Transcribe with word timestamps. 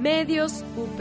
Medios 0.00 0.64
UP. 0.78 0.98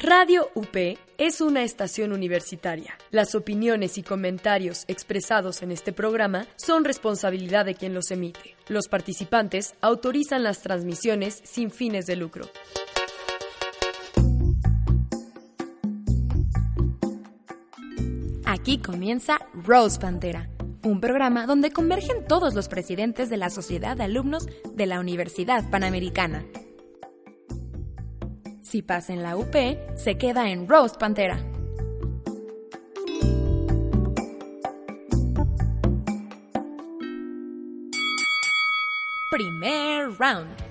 Radio 0.00 0.48
UP 0.54 0.76
es 1.18 1.42
una 1.42 1.62
estación 1.62 2.10
universitaria. 2.10 2.96
Las 3.10 3.34
opiniones 3.34 3.98
y 3.98 4.02
comentarios 4.02 4.84
expresados 4.88 5.62
en 5.62 5.72
este 5.72 5.92
programa 5.92 6.46
son 6.56 6.86
responsabilidad 6.86 7.66
de 7.66 7.74
quien 7.74 7.92
los 7.92 8.10
emite. 8.10 8.56
Los 8.68 8.88
participantes 8.88 9.74
autorizan 9.82 10.42
las 10.42 10.62
transmisiones 10.62 11.42
sin 11.44 11.70
fines 11.70 12.06
de 12.06 12.16
lucro. 12.16 12.48
Aquí 18.46 18.78
comienza 18.78 19.38
Rose 19.52 20.00
Pantera, 20.00 20.48
un 20.84 21.00
programa 21.00 21.46
donde 21.46 21.70
convergen 21.70 22.26
todos 22.26 22.54
los 22.54 22.68
presidentes 22.68 23.30
de 23.30 23.38
la 23.38 23.50
Sociedad 23.50 23.96
de 23.96 24.04
Alumnos 24.04 24.46
de 24.74 24.86
la 24.86 25.00
Universidad 25.00 25.68
Panamericana. 25.70 26.44
Si 28.62 28.82
pasa 28.82 29.12
en 29.12 29.22
la 29.22 29.36
UP, 29.36 29.54
se 29.96 30.18
queda 30.18 30.50
en 30.50 30.68
Rose 30.68 30.96
Pantera. 30.98 31.38
Primer 39.30 40.10
round. 40.18 40.63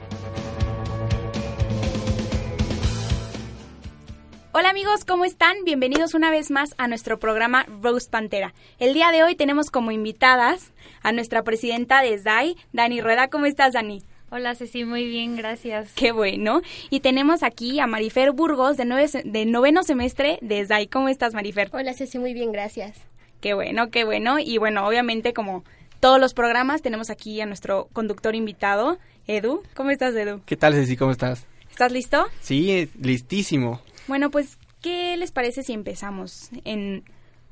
Hola 4.55 4.70
amigos, 4.70 5.03
¿cómo 5.03 5.25
están? 5.25 5.55
Bienvenidos 5.66 6.13
una 6.13 6.30
vez 6.30 6.52
más 6.52 6.75
a 6.77 6.88
nuestro 6.88 7.17
programa 7.17 7.66
Rose 7.81 8.07
Pantera. 8.07 8.53
El 8.77 8.94
día 8.94 9.11
de 9.11 9.23
hoy 9.23 9.35
tenemos 9.35 9.71
como 9.71 9.91
invitadas 9.91 10.73
a 11.02 11.11
nuestra 11.11 11.41
presidenta 11.41 12.03
de 12.03 12.16
SDAI, 12.20 12.55
Dani 12.71 13.02
Rueda. 13.02 13.30
¿Cómo 13.30 13.47
estás, 13.47 13.73
Dani? 13.73 14.03
Hola 14.30 14.53
Ceci, 14.53 14.85
muy 14.85 15.08
bien, 15.08 15.38
gracias. 15.38 15.94
Qué 15.95 16.11
bueno. 16.11 16.61
Y 16.91 17.00
tenemos 17.00 17.41
aquí 17.41 17.80
a 17.80 17.88
Marifer 17.88 18.31
Burgos, 18.31 18.78
de, 18.78 18.86
nueve, 18.86 19.09
de 19.25 19.45
noveno 19.47 19.81
semestre 19.81 20.38
de 20.44 20.63
SDAI. 20.63 20.85
¿Cómo 20.85 21.09
estás, 21.09 21.33
Marifer? 21.33 21.72
Hola 21.73 21.95
Ceci, 21.95 22.19
muy 22.19 22.35
bien, 22.35 22.52
gracias. 22.52 22.95
Qué 23.41 23.56
bueno, 23.56 23.89
qué 23.89 24.03
bueno. 24.03 24.38
Y 24.38 24.59
bueno, 24.59 24.88
obviamente 24.88 25.33
como 25.33 25.63
todos 26.00 26.19
los 26.19 26.35
programas, 26.35 26.83
tenemos 26.83 27.09
aquí 27.09 27.41
a 27.41 27.47
nuestro 27.47 27.89
conductor 27.91 28.35
invitado, 28.35 29.00
Edu. 29.25 29.63
¿Cómo 29.73 29.89
estás, 29.89 30.13
Edu? 30.13 30.41
¿Qué 30.45 30.58
tal, 30.58 30.75
Ceci? 30.75 30.95
¿Cómo 30.95 31.11
estás? 31.11 31.47
¿Estás 31.72 31.91
listo? 31.91 32.28
Sí, 32.39 32.88
listísimo. 33.02 33.81
Bueno, 34.08 34.32
pues, 34.32 34.58
¿qué 34.82 35.16
les 35.16 35.32
parece 35.32 35.64
si 35.64 35.72
empezamos 35.72 36.50
en 36.66 37.06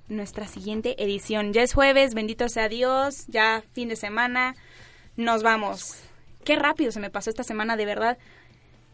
nuestra 0.09 0.47
siguiente 0.47 1.01
edición? 1.01 1.53
Ya 1.53 1.61
es 1.61 1.73
jueves, 1.73 2.13
bendito 2.13 2.49
sea 2.49 2.67
Dios, 2.67 3.25
ya 3.27 3.63
fin 3.73 3.87
de 3.87 3.95
semana, 3.95 4.55
nos 5.15 5.43
vamos. 5.43 5.95
Qué 6.43 6.57
rápido 6.57 6.91
se 6.91 6.99
me 6.99 7.09
pasó 7.09 7.29
esta 7.29 7.43
semana, 7.43 7.77
de 7.77 7.85
verdad. 7.85 8.17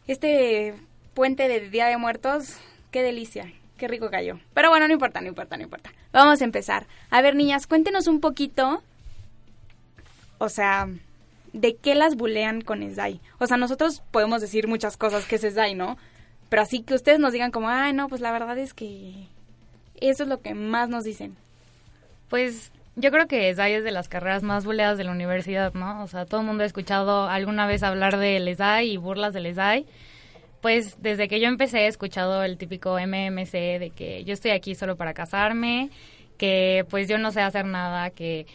Este 0.06 0.74
puente 1.14 1.48
de 1.48 1.68
Día 1.68 1.86
de 1.86 1.96
Muertos, 1.96 2.56
qué 2.92 3.02
delicia, 3.02 3.52
qué 3.76 3.88
rico 3.88 4.08
cayó. 4.08 4.38
Pero 4.54 4.70
bueno, 4.70 4.86
no 4.86 4.92
importa, 4.94 5.20
no 5.20 5.26
importa, 5.26 5.56
no 5.56 5.64
importa. 5.64 5.92
Vamos 6.12 6.40
a 6.40 6.44
empezar. 6.44 6.86
A 7.10 7.22
ver, 7.22 7.34
niñas, 7.34 7.66
cuéntenos 7.66 8.06
un 8.06 8.20
poquito, 8.20 8.84
o 10.38 10.48
sea, 10.48 10.88
de 11.52 11.74
qué 11.74 11.96
las 11.96 12.14
bulean 12.14 12.60
con 12.60 12.88
SDAI. 12.88 13.20
O 13.40 13.48
sea, 13.48 13.56
nosotros 13.56 14.00
podemos 14.12 14.40
decir 14.40 14.68
muchas 14.68 14.96
cosas 14.96 15.24
que 15.24 15.36
es 15.36 15.42
SDAI, 15.42 15.74
¿no? 15.74 15.98
Pero 16.48 16.62
así 16.62 16.82
que 16.82 16.94
ustedes 16.94 17.18
nos 17.18 17.32
digan 17.32 17.50
como, 17.50 17.68
ay, 17.68 17.92
no, 17.92 18.08
pues 18.08 18.20
la 18.20 18.32
verdad 18.32 18.56
es 18.58 18.72
que 18.74 19.12
eso 20.00 20.22
es 20.22 20.28
lo 20.28 20.40
que 20.40 20.54
más 20.54 20.88
nos 20.88 21.04
dicen. 21.04 21.36
Pues 22.28 22.72
yo 22.96 23.10
creo 23.10 23.26
que 23.26 23.52
SDAI 23.54 23.74
es 23.74 23.84
de 23.84 23.92
las 23.92 24.08
carreras 24.08 24.42
más 24.42 24.64
buleadas 24.64 24.98
de 24.98 25.04
la 25.04 25.12
universidad, 25.12 25.72
¿no? 25.74 26.02
O 26.02 26.06
sea, 26.08 26.26
todo 26.26 26.40
el 26.40 26.46
mundo 26.46 26.62
ha 26.62 26.66
escuchado 26.66 27.28
alguna 27.28 27.66
vez 27.66 27.82
hablar 27.82 28.18
del 28.18 28.54
SDAI 28.54 28.90
y 28.90 28.96
burlas 28.96 29.32
del 29.32 29.52
SDAI. 29.54 29.86
Pues 30.60 31.00
desde 31.00 31.28
que 31.28 31.38
yo 31.38 31.46
empecé 31.46 31.80
he 31.80 31.86
escuchado 31.86 32.42
el 32.42 32.58
típico 32.58 32.98
MMC 32.98 33.52
de 33.78 33.92
que 33.94 34.24
yo 34.24 34.32
estoy 34.32 34.50
aquí 34.50 34.74
solo 34.74 34.96
para 34.96 35.14
casarme, 35.14 35.90
que 36.36 36.84
pues 36.90 37.08
yo 37.08 37.18
no 37.18 37.30
sé 37.30 37.40
hacer 37.40 37.64
nada, 37.64 38.10
que 38.10 38.46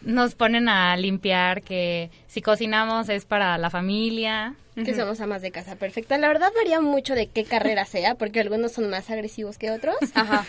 nos 0.00 0.36
ponen 0.36 0.68
a 0.68 0.96
limpiar, 0.96 1.62
que 1.62 2.10
si 2.28 2.40
cocinamos 2.42 3.08
es 3.08 3.24
para 3.24 3.58
la 3.58 3.70
familia. 3.70 4.54
Que 4.84 4.94
somos 4.94 5.20
amas 5.20 5.42
de 5.42 5.50
casa 5.50 5.74
perfecta. 5.74 6.16
La 6.18 6.28
verdad 6.28 6.52
varía 6.54 6.80
mucho 6.80 7.16
de 7.16 7.26
qué 7.26 7.42
carrera 7.42 7.84
sea, 7.84 8.14
porque 8.14 8.38
algunos 8.38 8.70
son 8.70 8.88
más 8.88 9.10
agresivos 9.10 9.58
que 9.58 9.72
otros. 9.72 9.96
Ajá. 10.14 10.46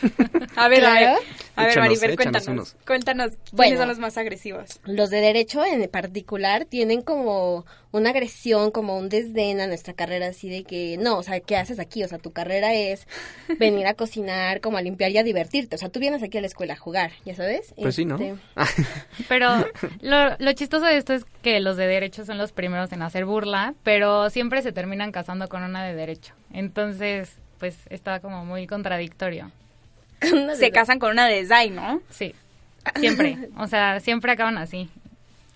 A 0.56 0.68
ver, 0.68 0.85
a 0.85 0.94
ver, 0.94 1.01
Claro. 1.01 1.19
a 1.56 1.66
ver, 1.66 1.79
Maribel, 1.79 2.16
cuéntanos. 2.16 2.47
unos. 2.47 2.75
Cuéntanos, 2.85 3.29
¿quiénes 3.31 3.51
Bueno. 3.53 3.78
son 3.78 3.88
los 3.88 3.97
más 3.97 4.19
agresivos? 4.19 4.81
Los 4.85 5.09
de 5.09 5.22
derecho 5.22 5.66
en 5.66 5.89
particular 5.89 6.66
tienen 6.66 7.01
como 7.01 7.66
una 7.91 8.12
agresión, 8.12 8.69
como 8.69 9.00
un 9.00 9.09
desdén 9.09 9.62
a 9.62 9.66
nuestra 9.66 9.94
carrera, 9.94 10.28
así 10.28 10.47
de 10.47 10.63
que, 10.63 10.97
no, 11.00 11.18
o 11.18 11.23
sea, 11.23 11.39
¿qué 11.39 11.57
haces 11.57 11.79
aquí? 11.79 12.03
O 12.03 12.07
sea, 12.07 12.19
tu 12.19 12.31
carrera 12.31 12.75
es 12.75 13.07
venir 13.57 13.88
a 13.88 13.95
cocinar, 13.95 14.62
como 14.62 14.78
a 14.78 14.84
limpiar 14.84 15.09
y 15.09 15.18
a 15.18 15.23
divertirte. 15.23 15.75
O 15.75 15.79
sea, 15.79 15.89
tú 15.89 16.00
vienes 16.00 16.22
aquí 16.22 16.38
a 16.38 16.41
la 16.41 16.47
escuela 16.47 16.73
a 16.73 16.78
jugar, 16.78 17.13
¿ya 17.25 17.34
sabes? 17.34 17.73
Pues 17.81 17.95
sí, 17.95 18.06
¿no? 18.06 18.19
Este, 18.19 18.35
Pero 19.28 19.66
lo, 20.01 20.35
lo 20.38 20.53
chistoso 20.53 20.85
de 20.85 20.97
esto 20.97 21.16
es 21.16 21.25
que 21.41 21.59
los 21.62 21.69
de 21.78 21.88
derecho 21.88 22.25
son 22.25 22.38
los 22.38 22.52
primeros 22.52 22.91
en 22.91 23.02
hacer 23.02 23.25
burla, 23.25 23.74
pero 23.84 24.30
siempre 24.30 24.62
se 24.62 24.72
terminan 24.72 25.12
casando 25.12 25.47
con 25.50 25.63
una 25.63 25.84
de 25.85 25.96
derecho. 25.96 26.34
Entonces, 26.52 27.35
pues 27.59 27.78
está 27.90 28.19
como 28.19 28.46
muy 28.46 28.68
contradictorio. 28.68 29.52
Se 30.56 30.72
casan 30.72 31.00
con 31.00 31.12
una 31.12 31.28
de 31.28 31.46
SDAI, 31.46 31.69
¿no? 31.72 32.02
Sí, 32.09 32.34
siempre. 33.00 33.38
O 33.57 33.68
sea, 33.68 34.00
siempre 34.00 34.31
acaban 34.31 34.57
así. 34.57 34.90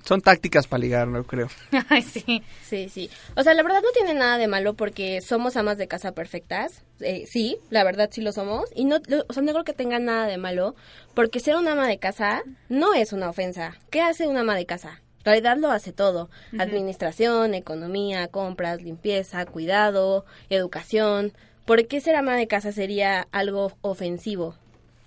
Son 0.05 0.19
tácticas 0.21 0.67
para 0.67 0.81
ligar, 0.81 1.07
no 1.07 1.23
creo. 1.23 1.47
Ay, 1.89 2.01
sí. 2.01 2.43
Sí, 2.61 2.89
sí. 2.89 3.09
O 3.37 3.43
sea, 3.43 3.53
la 3.53 3.63
verdad 3.63 3.81
no 3.81 3.89
tiene 3.93 4.13
nada 4.13 4.37
de 4.37 4.47
malo 4.47 4.73
porque 4.73 5.21
somos 5.21 5.55
amas 5.55 5.77
de 5.77 5.87
casa 5.87 6.11
perfectas. 6.11 6.83
Eh, 6.99 7.23
sí, 7.25 7.57
la 7.69 7.85
verdad 7.85 8.09
sí 8.11 8.19
lo 8.21 8.33
somos. 8.33 8.65
Y 8.75 8.83
no, 8.83 8.99
lo- 9.07 9.23
o 9.29 9.33
sea, 9.33 9.41
no 9.43 9.53
creo 9.53 9.63
que 9.63 9.71
tenga 9.71 9.99
nada 9.99 10.27
de 10.27 10.37
malo 10.37 10.75
porque 11.13 11.39
ser 11.39 11.55
una 11.55 11.71
ama 11.71 11.87
de 11.87 11.99
casa 11.99 12.41
no 12.67 12.93
es 12.93 13.13
una 13.13 13.29
ofensa. 13.29 13.75
¿Qué 13.91 14.01
hace 14.01 14.27
una 14.27 14.41
ama 14.41 14.55
de 14.57 14.65
casa? 14.65 14.99
Realidad 15.23 15.57
lo 15.57 15.71
hace 15.71 15.93
todo. 15.93 16.29
Administración, 16.57 17.53
economía, 17.53 18.27
compras, 18.27 18.81
limpieza, 18.81 19.45
cuidado, 19.45 20.25
educación. 20.49 21.33
¿Por 21.65 21.87
qué 21.87 22.01
ser 22.01 22.15
ama 22.15 22.35
de 22.35 22.47
casa 22.47 22.71
sería 22.71 23.27
algo 23.31 23.71
ofensivo? 23.81 24.55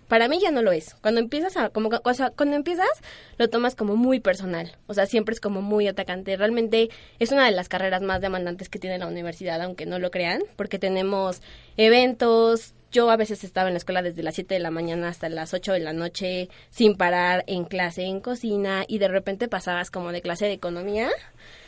Para 0.09 0.29
mí 0.29 0.39
ya 0.41 0.51
no 0.53 0.63
lo 0.63 0.73
es. 0.73 0.95
Cuando 1.03 1.21
empiezas 1.21 1.57
a, 1.57 1.69
como, 1.71 1.91
o 2.03 2.15
sea, 2.15 2.31
cuando 2.31 2.55
empiezas, 2.55 2.89
lo 3.39 3.51
tomas 3.51 3.75
como 3.75 3.97
muy 3.97 4.21
personal. 4.21 4.77
O 4.87 4.95
sea, 4.95 5.07
siempre 5.07 5.35
es 5.35 5.41
como 5.41 5.63
muy 5.63 5.89
atacante. 5.89 6.37
Realmente 6.37 6.91
es 7.19 7.33
una 7.33 7.45
de 7.45 7.51
las 7.51 7.69
carreras 7.69 8.03
más 8.03 8.21
demandantes 8.21 8.69
que 8.69 8.79
tiene 8.79 8.99
la 8.99 9.09
universidad, 9.09 9.61
aunque 9.61 9.85
no 9.85 9.99
lo 9.99 10.11
crean, 10.11 10.43
porque 10.57 10.79
tenemos 10.79 11.43
eventos. 11.77 12.75
Yo 12.97 13.11
a 13.11 13.17
veces 13.19 13.45
estaba 13.45 13.69
en 13.69 13.75
la 13.75 13.77
escuela 13.77 14.01
desde 14.01 14.23
las 14.23 14.37
7 14.37 14.55
de 14.55 14.61
la 14.61 14.71
mañana 14.71 15.09
hasta 15.09 15.29
las 15.29 15.53
8 15.53 15.75
de 15.75 15.81
la 15.81 15.93
noche, 15.93 16.49
sin 16.71 16.97
parar 16.97 17.45
en 17.47 17.67
clase, 17.67 18.05
en 18.05 18.21
cocina, 18.21 18.87
y 18.89 18.97
de 18.97 19.09
repente 19.09 19.49
pasabas 19.49 19.91
como 19.91 20.13
de 20.13 20.23
clase 20.23 20.47
de 20.47 20.55
economía 20.55 21.11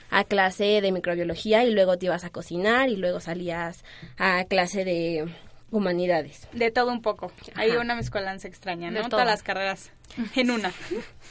a 0.09 0.25
clase 0.25 0.81
de 0.81 0.91
microbiología 0.91 1.65
y 1.65 1.71
luego 1.71 1.99
te 1.99 2.06
ibas 2.06 2.25
a 2.25 2.31
cocinar 2.31 2.88
y 2.88 2.97
luego 2.97 3.21
salías 3.21 3.84
a 4.17 4.43
clase 4.44 4.87
de 4.87 5.28
humanidades. 5.71 6.49
De 6.55 6.71
todo 6.71 6.91
un 6.91 7.03
poco. 7.03 7.31
Hay 7.56 7.72
una 7.72 7.94
mezcolanza 7.94 8.49
extraña, 8.49 8.91
De 8.91 8.94
¿no? 8.94 9.00
todo. 9.00 9.11
Todas 9.11 9.27
las 9.27 9.43
carreras 9.43 9.91
en 10.34 10.50
una. 10.50 10.72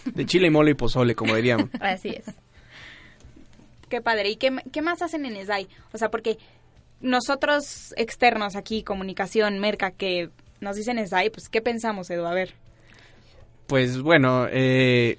De 0.06 0.28
chile 0.28 0.46
y 0.46 0.52
mole 0.52 0.70
y 0.70 0.76
pozole, 0.76 1.16
como 1.16 1.36
diríamos. 1.36 1.72
Así 1.80 2.10
es. 2.10 2.36
Qué 3.90 4.02
padre. 4.02 4.30
¿Y 4.30 4.36
qué, 4.36 4.56
qué 4.72 4.84
más 4.84 5.02
hacen 5.02 5.26
en 5.26 5.44
SDAI? 5.44 5.68
O 5.92 5.98
sea, 5.98 6.12
porque 6.12 6.38
nosotros 7.02 7.94
externos 7.98 8.56
aquí, 8.56 8.84
comunicación, 8.84 9.60
merca, 9.60 9.92
que 9.92 10.30
nos 10.62 10.76
dicen 10.76 10.98
SDAI, 11.06 11.30
pues, 11.30 11.50
¿qué 11.50 11.62
pensamos, 11.62 12.10
Edu? 12.10 12.26
A 12.26 12.34
ver. 12.34 12.54
Pues 13.68 14.02
bueno, 14.02 14.48
eh, 14.50 15.18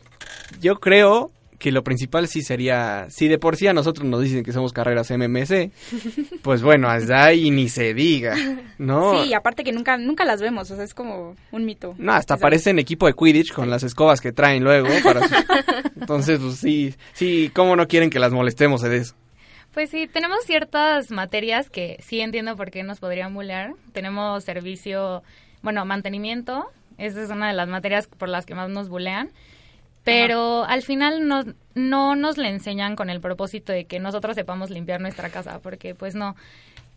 yo 0.61 0.77
creo 0.81 1.31
que 1.59 1.72
lo 1.72 1.83
principal 1.83 2.28
sí 2.28 2.41
sería, 2.43 3.06
si 3.11 3.26
de 3.29 3.37
por 3.38 3.56
sí 3.56 3.67
a 3.67 3.73
nosotros 3.73 4.06
nos 4.06 4.23
dicen 4.23 4.44
que 4.44 4.52
somos 4.52 4.73
carreras 4.73 5.11
MMC, 5.11 5.70
pues 6.43 6.62
bueno, 6.62 6.88
hasta 6.88 7.25
ahí 7.26 7.50
ni 7.50 7.69
se 7.69 7.94
diga, 7.94 8.37
¿no? 8.79 9.23
Sí, 9.25 9.35
aparte 9.35 9.64
que 9.64 9.73
nunca 9.73 9.99
nunca 9.99 10.25
las 10.25 10.41
vemos, 10.41 10.70
o 10.70 10.76
sea, 10.76 10.85
es 10.85 10.94
como 10.94 11.35
un 11.50 11.64
mito. 11.64 11.94
No, 11.99 12.12
hasta 12.12 12.35
Esa- 12.35 12.41
parecen 12.43 12.79
equipo 12.79 13.06
de 13.06 13.14
Quidditch 13.14 13.52
con 13.52 13.69
las 13.70 13.82
escobas 13.82 14.20
que 14.20 14.32
traen 14.32 14.62
luego. 14.62 14.88
Para 15.02 15.26
su- 15.29 15.35
Entonces, 16.00 16.38
pues 16.41 16.56
sí, 16.58 16.94
sí, 17.12 17.50
¿cómo 17.55 17.75
no 17.76 17.87
quieren 17.88 18.08
que 18.08 18.20
las 18.20 18.32
molestemos 18.32 18.81
de 18.82 18.97
eso? 18.97 19.14
Pues 19.78 19.90
sí, 19.90 20.08
tenemos 20.08 20.40
ciertas 20.44 21.12
materias 21.12 21.70
que 21.70 21.98
sí 22.02 22.20
entiendo 22.20 22.56
por 22.56 22.72
qué 22.72 22.82
nos 22.82 22.98
podrían 22.98 23.32
bulear. 23.32 23.75
Tenemos 23.92 24.42
servicio, 24.42 25.22
bueno, 25.62 25.84
mantenimiento. 25.84 26.66
Esa 26.96 27.22
es 27.22 27.30
una 27.30 27.46
de 27.46 27.54
las 27.54 27.69
materias 27.69 28.08
por 28.08 28.28
las 28.28 28.44
que 28.44 28.56
más 28.56 28.70
nos 28.70 28.88
bulean. 28.88 29.30
Pero 30.02 30.64
al 30.64 30.82
final 30.82 31.28
no, 31.28 31.44
no 31.76 32.16
nos 32.16 32.38
le 32.38 32.48
enseñan 32.48 32.96
con 32.96 33.08
el 33.08 33.20
propósito 33.20 33.72
de 33.72 33.84
que 33.84 34.00
nosotros 34.00 34.34
sepamos 34.34 34.70
limpiar 34.70 35.00
nuestra 35.00 35.30
casa, 35.30 35.60
porque 35.60 35.94
pues 35.94 36.16
no. 36.16 36.34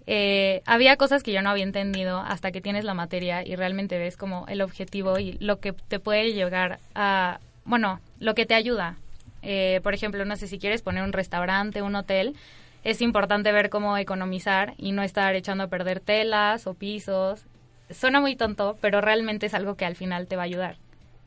Eh, 0.07 0.63
había 0.65 0.97
cosas 0.97 1.21
que 1.21 1.33
yo 1.33 1.43
no 1.43 1.51
había 1.51 1.65
entendido 1.65 2.17
hasta 2.17 2.51
que 2.51 2.61
tienes 2.61 2.83
la 2.83 2.95
materia 2.95 3.45
y 3.45 3.55
realmente 3.55 3.99
ves 3.99 4.17
como 4.17 4.47
el 4.47 4.59
objetivo 4.59 5.19
y 5.19 5.33
lo 5.33 5.59
que 5.59 5.73
te 5.73 5.99
puede 5.99 6.33
llegar 6.33 6.79
a, 6.95 7.39
bueno, 7.63 7.99
lo 8.19 8.33
que 8.33 8.47
te 8.47 8.55
ayuda 8.55 8.95
Eh, 9.43 9.81
por 9.83 9.93
ejemplo, 9.93 10.25
no 10.25 10.35
sé 10.35 10.47
si 10.47 10.57
quieres 10.59 10.81
poner 10.81 11.03
un 11.03 11.13
restaurante, 11.13 11.81
un 11.81 11.95
hotel, 11.95 12.35
es 12.83 13.01
importante 13.01 13.51
ver 13.51 13.69
cómo 13.69 13.97
economizar 13.97 14.73
y 14.77 14.91
no 14.91 15.03
estar 15.03 15.35
echando 15.35 15.65
a 15.65 15.67
perder 15.67 15.99
telas 15.99 16.65
o 16.67 16.73
pisos. 16.73 17.45
Suena 17.89 18.19
muy 18.21 18.35
tonto, 18.35 18.77
pero 18.81 19.01
realmente 19.01 19.45
es 19.45 19.53
algo 19.53 19.75
que 19.75 19.85
al 19.85 19.95
final 19.95 20.27
te 20.27 20.35
va 20.35 20.43
a 20.43 20.45
ayudar. 20.45 20.77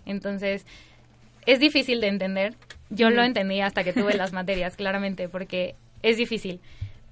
Entonces, 0.07 0.67
es 1.47 1.61
difícil 1.61 2.01
de 2.01 2.09
entender. 2.09 2.55
Yo 2.91 3.11
lo 3.11 3.23
entendí 3.23 3.61
hasta 3.61 3.85
que 3.85 3.93
tuve 3.93 4.15
las 4.15 4.33
materias, 4.35 4.77
claramente, 4.77 5.29
porque 5.29 5.75
es 6.03 6.17
difícil. 6.17 6.61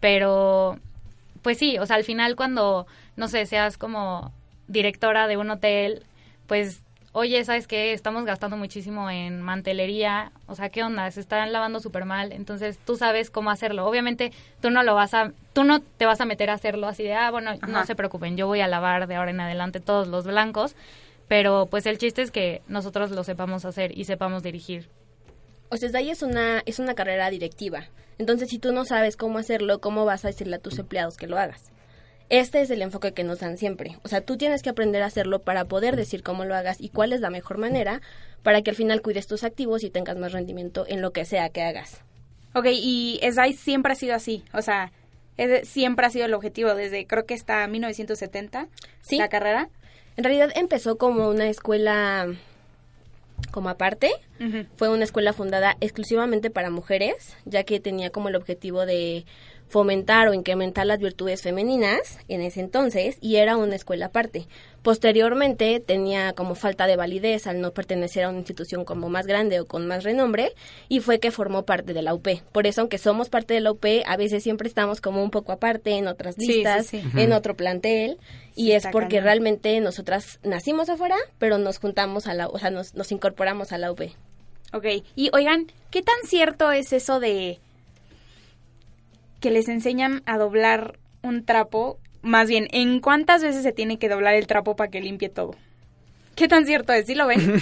Pero, 0.00 0.78
pues 1.42 1.58
sí, 1.58 1.78
o 1.78 1.86
sea, 1.86 1.96
al 1.96 2.04
final 2.04 2.34
cuando, 2.34 2.86
no 3.16 3.28
sé, 3.28 3.46
seas 3.46 3.78
como 3.78 4.32
directora 4.68 5.28
de 5.28 5.36
un 5.36 5.50
hotel, 5.50 6.02
pues 6.46 6.81
oye, 7.12 7.44
¿sabes 7.44 7.66
qué? 7.66 7.92
Estamos 7.92 8.24
gastando 8.24 8.56
muchísimo 8.56 9.08
en 9.10 9.40
mantelería, 9.42 10.32
o 10.46 10.54
sea, 10.54 10.70
¿qué 10.70 10.82
onda? 10.82 11.10
Se 11.10 11.20
están 11.20 11.52
lavando 11.52 11.80
súper 11.80 12.04
mal, 12.04 12.32
entonces 12.32 12.78
tú 12.84 12.96
sabes 12.96 13.30
cómo 13.30 13.50
hacerlo. 13.50 13.86
Obviamente 13.86 14.32
tú 14.60 14.70
no 14.70 14.82
lo 14.82 14.94
vas 14.94 15.14
a, 15.14 15.32
tú 15.52 15.64
no 15.64 15.80
te 15.80 16.06
vas 16.06 16.20
a 16.20 16.24
meter 16.24 16.50
a 16.50 16.54
hacerlo 16.54 16.88
así 16.88 17.02
de, 17.04 17.14
ah, 17.14 17.30
bueno, 17.30 17.52
no 17.68 17.84
se 17.84 17.94
preocupen, 17.94 18.36
yo 18.36 18.46
voy 18.46 18.60
a 18.60 18.68
lavar 18.68 19.06
de 19.06 19.14
ahora 19.14 19.30
en 19.30 19.40
adelante 19.40 19.80
todos 19.80 20.08
los 20.08 20.26
blancos, 20.26 20.74
pero 21.28 21.66
pues 21.66 21.86
el 21.86 21.98
chiste 21.98 22.22
es 22.22 22.30
que 22.30 22.62
nosotros 22.66 23.10
lo 23.10 23.24
sepamos 23.24 23.64
hacer 23.64 23.96
y 23.96 24.04
sepamos 24.04 24.42
dirigir. 24.42 24.88
O 25.68 25.76
sea, 25.76 25.90
ahí 25.94 26.10
es 26.10 26.22
una, 26.22 26.62
es 26.66 26.78
una 26.78 26.94
carrera 26.94 27.30
directiva. 27.30 27.88
Entonces, 28.18 28.50
si 28.50 28.58
tú 28.58 28.72
no 28.72 28.84
sabes 28.84 29.16
cómo 29.16 29.38
hacerlo, 29.38 29.80
¿cómo 29.80 30.04
vas 30.04 30.24
a 30.24 30.28
decirle 30.28 30.56
a 30.56 30.58
tus 30.58 30.78
empleados 30.78 31.16
que 31.16 31.26
lo 31.26 31.38
hagas? 31.38 31.71
Este 32.32 32.62
es 32.62 32.70
el 32.70 32.80
enfoque 32.80 33.12
que 33.12 33.24
nos 33.24 33.40
dan 33.40 33.58
siempre. 33.58 33.98
O 34.04 34.08
sea, 34.08 34.22
tú 34.22 34.38
tienes 34.38 34.62
que 34.62 34.70
aprender 34.70 35.02
a 35.02 35.06
hacerlo 35.06 35.40
para 35.40 35.66
poder 35.66 35.96
decir 35.96 36.22
cómo 36.22 36.46
lo 36.46 36.54
hagas 36.54 36.80
y 36.80 36.88
cuál 36.88 37.12
es 37.12 37.20
la 37.20 37.28
mejor 37.28 37.58
manera 37.58 38.00
para 38.42 38.62
que 38.62 38.70
al 38.70 38.76
final 38.76 39.02
cuides 39.02 39.26
tus 39.26 39.44
activos 39.44 39.84
y 39.84 39.90
tengas 39.90 40.16
más 40.16 40.32
rendimiento 40.32 40.86
en 40.88 41.02
lo 41.02 41.10
que 41.10 41.26
sea 41.26 41.50
que 41.50 41.60
hagas. 41.60 42.00
Ok, 42.54 42.68
y 42.70 43.20
SDAI 43.22 43.52
siempre 43.52 43.92
ha 43.92 43.96
sido 43.96 44.14
así. 44.14 44.44
O 44.54 44.62
sea, 44.62 44.92
siempre 45.64 46.06
ha 46.06 46.08
sido 46.08 46.24
el 46.24 46.32
objetivo 46.32 46.74
desde 46.74 47.06
creo 47.06 47.26
que 47.26 47.34
hasta 47.34 47.66
1970 47.66 48.66
¿Sí? 49.02 49.18
la 49.18 49.28
carrera. 49.28 49.68
En 50.16 50.24
realidad 50.24 50.52
empezó 50.54 50.96
como 50.96 51.28
una 51.28 51.50
escuela 51.50 52.28
como 53.50 53.68
aparte. 53.68 54.10
Fue 54.76 54.88
una 54.88 55.04
escuela 55.04 55.34
fundada 55.34 55.76
exclusivamente 55.80 56.48
para 56.48 56.70
mujeres, 56.70 57.36
ya 57.44 57.62
que 57.62 57.78
tenía 57.78 58.08
como 58.08 58.30
el 58.30 58.36
objetivo 58.36 58.86
de 58.86 59.26
fomentar 59.72 60.28
o 60.28 60.34
incrementar 60.34 60.84
las 60.84 60.98
virtudes 60.98 61.40
femeninas 61.40 62.18
en 62.28 62.42
ese 62.42 62.60
entonces 62.60 63.16
y 63.22 63.36
era 63.36 63.56
una 63.56 63.74
escuela 63.74 64.06
aparte. 64.06 64.46
Posteriormente 64.82 65.80
tenía 65.80 66.34
como 66.34 66.54
falta 66.54 66.86
de 66.86 66.96
validez 66.96 67.46
al 67.46 67.62
no 67.62 67.70
pertenecer 67.70 68.24
a 68.24 68.28
una 68.28 68.40
institución 68.40 68.84
como 68.84 69.08
más 69.08 69.26
grande 69.26 69.60
o 69.60 69.66
con 69.66 69.86
más 69.86 70.04
renombre 70.04 70.52
y 70.90 71.00
fue 71.00 71.20
que 71.20 71.30
formó 71.30 71.62
parte 71.64 71.94
de 71.94 72.02
la 72.02 72.12
UP. 72.12 72.28
Por 72.52 72.66
eso, 72.66 72.82
aunque 72.82 72.98
somos 72.98 73.30
parte 73.30 73.54
de 73.54 73.60
la 73.60 73.72
UP, 73.72 73.86
a 74.04 74.16
veces 74.18 74.42
siempre 74.42 74.68
estamos 74.68 75.00
como 75.00 75.22
un 75.22 75.30
poco 75.30 75.52
aparte 75.52 75.92
en 75.92 76.06
otras 76.06 76.36
listas, 76.36 76.92
en 76.92 77.32
otro 77.32 77.56
plantel 77.56 78.18
y 78.54 78.72
es 78.72 78.86
porque 78.92 79.22
realmente 79.22 79.80
nosotras 79.80 80.38
nacimos 80.42 80.90
afuera, 80.90 81.16
pero 81.38 81.56
nos 81.56 81.78
juntamos 81.78 82.26
a 82.26 82.34
la, 82.34 82.46
o 82.48 82.58
sea, 82.58 82.68
nos, 82.68 82.94
nos 82.94 83.10
incorporamos 83.10 83.72
a 83.72 83.78
la 83.78 83.90
UP. 83.90 84.02
Ok, 84.74 84.86
y 85.16 85.30
oigan, 85.32 85.68
¿qué 85.90 86.02
tan 86.02 86.16
cierto 86.26 86.72
es 86.72 86.92
eso 86.92 87.20
de 87.20 87.58
que 89.42 89.50
les 89.50 89.68
enseñan 89.68 90.22
a 90.24 90.38
doblar 90.38 90.98
un 91.20 91.44
trapo, 91.44 91.98
más 92.22 92.48
bien, 92.48 92.68
¿en 92.70 93.00
cuántas 93.00 93.42
veces 93.42 93.62
se 93.62 93.72
tiene 93.72 93.98
que 93.98 94.08
doblar 94.08 94.34
el 94.34 94.46
trapo 94.46 94.76
para 94.76 94.90
que 94.90 95.02
limpie 95.02 95.28
todo? 95.28 95.54
¿Qué 96.36 96.48
tan 96.48 96.64
cierto 96.64 96.94
es? 96.94 97.06
¿Sí 97.06 97.14
lo 97.14 97.26
ven? 97.26 97.60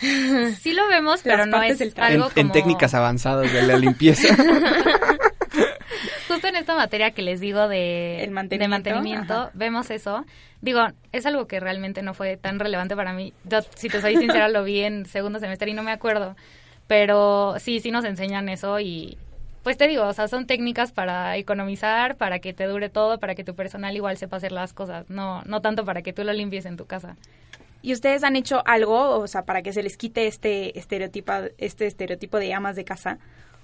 sí 0.58 0.72
lo 0.72 0.88
vemos, 0.88 1.20
pero 1.22 1.44
no 1.44 1.62
es 1.62 1.82
algo 1.98 2.30
en, 2.34 2.46
en 2.46 2.52
técnicas 2.52 2.94
avanzadas 2.94 3.52
de 3.52 3.62
la 3.62 3.76
limpieza. 3.76 4.34
Justo 6.28 6.48
en 6.48 6.56
esta 6.56 6.74
materia 6.74 7.10
que 7.10 7.22
les 7.22 7.40
digo 7.40 7.68
de 7.68 8.26
mantenimiento, 8.30 9.50
vemos 9.52 9.90
eso. 9.90 10.24
Digo, 10.62 10.80
es 11.12 11.26
algo 11.26 11.46
que 11.46 11.60
realmente 11.60 12.02
no 12.02 12.14
fue 12.14 12.36
tan 12.36 12.58
relevante 12.58 12.96
para 12.96 13.12
mí. 13.12 13.34
Yo, 13.44 13.60
si 13.74 13.88
te 13.88 14.00
soy 14.00 14.16
sincera, 14.16 14.48
lo 14.48 14.64
vi 14.64 14.80
en 14.80 15.06
segundo 15.06 15.38
semestre 15.38 15.70
y 15.70 15.74
no 15.74 15.82
me 15.82 15.92
acuerdo. 15.92 16.36
Pero 16.86 17.56
sí, 17.58 17.80
sí 17.80 17.90
nos 17.90 18.04
enseñan 18.04 18.48
eso 18.48 18.80
y, 18.80 19.18
pues 19.66 19.76
te 19.76 19.88
digo, 19.88 20.04
o 20.04 20.12
sea, 20.12 20.28
son 20.28 20.46
técnicas 20.46 20.92
para 20.92 21.36
economizar, 21.36 22.14
para 22.16 22.38
que 22.38 22.52
te 22.52 22.66
dure 22.66 22.88
todo, 22.88 23.18
para 23.18 23.34
que 23.34 23.42
tu 23.42 23.56
personal 23.56 23.96
igual 23.96 24.16
sepa 24.16 24.36
hacer 24.36 24.52
las 24.52 24.72
cosas, 24.72 25.10
no, 25.10 25.42
no 25.42 25.60
tanto 25.60 25.84
para 25.84 26.02
que 26.02 26.12
tú 26.12 26.22
lo 26.22 26.32
limpies 26.32 26.66
en 26.66 26.76
tu 26.76 26.86
casa. 26.86 27.16
¿Y 27.82 27.92
ustedes 27.92 28.22
han 28.22 28.36
hecho 28.36 28.62
algo, 28.64 29.18
o 29.18 29.26
sea, 29.26 29.44
para 29.44 29.62
que 29.62 29.72
se 29.72 29.82
les 29.82 29.96
quite 29.96 30.28
este 30.28 30.78
estereotipo, 30.78 31.32
este 31.58 31.88
estereotipo 31.88 32.38
de 32.38 32.54
amas 32.54 32.76
de 32.76 32.84
casa? 32.84 33.18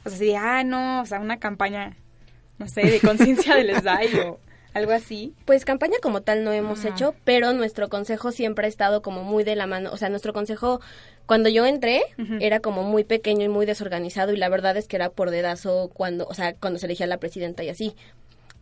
O 0.04 0.08
sea, 0.08 0.18
si 0.18 0.34
ah, 0.34 0.64
no, 0.64 1.02
o 1.02 1.06
sea, 1.06 1.20
una 1.20 1.36
campaña, 1.36 1.96
no 2.58 2.66
sé, 2.66 2.82
de 2.82 2.98
conciencia 2.98 3.54
de 3.54 3.62
les 3.62 3.84
da 3.84 4.00
o 4.26 4.40
algo 4.74 4.90
así. 4.90 5.34
Pues 5.44 5.64
campaña 5.64 5.98
como 6.02 6.22
tal 6.22 6.42
no 6.42 6.50
hemos 6.50 6.84
hecho, 6.84 7.14
pero 7.22 7.52
nuestro 7.52 7.88
consejo 7.88 8.32
siempre 8.32 8.66
ha 8.66 8.68
estado 8.68 9.02
como 9.02 9.22
muy 9.22 9.44
de 9.44 9.54
la 9.54 9.68
mano, 9.68 9.90
o 9.92 9.96
sea, 9.96 10.08
nuestro 10.08 10.32
consejo 10.32 10.80
cuando 11.26 11.48
yo 11.48 11.64
entré 11.66 12.02
era 12.40 12.60
como 12.60 12.82
muy 12.82 13.04
pequeño 13.04 13.44
y 13.44 13.48
muy 13.48 13.66
desorganizado 13.66 14.32
y 14.32 14.36
la 14.36 14.48
verdad 14.48 14.76
es 14.76 14.88
que 14.88 14.96
era 14.96 15.10
por 15.10 15.30
dedazo 15.30 15.90
cuando, 15.94 16.26
o 16.26 16.34
sea, 16.34 16.54
cuando 16.54 16.78
se 16.78 16.86
elegía 16.86 17.06
la 17.06 17.18
presidenta 17.18 17.62
y 17.64 17.68
así. 17.68 17.94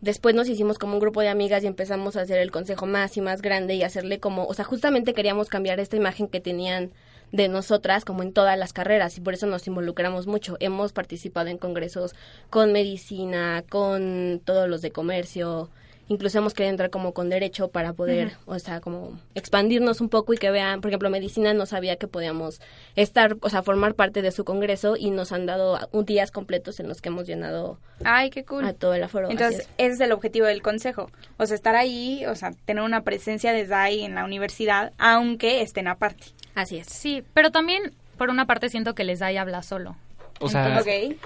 Después 0.01 0.33
nos 0.33 0.49
hicimos 0.49 0.79
como 0.79 0.93
un 0.93 0.99
grupo 0.99 1.21
de 1.21 1.29
amigas 1.29 1.63
y 1.63 1.67
empezamos 1.67 2.15
a 2.15 2.21
hacer 2.21 2.39
el 2.39 2.49
consejo 2.49 2.87
más 2.87 3.17
y 3.17 3.21
más 3.21 3.41
grande 3.41 3.75
y 3.75 3.83
hacerle 3.83 4.19
como, 4.19 4.45
o 4.45 4.53
sea, 4.55 4.65
justamente 4.65 5.13
queríamos 5.13 5.47
cambiar 5.47 5.79
esta 5.79 5.95
imagen 5.95 6.27
que 6.27 6.39
tenían 6.39 6.91
de 7.31 7.47
nosotras 7.47 8.03
como 8.03 8.23
en 8.23 8.33
todas 8.33 8.57
las 8.57 8.73
carreras 8.73 9.17
y 9.17 9.21
por 9.21 9.33
eso 9.33 9.45
nos 9.45 9.67
involucramos 9.67 10.27
mucho. 10.27 10.57
Hemos 10.59 10.91
participado 10.91 11.49
en 11.49 11.57
congresos 11.57 12.15
con 12.49 12.71
medicina, 12.71 13.63
con 13.69 14.41
todos 14.43 14.67
los 14.67 14.81
de 14.81 14.91
comercio, 14.91 15.69
incluso 16.11 16.39
hemos 16.39 16.53
querido 16.53 16.71
entrar 16.71 16.89
como 16.89 17.13
con 17.13 17.29
derecho 17.29 17.69
para 17.69 17.93
poder, 17.93 18.33
o 18.45 18.59
sea, 18.59 18.81
como 18.81 19.17
expandirnos 19.33 20.01
un 20.01 20.09
poco 20.09 20.33
y 20.33 20.37
que 20.37 20.51
vean, 20.51 20.81
por 20.81 20.89
ejemplo, 20.89 21.09
medicina 21.09 21.53
no 21.53 21.65
sabía 21.65 21.95
que 21.95 22.07
podíamos 22.07 22.59
estar, 22.97 23.37
o 23.39 23.49
sea, 23.49 23.63
formar 23.63 23.95
parte 23.95 24.21
de 24.21 24.31
su 24.31 24.43
congreso 24.43 24.97
y 24.97 25.09
nos 25.09 25.31
han 25.31 25.45
dado 25.45 25.79
días 26.05 26.31
completos 26.31 26.81
en 26.81 26.89
los 26.89 27.01
que 27.01 27.07
hemos 27.07 27.27
llenado 27.27 27.79
Ay, 28.03 28.29
qué 28.29 28.43
cool. 28.43 28.65
a 28.65 28.73
todo 28.73 28.93
el 28.93 29.03
aforo. 29.03 29.31
Entonces, 29.31 29.69
ese 29.77 29.93
es 29.93 29.99
el 30.01 30.11
objetivo 30.11 30.47
del 30.47 30.61
consejo, 30.61 31.09
o 31.37 31.45
sea, 31.45 31.55
estar 31.55 31.75
ahí, 31.75 32.25
o 32.25 32.35
sea, 32.35 32.51
tener 32.65 32.83
una 32.83 33.03
presencia 33.03 33.53
desde 33.53 33.73
ahí 33.73 34.03
en 34.03 34.13
la 34.13 34.25
universidad, 34.25 34.91
aunque 34.97 35.61
estén 35.61 35.87
aparte. 35.87 36.25
Así 36.55 36.77
es. 36.77 36.87
Sí, 36.87 37.23
pero 37.33 37.51
también, 37.51 37.93
por 38.17 38.29
una 38.29 38.47
parte, 38.47 38.67
siento 38.67 38.95
que 38.95 39.05
les 39.05 39.19
da 39.19 39.31
y 39.31 39.37
habla 39.37 39.63
solo. 39.63 39.95
O 40.41 40.49
sea, 40.49 40.77
okay. 40.81 41.17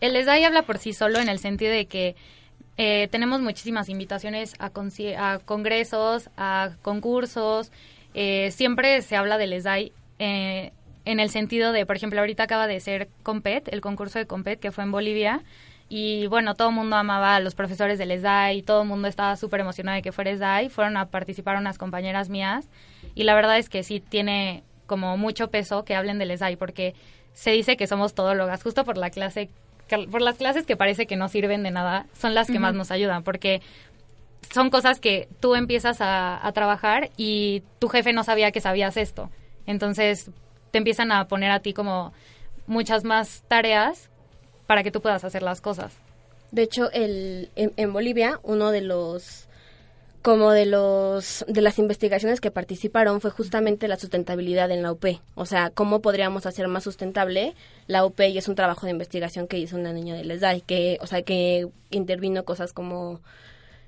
el 0.00 0.14
les 0.14 0.24
da 0.24 0.38
y 0.38 0.44
habla 0.44 0.62
por 0.62 0.78
sí 0.78 0.94
solo 0.94 1.18
en 1.18 1.28
el 1.28 1.38
sentido 1.38 1.72
de 1.72 1.84
que 1.84 2.16
eh, 2.76 3.08
tenemos 3.10 3.40
muchísimas 3.40 3.88
invitaciones 3.88 4.54
a, 4.58 4.66
a, 4.66 5.38
congresos, 5.40 6.30
a 6.36 6.70
concursos. 6.82 7.70
Eh, 8.14 8.50
siempre 8.50 9.02
se 9.02 9.16
habla 9.16 9.38
del 9.38 9.52
ESDAI 9.52 9.92
eh, 10.18 10.72
en 11.04 11.20
el 11.20 11.30
sentido 11.30 11.72
de, 11.72 11.84
por 11.84 11.96
ejemplo, 11.96 12.20
ahorita 12.20 12.44
acaba 12.44 12.66
de 12.66 12.80
ser 12.80 13.08
Compet, 13.22 13.68
el 13.72 13.80
concurso 13.80 14.18
de 14.18 14.26
Compet 14.26 14.60
que 14.60 14.70
fue 14.72 14.84
en 14.84 14.92
Bolivia. 14.92 15.42
Y 15.88 16.26
bueno, 16.28 16.54
todo 16.54 16.68
el 16.70 16.74
mundo 16.74 16.96
amaba 16.96 17.36
a 17.36 17.40
los 17.40 17.54
profesores 17.54 17.98
del 17.98 18.12
ESDAI, 18.12 18.62
todo 18.62 18.82
el 18.82 18.88
mundo 18.88 19.08
estaba 19.08 19.36
súper 19.36 19.60
emocionado 19.60 19.96
de 19.96 20.02
que 20.02 20.12
fuera 20.12 20.30
ESDAI. 20.30 20.70
Fueron 20.70 20.96
a 20.96 21.06
participar 21.06 21.58
unas 21.58 21.76
compañeras 21.76 22.30
mías. 22.30 22.68
Y 23.14 23.24
la 23.24 23.34
verdad 23.34 23.58
es 23.58 23.68
que 23.68 23.82
sí 23.82 24.00
tiene 24.00 24.62
como 24.86 25.18
mucho 25.18 25.50
peso 25.50 25.84
que 25.84 25.94
hablen 25.94 26.18
del 26.18 26.30
ESDAI, 26.30 26.56
porque 26.56 26.94
se 27.34 27.50
dice 27.50 27.76
que 27.76 27.86
somos 27.86 28.14
todólogas, 28.14 28.62
justo 28.62 28.84
por 28.84 28.96
la 28.96 29.10
clase 29.10 29.50
por 30.10 30.22
las 30.22 30.36
clases 30.36 30.66
que 30.66 30.76
parece 30.76 31.06
que 31.06 31.16
no 31.16 31.28
sirven 31.28 31.62
de 31.62 31.70
nada, 31.70 32.06
son 32.18 32.34
las 32.34 32.46
que 32.46 32.58
más 32.58 32.74
nos 32.74 32.90
ayudan, 32.90 33.22
porque 33.22 33.60
son 34.50 34.70
cosas 34.70 35.00
que 35.00 35.28
tú 35.40 35.54
empiezas 35.54 35.98
a, 36.00 36.50
trabajar 36.54 37.10
y 37.16 37.62
tu 37.78 37.88
jefe 37.88 38.12
no 38.12 38.24
sabía 38.24 38.52
que 38.52 38.60
sabías 38.60 38.96
esto. 38.96 39.30
Entonces 39.66 40.30
te 40.70 40.78
empiezan 40.78 41.12
a 41.12 41.28
poner 41.28 41.50
a 41.50 41.60
ti 41.60 41.72
como 41.72 42.12
muchas 42.66 43.04
más 43.04 43.44
tareas 43.48 44.10
para 44.66 44.82
que 44.82 44.90
tú 44.90 45.00
puedas 45.00 45.24
hacer 45.24 45.42
las 45.42 45.60
cosas. 45.60 45.94
De 46.50 46.62
hecho, 46.62 46.90
el, 46.92 47.50
en 47.56 47.92
Bolivia, 47.92 48.40
uno 48.42 48.70
de 48.70 48.82
los 48.82 49.48
como 50.22 50.52
de 50.52 50.66
los 50.66 51.44
de 51.48 51.60
las 51.60 51.78
investigaciones 51.78 52.40
que 52.40 52.50
participaron 52.50 53.20
fue 53.20 53.30
justamente 53.30 53.88
la 53.88 53.98
sustentabilidad 53.98 54.70
en 54.70 54.82
la 54.82 54.92
UP, 54.92 55.04
o 55.34 55.46
sea, 55.46 55.70
cómo 55.70 56.00
podríamos 56.00 56.46
hacer 56.46 56.68
más 56.68 56.84
sustentable 56.84 57.54
la 57.88 58.06
UP 58.06 58.20
y 58.20 58.38
es 58.38 58.48
un 58.48 58.54
trabajo 58.54 58.86
de 58.86 58.92
investigación 58.92 59.48
que 59.48 59.58
hizo 59.58 59.76
una 59.76 59.92
niña 59.92 60.14
de 60.14 60.24
LESDAI, 60.24 60.62
que 60.62 60.98
o 61.00 61.06
sea, 61.06 61.22
que 61.22 61.68
intervino 61.90 62.44
cosas 62.44 62.72
como 62.72 63.20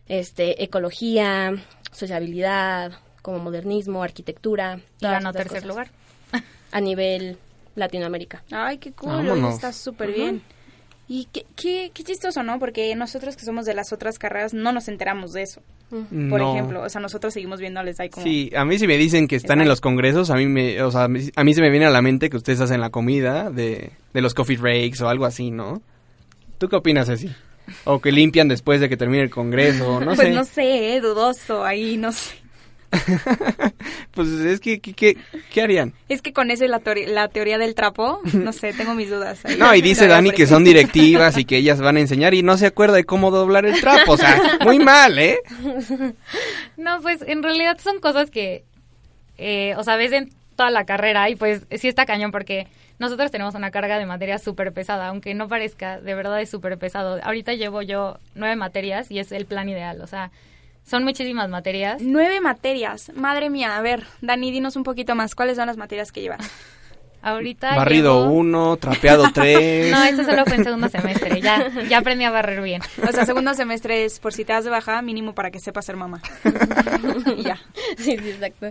este 0.07 0.63
ecología, 0.63 1.55
sociabilidad, 1.93 2.93
como 3.23 3.39
modernismo, 3.39 4.03
arquitectura, 4.03 4.81
y 5.01 5.07
ganó 5.07 5.33
tercer 5.33 5.65
lugar 5.65 5.89
a 6.73 6.81
nivel 6.81 7.39
Latinoamérica. 7.77 8.43
Ay, 8.51 8.79
qué 8.79 8.93
cool, 8.93 9.27
está 9.49 9.73
súper 9.73 10.13
bien. 10.13 10.43
Y 11.07 11.29
qué, 11.33 11.45
qué, 11.55 11.91
qué 11.93 12.03
chistoso, 12.03 12.43
¿no? 12.43 12.59
Porque 12.59 12.95
nosotros 12.97 13.37
que 13.37 13.45
somos 13.45 13.67
de 13.67 13.75
las 13.75 13.93
otras 13.93 14.19
carreras 14.19 14.55
no 14.55 14.73
nos 14.73 14.89
enteramos 14.89 15.33
de 15.33 15.43
eso. 15.43 15.61
Por 15.91 16.41
No. 16.41 16.55
ejemplo, 16.55 16.83
o 16.83 16.89
sea, 16.89 17.01
nosotros 17.01 17.35
seguimos 17.35 17.61
viendo 17.61 17.79
a 17.79 17.83
Les 17.85 17.99
Dai 17.99 18.09
como... 18.09 18.25
Sí, 18.25 18.51
a 18.57 18.65
mí 18.65 18.79
si 18.79 18.87
me 18.87 18.97
dicen 18.97 19.29
que 19.29 19.37
están 19.37 19.61
en 19.61 19.69
los 19.69 19.81
congresos, 19.83 20.31
a 20.31 20.35
mí 20.37 20.47
me, 20.47 20.83
o 20.83 20.91
sea, 20.91 21.05
a 21.05 21.09
mí- 21.09 21.21
se 21.55 21.61
me 21.61 21.71
viene 21.71 21.85
a 21.87 21.91
la 21.91 22.01
mente 22.03 22.31
que 22.31 22.37
ustedes 22.39 22.61
hacen 22.61 22.81
la 22.81 22.89
comida 22.91 23.51
de, 23.51 23.91
de 24.15 24.21
los 24.23 24.33
coffee 24.35 24.57
breaks 24.57 25.03
o 25.03 25.09
algo 25.09 25.27
así, 25.27 25.51
¿no? 25.51 25.83
¿Tú 26.59 26.69
qué 26.69 26.77
opinas, 26.77 27.07
Ceci? 27.09 27.31
O 27.85 28.01
que 28.01 28.11
limpian 28.11 28.49
después 28.49 28.81
de 28.81 28.89
que 28.89 28.97
termine 28.97 29.23
el 29.25 29.31
congreso, 29.31 30.01
no 30.01 30.07
pues 30.15 30.29
sé. 30.29 30.31
no 30.31 30.45
sé, 30.45 30.97
eh, 30.97 31.01
dudoso 31.01 31.65
ahí, 31.65 31.97
no 31.99 32.13
sé. 32.13 32.35
Pues 34.13 34.29
es 34.29 34.61
que, 34.61 34.79
¿qué, 34.81 34.93
qué, 34.95 35.17
qué 35.53 35.63
harían? 35.63 35.93
Es 36.09 36.23
que 36.23 36.33
con 36.33 36.51
eso 36.51 36.65
y 36.65 36.69
la, 36.69 36.81
teori- 36.81 37.07
la 37.07 37.29
teoría 37.29 37.59
del 37.59 37.75
trapo, 37.75 38.21
no 38.33 38.53
sé, 38.53 38.73
tengo 38.73 38.95
mis 38.95 39.11
dudas. 39.11 39.45
ahí. 39.45 39.57
No, 39.59 39.75
y 39.75 39.83
dice 39.83 40.07
Dani 40.09 40.31
que 40.31 40.47
son 40.47 40.63
directivas 40.65 41.37
y 41.37 41.45
que 41.45 41.57
ellas 41.57 41.81
van 41.81 41.97
a 41.97 42.01
enseñar 42.01 42.33
y 42.35 42.43
no 42.43 42.57
se 42.57 42.67
acuerda 42.67 42.95
de 42.97 43.05
cómo 43.05 43.31
doblar 43.33 43.67
el 43.67 43.81
trapo, 43.81 44.13
o 44.13 44.17
sea, 44.17 44.41
muy 44.65 44.79
mal, 44.79 45.19
¿eh? 45.19 45.39
No, 46.77 47.01
pues 47.03 47.23
en 47.27 47.43
realidad 47.43 47.79
son 47.83 48.01
cosas 48.01 48.31
que, 48.31 48.65
eh, 49.39 49.75
o 49.77 49.83
sea, 49.85 49.97
ves 49.97 50.13
en 50.13 50.31
toda 50.57 50.71
la 50.71 50.85
carrera 50.85 51.29
y 51.31 51.37
pues 51.37 51.67
sí 51.77 51.89
está 51.89 52.07
cañón 52.07 52.31
porque 52.31 52.69
nosotros 52.99 53.31
tenemos 53.33 53.55
una 53.57 53.71
carga 53.73 53.99
de 53.99 54.07
materia 54.07 54.39
súper 54.39 54.73
pesada, 54.73 55.09
aunque 55.09 55.35
no 55.35 55.49
parezca, 55.49 56.01
de 56.01 56.15
verdad 56.15 56.41
es 56.41 56.49
súper 56.51 56.79
pesado. 56.79 57.19
Ahorita 57.23 57.53
llevo 57.55 57.83
yo 57.83 58.19
nueve 58.35 58.55
materias 58.57 59.11
y 59.11 59.19
es 59.19 59.33
el 59.33 59.47
plan 59.47 59.69
ideal, 59.69 60.01
o 60.01 60.07
sea, 60.07 60.31
son 60.87 61.05
muchísimas 61.05 61.49
materias. 61.49 62.01
Nueve 62.03 62.41
materias, 62.41 63.11
madre 63.15 63.51
mía. 63.51 63.77
A 63.77 63.81
ver, 63.83 64.05
Dani, 64.21 64.51
dinos 64.51 64.77
un 64.77 64.83
poquito 64.85 65.15
más. 65.15 65.35
¿Cuáles 65.35 65.57
son 65.57 65.67
las 65.67 65.77
materias 65.77 66.13
que 66.13 66.21
llevas? 66.21 66.41
Ahorita 67.23 67.75
Barrido 67.75 68.21
llevo- 68.27 68.35
uno, 68.35 68.77
trapeado 68.77 69.25
tres. 69.35 69.91
No, 69.91 70.05
eso 70.05 70.25
solo 70.25 70.45
fue 70.45 70.57
en 70.57 70.65
segundo 70.65 70.91
semestre, 70.91 71.41
ya, 71.41 71.71
ya 71.89 71.99
aprendí 71.99 72.23
a 72.25 72.31
barrer 72.31 72.61
bien. 72.61 72.83
O 73.03 73.11
sea, 73.13 73.25
segundo 73.25 73.55
semestre 73.55 74.05
es 74.05 74.21
por 74.21 74.35
si 74.35 74.45
te 74.45 74.53
das 74.53 74.65
de 74.65 74.71
baja, 74.71 75.01
mínimo 75.01 75.35
para 75.35 75.51
que 75.51 75.59
sepas 75.59 75.87
ser 75.87 75.97
mamá. 75.97 76.21
y 77.39 77.43
ya. 77.43 77.57
Sí, 77.97 78.19
sí, 78.19 78.29
exacto. 78.31 78.71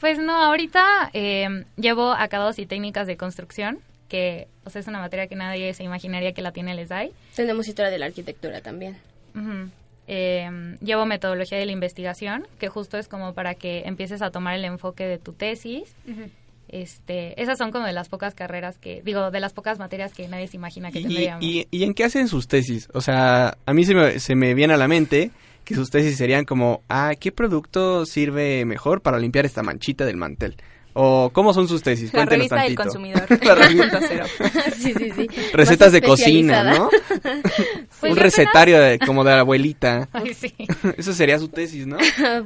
Pues 0.00 0.18
no, 0.18 0.36
ahorita 0.42 1.10
eh, 1.12 1.64
llevo 1.76 2.10
acabados 2.10 2.58
y 2.58 2.66
técnicas 2.66 3.06
de 3.06 3.16
construcción, 3.16 3.78
que 4.08 4.48
o 4.64 4.70
sea, 4.70 4.80
es 4.80 4.88
una 4.88 4.98
materia 4.98 5.28
que 5.28 5.36
nadie 5.36 5.72
se 5.72 5.84
imaginaría 5.84 6.32
que 6.32 6.42
la 6.42 6.50
tiene 6.50 6.72
el 6.72 6.84
SAI. 6.88 7.12
Tenemos 7.36 7.68
historia 7.68 7.92
de 7.92 7.98
la 7.98 8.06
arquitectura 8.06 8.60
también. 8.60 8.96
Eh, 10.14 10.76
llevo 10.82 11.06
metodología 11.06 11.56
de 11.56 11.64
la 11.64 11.72
investigación, 11.72 12.46
que 12.58 12.68
justo 12.68 12.98
es 12.98 13.08
como 13.08 13.32
para 13.32 13.54
que 13.54 13.84
empieces 13.86 14.20
a 14.20 14.30
tomar 14.30 14.54
el 14.56 14.66
enfoque 14.66 15.04
de 15.04 15.16
tu 15.16 15.32
tesis. 15.32 15.94
Este, 16.68 17.40
esas 17.40 17.56
son 17.56 17.70
como 17.70 17.86
de 17.86 17.94
las 17.94 18.10
pocas 18.10 18.34
carreras 18.34 18.76
que, 18.76 19.00
digo, 19.02 19.30
de 19.30 19.40
las 19.40 19.54
pocas 19.54 19.78
materias 19.78 20.12
que 20.12 20.28
nadie 20.28 20.48
se 20.48 20.58
imagina 20.58 20.90
que 20.90 20.98
¿Y, 20.98 21.02
tendríamos. 21.04 21.42
y, 21.42 21.66
y 21.70 21.84
en 21.84 21.94
qué 21.94 22.04
hacen 22.04 22.28
sus 22.28 22.46
tesis? 22.46 22.90
O 22.92 23.00
sea, 23.00 23.56
a 23.64 23.72
mí 23.72 23.86
se 23.86 23.94
me, 23.94 24.18
se 24.18 24.34
me 24.34 24.52
viene 24.52 24.74
a 24.74 24.76
la 24.76 24.86
mente 24.86 25.30
que 25.64 25.74
sus 25.74 25.88
tesis 25.88 26.18
serían 26.18 26.44
como, 26.44 26.82
ah, 26.90 27.12
¿qué 27.18 27.32
producto 27.32 28.04
sirve 28.04 28.66
mejor 28.66 29.00
para 29.00 29.18
limpiar 29.18 29.46
esta 29.46 29.62
manchita 29.62 30.04
del 30.04 30.18
mantel? 30.18 30.56
O, 30.94 31.30
¿cómo 31.32 31.54
son 31.54 31.68
sus 31.68 31.82
tesis? 31.82 32.12
La 32.12 32.26
Cuéntenos 32.26 32.50
revista 32.50 32.56
del 32.56 32.74
tantito. 32.76 32.82
consumidor. 32.82 33.44
La 33.46 33.54
revista- 33.54 34.00
2.0. 34.00 34.72
sí, 34.76 34.92
sí, 34.94 35.10
sí. 35.16 35.28
Recetas 35.54 35.86
Más 35.88 35.92
de 35.92 36.02
cocina. 36.02 36.64
¿no? 36.74 36.90
Pues 38.00 38.12
Un 38.12 38.18
recetario 38.18 38.80
de- 38.80 38.98
como 38.98 39.22
de 39.24 39.30
la 39.30 39.40
abuelita. 39.40 40.08
Ay, 40.12 40.34
sí. 40.34 40.52
Eso 40.98 41.12
sería 41.12 41.38
su 41.38 41.48
tesis, 41.48 41.86
¿no? 41.86 41.98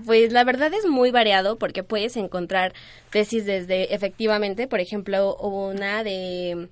Pues 0.05 0.33
la 0.33 0.45
verdad 0.45 0.71
es 0.75 0.85
muy 0.87 1.11
variado 1.11 1.57
porque 1.59 1.83
puedes 1.83 2.17
encontrar 2.19 2.75
tesis 3.11 3.47
desde, 3.47 3.95
efectivamente, 3.95 4.69
por 4.69 4.81
ejemplo, 4.81 5.35
hubo 5.41 5.69
una 5.69 6.05
de 6.05 6.69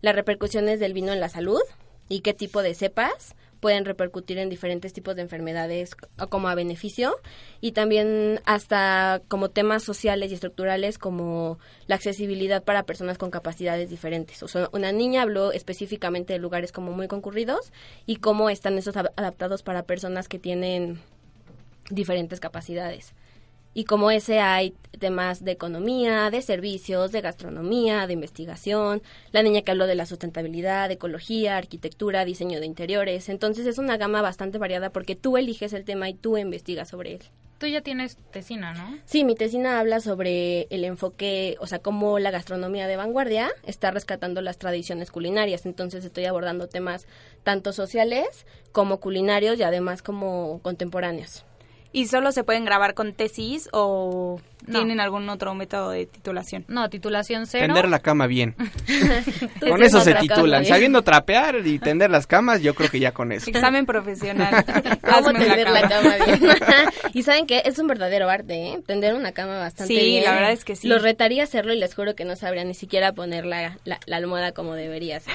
las 0.00 0.14
repercusiones 0.16 0.80
del 0.80 0.92
vino 0.94 1.12
en 1.12 1.20
la 1.20 1.28
salud 1.28 1.60
y 2.08 2.20
qué 2.20 2.34
tipo 2.34 2.60
de 2.60 2.74
cepas 2.74 3.34
pueden 3.64 3.86
repercutir 3.86 4.36
en 4.36 4.50
diferentes 4.50 4.92
tipos 4.92 5.16
de 5.16 5.22
enfermedades 5.22 5.96
como 6.28 6.48
a 6.48 6.54
beneficio 6.54 7.16
y 7.62 7.72
también 7.72 8.42
hasta 8.44 9.22
como 9.26 9.48
temas 9.48 9.82
sociales 9.82 10.30
y 10.30 10.34
estructurales 10.34 10.98
como 10.98 11.58
la 11.86 11.94
accesibilidad 11.94 12.62
para 12.62 12.82
personas 12.82 13.16
con 13.16 13.30
capacidades 13.30 13.88
diferentes. 13.88 14.42
O 14.42 14.48
sea, 14.48 14.68
una 14.74 14.92
niña 14.92 15.22
habló 15.22 15.50
específicamente 15.50 16.34
de 16.34 16.40
lugares 16.40 16.72
como 16.72 16.92
muy 16.92 17.08
concurridos 17.08 17.72
y 18.04 18.16
cómo 18.16 18.50
están 18.50 18.76
esos 18.76 18.98
ad- 18.98 19.12
adaptados 19.16 19.62
para 19.62 19.84
personas 19.84 20.28
que 20.28 20.38
tienen 20.38 20.98
diferentes 21.88 22.40
capacidades. 22.40 23.14
Y 23.74 23.84
como 23.84 24.10
ese 24.10 24.38
hay 24.38 24.74
temas 24.98 25.44
de 25.44 25.50
economía, 25.50 26.30
de 26.30 26.40
servicios, 26.42 27.10
de 27.12 27.20
gastronomía, 27.20 28.06
de 28.06 28.12
investigación, 28.12 29.02
la 29.32 29.42
niña 29.42 29.62
que 29.62 29.72
habló 29.72 29.86
de 29.86 29.96
la 29.96 30.06
sustentabilidad, 30.06 30.90
ecología, 30.90 31.56
arquitectura, 31.56 32.24
diseño 32.24 32.60
de 32.60 32.66
interiores. 32.66 33.28
Entonces 33.28 33.66
es 33.66 33.78
una 33.78 33.96
gama 33.96 34.22
bastante 34.22 34.58
variada 34.58 34.90
porque 34.90 35.16
tú 35.16 35.36
eliges 35.36 35.72
el 35.72 35.84
tema 35.84 36.08
y 36.08 36.14
tú 36.14 36.38
investigas 36.38 36.88
sobre 36.88 37.14
él. 37.14 37.22
Tú 37.58 37.66
ya 37.66 37.82
tienes 37.82 38.16
tesina, 38.32 38.74
¿no? 38.74 38.98
Sí, 39.04 39.24
mi 39.24 39.36
tesina 39.36 39.78
habla 39.78 40.00
sobre 40.00 40.66
el 40.70 40.84
enfoque, 40.84 41.56
o 41.60 41.66
sea, 41.66 41.78
cómo 41.78 42.18
la 42.18 42.30
gastronomía 42.30 42.86
de 42.86 42.96
vanguardia 42.96 43.50
está 43.64 43.90
rescatando 43.90 44.40
las 44.40 44.58
tradiciones 44.58 45.10
culinarias. 45.10 45.64
Entonces 45.64 46.04
estoy 46.04 46.26
abordando 46.26 46.68
temas 46.68 47.06
tanto 47.42 47.72
sociales 47.72 48.44
como 48.72 48.98
culinarios 49.00 49.58
y 49.58 49.62
además 49.62 50.02
como 50.02 50.60
contemporáneos. 50.62 51.44
¿Y 51.96 52.08
solo 52.08 52.32
se 52.32 52.42
pueden 52.42 52.64
grabar 52.64 52.94
con 52.94 53.12
tesis 53.12 53.68
o 53.72 54.40
No. 54.66 54.78
tienen 54.80 54.98
algún 54.98 55.28
otro 55.28 55.54
método 55.54 55.90
de 55.90 56.06
titulación? 56.06 56.64
No, 56.66 56.90
titulación 56.90 57.46
cero. 57.46 57.66
Tender 57.66 57.88
la 57.88 58.00
cama 58.00 58.26
bien. 58.26 58.56
con 59.60 59.80
eso 59.80 59.98
es 59.98 60.04
se 60.04 60.14
titulan. 60.16 60.64
Sabiendo 60.66 61.02
trapear 61.02 61.64
y 61.64 61.78
tender 61.78 62.10
las 62.10 62.26
camas, 62.26 62.62
yo 62.62 62.74
creo 62.74 62.90
que 62.90 62.98
ya 62.98 63.12
con 63.12 63.30
eso. 63.30 63.48
Examen 63.48 63.86
profesional. 63.86 64.64
¿Cómo 65.02 65.32
tender 65.32 65.70
la 65.70 65.88
cama. 65.88 66.16
cama 66.18 66.24
bien? 66.26 66.40
y 67.14 67.22
saben 67.22 67.46
que 67.46 67.62
es 67.64 67.78
un 67.78 67.86
verdadero 67.86 68.28
arte, 68.28 68.72
¿eh? 68.72 68.82
Tender 68.84 69.14
una 69.14 69.30
cama 69.30 69.60
bastante 69.60 69.94
Sí, 69.94 70.00
bien. 70.00 70.24
la 70.24 70.32
verdad 70.32 70.50
es 70.50 70.64
que 70.64 70.74
sí. 70.74 70.88
Los 70.88 71.00
retaría 71.00 71.44
hacerlo 71.44 71.72
y 71.74 71.78
les 71.78 71.94
juro 71.94 72.16
que 72.16 72.24
no 72.24 72.34
sabría 72.34 72.64
ni 72.64 72.74
siquiera 72.74 73.12
poner 73.12 73.46
la, 73.46 73.78
la, 73.84 74.00
la 74.06 74.16
almohada 74.16 74.50
como 74.50 74.74
debería 74.74 75.20
ser. 75.20 75.34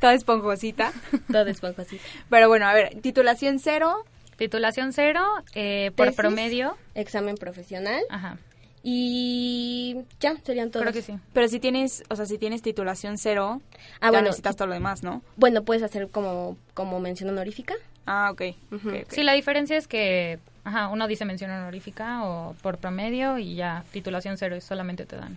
Toda 0.00 0.14
esponjosita. 0.14 0.92
Todo 1.30 1.46
esponjosito. 1.46 2.02
Pero 2.28 2.48
bueno, 2.48 2.66
a 2.66 2.72
ver, 2.72 2.98
titulación 3.02 3.58
cero. 3.58 4.04
Titulación 4.40 4.92
cero, 4.94 5.22
eh, 5.54 5.90
por 5.94 6.06
Tesis. 6.06 6.16
promedio. 6.16 6.76
Examen 6.94 7.36
profesional. 7.36 8.00
Ajá, 8.08 8.38
Y 8.82 9.96
ya, 10.18 10.36
serían 10.42 10.70
todos. 10.70 10.82
creo 10.84 10.94
que 10.94 11.02
sí. 11.02 11.14
Pero 11.34 11.46
si 11.48 11.60
tienes, 11.60 12.02
o 12.08 12.16
sea, 12.16 12.24
si 12.24 12.38
tienes 12.38 12.62
titulación 12.62 13.18
cero, 13.18 13.60
Ah, 14.00 14.06
ya 14.06 14.10
bueno, 14.12 14.24
necesitas 14.28 14.56
todo 14.56 14.68
lo 14.68 14.74
demás, 14.74 15.02
¿no? 15.02 15.20
Bueno, 15.36 15.62
puedes 15.62 15.82
hacer 15.82 16.08
como, 16.08 16.56
como 16.72 17.00
mención 17.00 17.28
honorífica. 17.28 17.74
Ah, 18.06 18.30
ok. 18.32 18.42
Ujú. 18.72 18.88
ok, 18.88 18.94
ok. 19.04 19.10
Sí, 19.12 19.22
la 19.24 19.34
diferencia 19.34 19.76
es 19.76 19.86
que, 19.86 20.38
ajá, 20.64 20.88
uno 20.88 21.06
dice 21.06 21.26
mención 21.26 21.50
honorífica 21.50 22.24
o 22.24 22.54
por 22.62 22.78
promedio 22.78 23.36
y 23.38 23.54
ya 23.56 23.84
titulación 23.92 24.38
cero 24.38 24.56
y 24.56 24.62
solamente 24.62 25.04
te 25.04 25.16
dan 25.16 25.36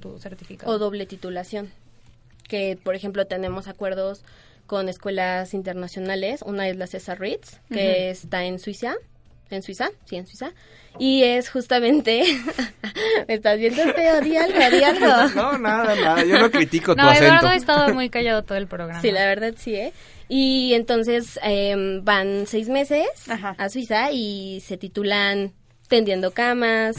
tu 0.00 0.18
certificado. 0.18 0.72
o 0.72 0.78
doble 0.78 1.04
titulación. 1.04 1.70
Que, 2.48 2.78
por 2.82 2.94
ejemplo, 2.94 3.26
tenemos 3.26 3.68
acuerdos 3.68 4.24
con 4.66 4.88
escuelas 4.88 5.54
internacionales. 5.54 6.42
Una 6.42 6.68
es 6.68 6.76
la 6.76 6.86
César 6.86 7.20
Ritz, 7.20 7.60
que 7.70 8.10
está 8.10 8.44
en 8.44 8.58
Suiza. 8.58 8.94
En 9.50 9.62
Suiza, 9.62 9.90
sí, 10.04 10.16
en 10.16 10.26
Suiza. 10.26 10.52
Y 10.98 11.22
es 11.24 11.50
justamente... 11.50 12.22
¿Me 13.28 13.34
estás 13.34 13.58
viendo 13.58 13.82
feo? 13.94 14.20
Di 14.20 14.36
algo, 14.36 14.58
di 14.58 14.82
algo. 14.82 15.06
No, 15.34 15.58
nada, 15.58 15.94
nada. 15.94 16.24
Yo 16.24 16.38
no 16.38 16.50
critico 16.50 16.94
tu 16.94 17.02
no, 17.02 17.08
acento. 17.08 17.26
Eduardo 17.26 17.48
ha 17.48 17.56
estado 17.56 17.94
muy 17.94 18.10
callado 18.10 18.42
todo 18.42 18.58
el 18.58 18.66
programa. 18.66 19.00
Sí, 19.00 19.10
la 19.10 19.26
verdad 19.26 19.54
sí, 19.56 19.74
¿eh? 19.74 19.92
Y 20.28 20.74
entonces 20.74 21.38
em, 21.42 22.04
van 22.04 22.46
seis 22.46 22.68
meses 22.68 23.08
Ajá. 23.28 23.54
a 23.58 23.68
Suiza 23.68 24.12
y 24.12 24.60
se 24.60 24.76
titulan 24.76 25.52
tendiendo 25.88 26.30
camas, 26.30 26.96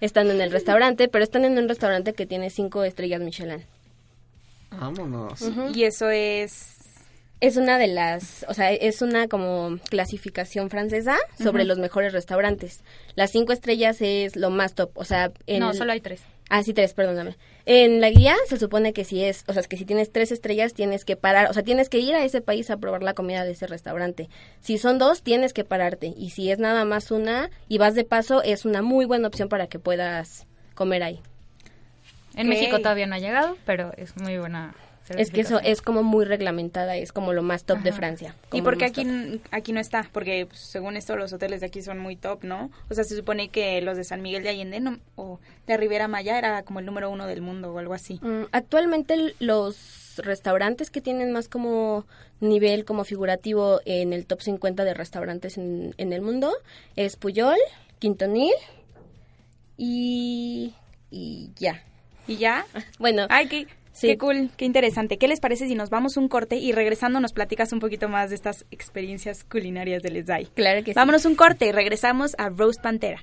están 0.00 0.30
en 0.30 0.40
el 0.40 0.50
restaurante, 0.50 1.08
pero 1.08 1.22
están 1.22 1.44
en 1.44 1.56
un 1.56 1.68
restaurante 1.68 2.12
que 2.12 2.26
tiene 2.26 2.50
cinco 2.50 2.82
estrellas 2.82 3.20
Michelin. 3.20 3.64
Vámonos. 4.72 5.40
Y 5.74 5.84
eso 5.84 6.10
es... 6.10 6.81
Es 7.42 7.56
una 7.56 7.76
de 7.76 7.88
las, 7.88 8.46
o 8.48 8.54
sea, 8.54 8.70
es 8.70 9.02
una 9.02 9.26
como 9.26 9.76
clasificación 9.90 10.70
francesa 10.70 11.16
sobre 11.42 11.64
los 11.64 11.76
mejores 11.76 12.12
restaurantes. 12.12 12.84
Las 13.16 13.32
cinco 13.32 13.52
estrellas 13.52 14.00
es 14.00 14.36
lo 14.36 14.50
más 14.50 14.74
top, 14.74 14.92
o 14.94 15.04
sea, 15.04 15.32
en 15.48 15.58
No, 15.58 15.74
solo 15.74 15.90
hay 15.90 16.00
tres. 16.00 16.22
Ah, 16.50 16.62
sí, 16.62 16.72
tres, 16.72 16.94
perdóname. 16.94 17.36
En 17.66 18.00
la 18.00 18.10
guía 18.10 18.36
se 18.46 18.58
supone 18.58 18.92
que 18.92 19.02
si 19.02 19.24
es, 19.24 19.42
o 19.48 19.54
sea, 19.54 19.64
que 19.64 19.76
si 19.76 19.84
tienes 19.84 20.12
tres 20.12 20.30
estrellas 20.30 20.72
tienes 20.72 21.04
que 21.04 21.16
parar, 21.16 21.50
o 21.50 21.52
sea, 21.52 21.64
tienes 21.64 21.88
que 21.88 21.98
ir 21.98 22.14
a 22.14 22.24
ese 22.24 22.42
país 22.42 22.70
a 22.70 22.76
probar 22.76 23.02
la 23.02 23.14
comida 23.14 23.44
de 23.44 23.50
ese 23.50 23.66
restaurante. 23.66 24.28
Si 24.60 24.78
son 24.78 24.98
dos, 24.98 25.24
tienes 25.24 25.52
que 25.52 25.64
pararte. 25.64 26.14
Y 26.16 26.30
si 26.30 26.48
es 26.48 26.60
nada 26.60 26.84
más 26.84 27.10
una 27.10 27.50
y 27.66 27.78
vas 27.78 27.96
de 27.96 28.04
paso, 28.04 28.44
es 28.44 28.64
una 28.64 28.82
muy 28.82 29.04
buena 29.04 29.26
opción 29.26 29.48
para 29.48 29.66
que 29.66 29.80
puedas 29.80 30.46
comer 30.76 31.02
ahí. 31.02 31.20
En. 32.36 32.48
México 32.48 32.78
todavía 32.78 33.08
no 33.08 33.16
ha 33.16 33.18
llegado, 33.18 33.56
pero 33.66 33.92
es 33.96 34.16
muy 34.16 34.38
buena. 34.38 34.76
Es 35.08 35.30
que 35.30 35.40
eso 35.42 35.58
es 35.60 35.82
como 35.82 36.02
muy 36.02 36.24
reglamentada, 36.24 36.96
es 36.96 37.12
como 37.12 37.32
lo 37.32 37.42
más 37.42 37.64
top 37.64 37.80
de 37.80 37.92
Francia. 37.92 38.34
¿Y 38.52 38.62
por 38.62 38.78
qué 38.78 38.84
aquí, 38.86 39.04
top. 39.04 39.40
aquí 39.50 39.72
no 39.72 39.80
está? 39.80 40.08
Porque 40.12 40.46
pues, 40.46 40.60
según 40.60 40.96
esto 40.96 41.16
los 41.16 41.32
hoteles 41.32 41.60
de 41.60 41.66
aquí 41.66 41.82
son 41.82 41.98
muy 41.98 42.16
top, 42.16 42.44
¿no? 42.44 42.70
O 42.88 42.94
sea, 42.94 43.04
se 43.04 43.16
supone 43.16 43.48
que 43.48 43.80
los 43.82 43.96
de 43.96 44.04
San 44.04 44.22
Miguel 44.22 44.42
de 44.42 44.50
Allende 44.50 44.80
no- 44.80 44.98
o 45.16 45.40
de 45.66 45.76
Rivera 45.76 46.08
Maya 46.08 46.38
era 46.38 46.62
como 46.62 46.78
el 46.80 46.86
número 46.86 47.10
uno 47.10 47.26
del 47.26 47.42
mundo 47.42 47.72
o 47.72 47.78
algo 47.78 47.94
así. 47.94 48.20
Mm, 48.22 48.44
actualmente 48.52 49.16
los 49.16 49.98
los 50.12 50.26
restaurantes 50.26 50.90
que 50.90 51.00
tienen 51.00 51.32
más 51.32 51.48
como 51.48 52.04
nivel 52.40 52.84
como 52.84 53.02
figurativo 53.04 53.80
en 53.86 54.12
el 54.12 54.26
top 54.26 54.42
50 54.42 54.84
de 54.84 54.92
restaurantes 54.92 55.56
en, 55.56 55.94
en 55.96 56.12
el 56.12 56.20
mundo 56.20 56.52
es 56.96 57.16
Puyol, 57.16 57.56
Quintonil 57.98 58.52
y, 59.76 60.74
y 61.10 61.50
ya. 61.56 61.82
¿Y 62.26 62.36
ya? 62.36 62.66
Bueno, 62.98 63.26
Ay, 63.30 63.48
qué, 63.48 63.66
Sí. 63.92 64.08
qué 64.08 64.18
cool, 64.18 64.50
qué 64.56 64.64
interesante. 64.64 65.18
¿Qué 65.18 65.28
les 65.28 65.40
parece 65.40 65.68
si 65.68 65.74
nos 65.74 65.90
vamos 65.90 66.16
un 66.16 66.28
corte 66.28 66.56
y 66.56 66.72
regresando 66.72 67.20
nos 67.20 67.32
platicas 67.32 67.72
un 67.72 67.78
poquito 67.78 68.08
más 68.08 68.30
de 68.30 68.36
estas 68.36 68.64
experiencias 68.70 69.44
culinarias 69.44 70.02
del 70.02 70.16
Esdai? 70.16 70.46
claro 70.46 70.82
que 70.82 70.92
sí. 70.92 70.96
Vámonos 70.96 71.24
un 71.24 71.36
corte 71.36 71.66
y 71.66 71.72
regresamos 71.72 72.34
a 72.38 72.48
Roast 72.48 72.80
Pantera. 72.82 73.22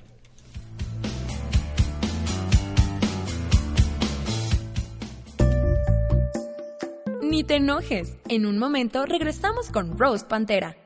Ni 7.22 7.44
te 7.44 7.56
enojes. 7.56 8.16
En 8.28 8.44
un 8.44 8.58
momento 8.58 9.06
regresamos 9.06 9.70
con 9.70 9.96
Rose 9.96 10.24
Pantera. 10.26 10.76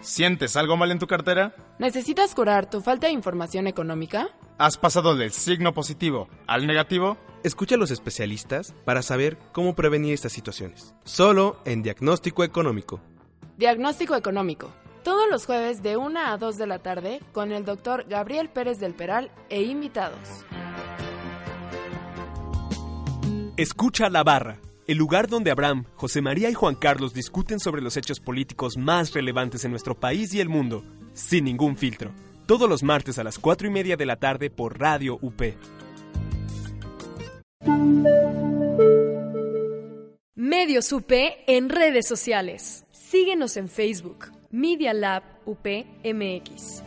¿Sientes 0.00 0.56
algo 0.56 0.76
mal 0.76 0.90
en 0.92 0.98
tu 0.98 1.06
cartera? 1.06 1.54
¿Necesitas 1.78 2.34
curar 2.34 2.68
tu 2.68 2.80
falta 2.80 3.06
de 3.06 3.12
información 3.12 3.68
económica? 3.68 4.30
¿Has 4.58 4.76
pasado 4.76 5.14
del 5.14 5.30
signo 5.30 5.72
positivo 5.72 6.28
al 6.48 6.66
negativo? 6.66 7.16
Escucha 7.44 7.76
a 7.76 7.78
los 7.78 7.92
especialistas 7.92 8.74
para 8.84 9.00
saber 9.00 9.38
cómo 9.52 9.76
prevenir 9.76 10.12
estas 10.12 10.32
situaciones. 10.32 10.92
Solo 11.04 11.60
en 11.64 11.84
Diagnóstico 11.84 12.42
Económico. 12.42 13.00
Diagnóstico 13.58 14.16
económico. 14.16 14.72
Todos 15.04 15.30
los 15.30 15.46
jueves 15.46 15.80
de 15.80 15.96
1 15.96 16.18
a 16.18 16.36
2 16.36 16.58
de 16.58 16.66
la 16.66 16.80
tarde 16.80 17.20
con 17.30 17.52
el 17.52 17.64
doctor 17.64 18.06
Gabriel 18.08 18.48
Pérez 18.48 18.80
del 18.80 18.94
Peral 18.94 19.30
e 19.48 19.62
invitados. 19.62 20.44
Escucha 23.56 24.10
La 24.10 24.24
Barra, 24.24 24.58
el 24.88 24.98
lugar 24.98 25.28
donde 25.28 25.52
Abraham, 25.52 25.84
José 25.94 26.22
María 26.22 26.50
y 26.50 26.54
Juan 26.54 26.74
Carlos 26.74 27.14
discuten 27.14 27.60
sobre 27.60 27.82
los 27.82 27.96
hechos 27.96 28.18
políticos 28.18 28.76
más 28.76 29.12
relevantes 29.12 29.64
en 29.64 29.70
nuestro 29.70 29.94
país 29.94 30.34
y 30.34 30.40
el 30.40 30.48
mundo, 30.48 30.82
sin 31.18 31.44
ningún 31.44 31.76
filtro. 31.76 32.12
Todos 32.46 32.68
los 32.68 32.82
martes 32.82 33.18
a 33.18 33.24
las 33.24 33.38
4 33.38 33.68
y 33.68 33.70
media 33.70 33.96
de 33.96 34.06
la 34.06 34.16
tarde 34.16 34.48
por 34.50 34.78
Radio 34.78 35.18
UP. 35.20 35.42
Medios 40.34 40.92
UP 40.92 41.12
en 41.46 41.68
redes 41.68 42.06
sociales. 42.06 42.84
Síguenos 42.92 43.56
en 43.56 43.68
Facebook, 43.68 44.30
Media 44.50 44.94
Lab 44.94 45.22
UPMX. 45.44 46.82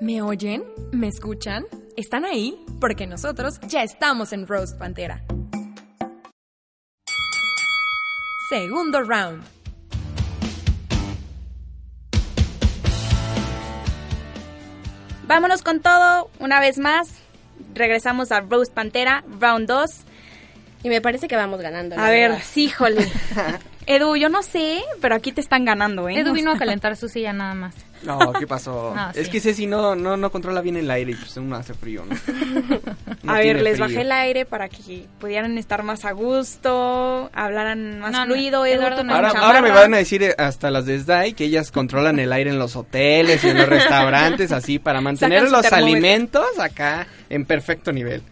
¿Me 0.00 0.22
oyen? 0.22 0.64
¿Me 0.92 1.08
escuchan? 1.08 1.66
¿Están 1.96 2.24
ahí? 2.24 2.64
Porque 2.80 3.06
nosotros 3.06 3.58
ya 3.66 3.82
estamos 3.82 4.32
en 4.32 4.46
Rose 4.46 4.76
Pantera. 4.76 5.24
Segundo 8.48 9.02
round. 9.02 9.55
Vámonos 15.26 15.62
con 15.62 15.80
todo, 15.80 16.30
una 16.38 16.60
vez 16.60 16.78
más. 16.78 17.08
Regresamos 17.74 18.30
a 18.32 18.40
Roast 18.40 18.72
Pantera, 18.72 19.24
round 19.40 19.66
2. 19.66 19.90
Y 20.84 20.88
me 20.88 21.00
parece 21.00 21.26
que 21.26 21.36
vamos 21.36 21.60
ganando. 21.60 21.98
A 21.98 22.10
ver, 22.10 22.40
sí, 22.42 22.64
híjole. 22.66 23.10
Edu, 23.86 24.16
yo 24.16 24.28
no 24.28 24.42
sé, 24.42 24.82
pero 25.00 25.14
aquí 25.14 25.30
te 25.30 25.40
están 25.40 25.64
ganando, 25.64 26.08
¿eh? 26.08 26.18
Edu 26.18 26.32
vino 26.32 26.50
a 26.50 26.56
calentar 26.58 26.96
su 26.96 27.08
silla 27.08 27.32
nada 27.32 27.54
más. 27.54 27.74
No, 28.02 28.32
¿qué 28.32 28.46
pasó? 28.46 28.94
Es 29.14 29.26
sí. 29.26 29.32
que 29.32 29.40
Ceci 29.40 29.66
no, 29.66 29.94
no, 29.94 30.16
no 30.16 30.30
controla 30.30 30.60
bien 30.60 30.76
el 30.76 30.90
aire 30.90 31.12
y 31.12 31.14
pues 31.14 31.36
uno 31.36 31.56
hace 31.56 31.72
frío, 31.72 32.04
¿no? 32.04 32.16
No 33.22 33.32
a 33.32 33.38
ver, 33.38 33.62
les 33.62 33.74
frío. 33.74 33.86
bajé 33.86 34.00
el 34.02 34.12
aire 34.12 34.44
para 34.44 34.68
que 34.68 35.06
pudieran 35.18 35.56
estar 35.58 35.82
más 35.82 36.04
a 36.04 36.12
gusto, 36.12 37.30
hablaran 37.32 38.00
más 38.00 38.24
fluido. 38.26 38.66
Edu, 38.66 38.76
Eduardo 38.80 39.12
Ahora, 39.12 39.30
ahora 39.30 39.62
me 39.62 39.70
van 39.70 39.94
a 39.94 39.98
decir 39.98 40.22
eh, 40.22 40.34
hasta 40.36 40.70
las 40.70 40.86
de 40.86 40.98
SDAI 40.98 41.32
que 41.34 41.44
ellas 41.44 41.70
controlan 41.70 42.18
el 42.18 42.32
aire 42.32 42.50
en 42.50 42.58
los 42.58 42.76
hoteles 42.76 43.42
y 43.44 43.48
en 43.48 43.58
los 43.58 43.68
restaurantes, 43.68 44.52
así, 44.52 44.78
para 44.78 45.00
mantener 45.00 45.40
Sacan 45.40 45.52
los 45.52 45.62
termómetro. 45.62 45.86
alimentos 45.96 46.58
acá 46.60 47.06
en 47.30 47.44
perfecto 47.46 47.92
nivel. 47.92 48.22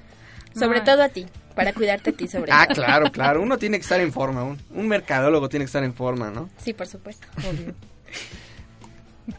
Sobre 0.57 0.81
todo 0.83 1.03
a 1.03 1.09
ti, 1.09 1.27
para 1.55 1.73
cuidarte 1.73 2.11
a 2.11 2.13
ti 2.13 2.27
sobre 2.29 2.51
Ah, 2.53 2.67
todo. 2.67 2.75
claro, 2.85 3.11
claro. 3.13 3.43
Uno 3.43 3.57
tiene 3.59 3.79
que 3.79 3.83
estar 3.83 4.01
en 4.01 4.13
forma. 4.13 4.43
Un, 4.45 4.59
un 4.75 4.89
mercadólogo 4.89 5.49
tiene 5.49 5.65
que 5.65 5.69
estar 5.69 5.85
en 5.85 5.95
forma, 5.95 6.31
¿no? 6.31 6.49
Sí, 6.59 6.73
por 6.73 6.87
supuesto. 6.87 7.27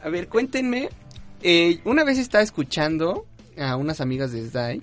A 0.04 0.10
ver, 0.10 0.28
cuéntenme. 0.28 0.90
eh, 1.44 1.80
una 1.86 2.04
vez 2.04 2.18
estaba 2.18 2.44
escuchando 2.44 3.26
a 3.58 3.76
unas 3.76 4.02
amigas 4.02 4.32
de 4.32 4.48
SDAI 4.50 4.82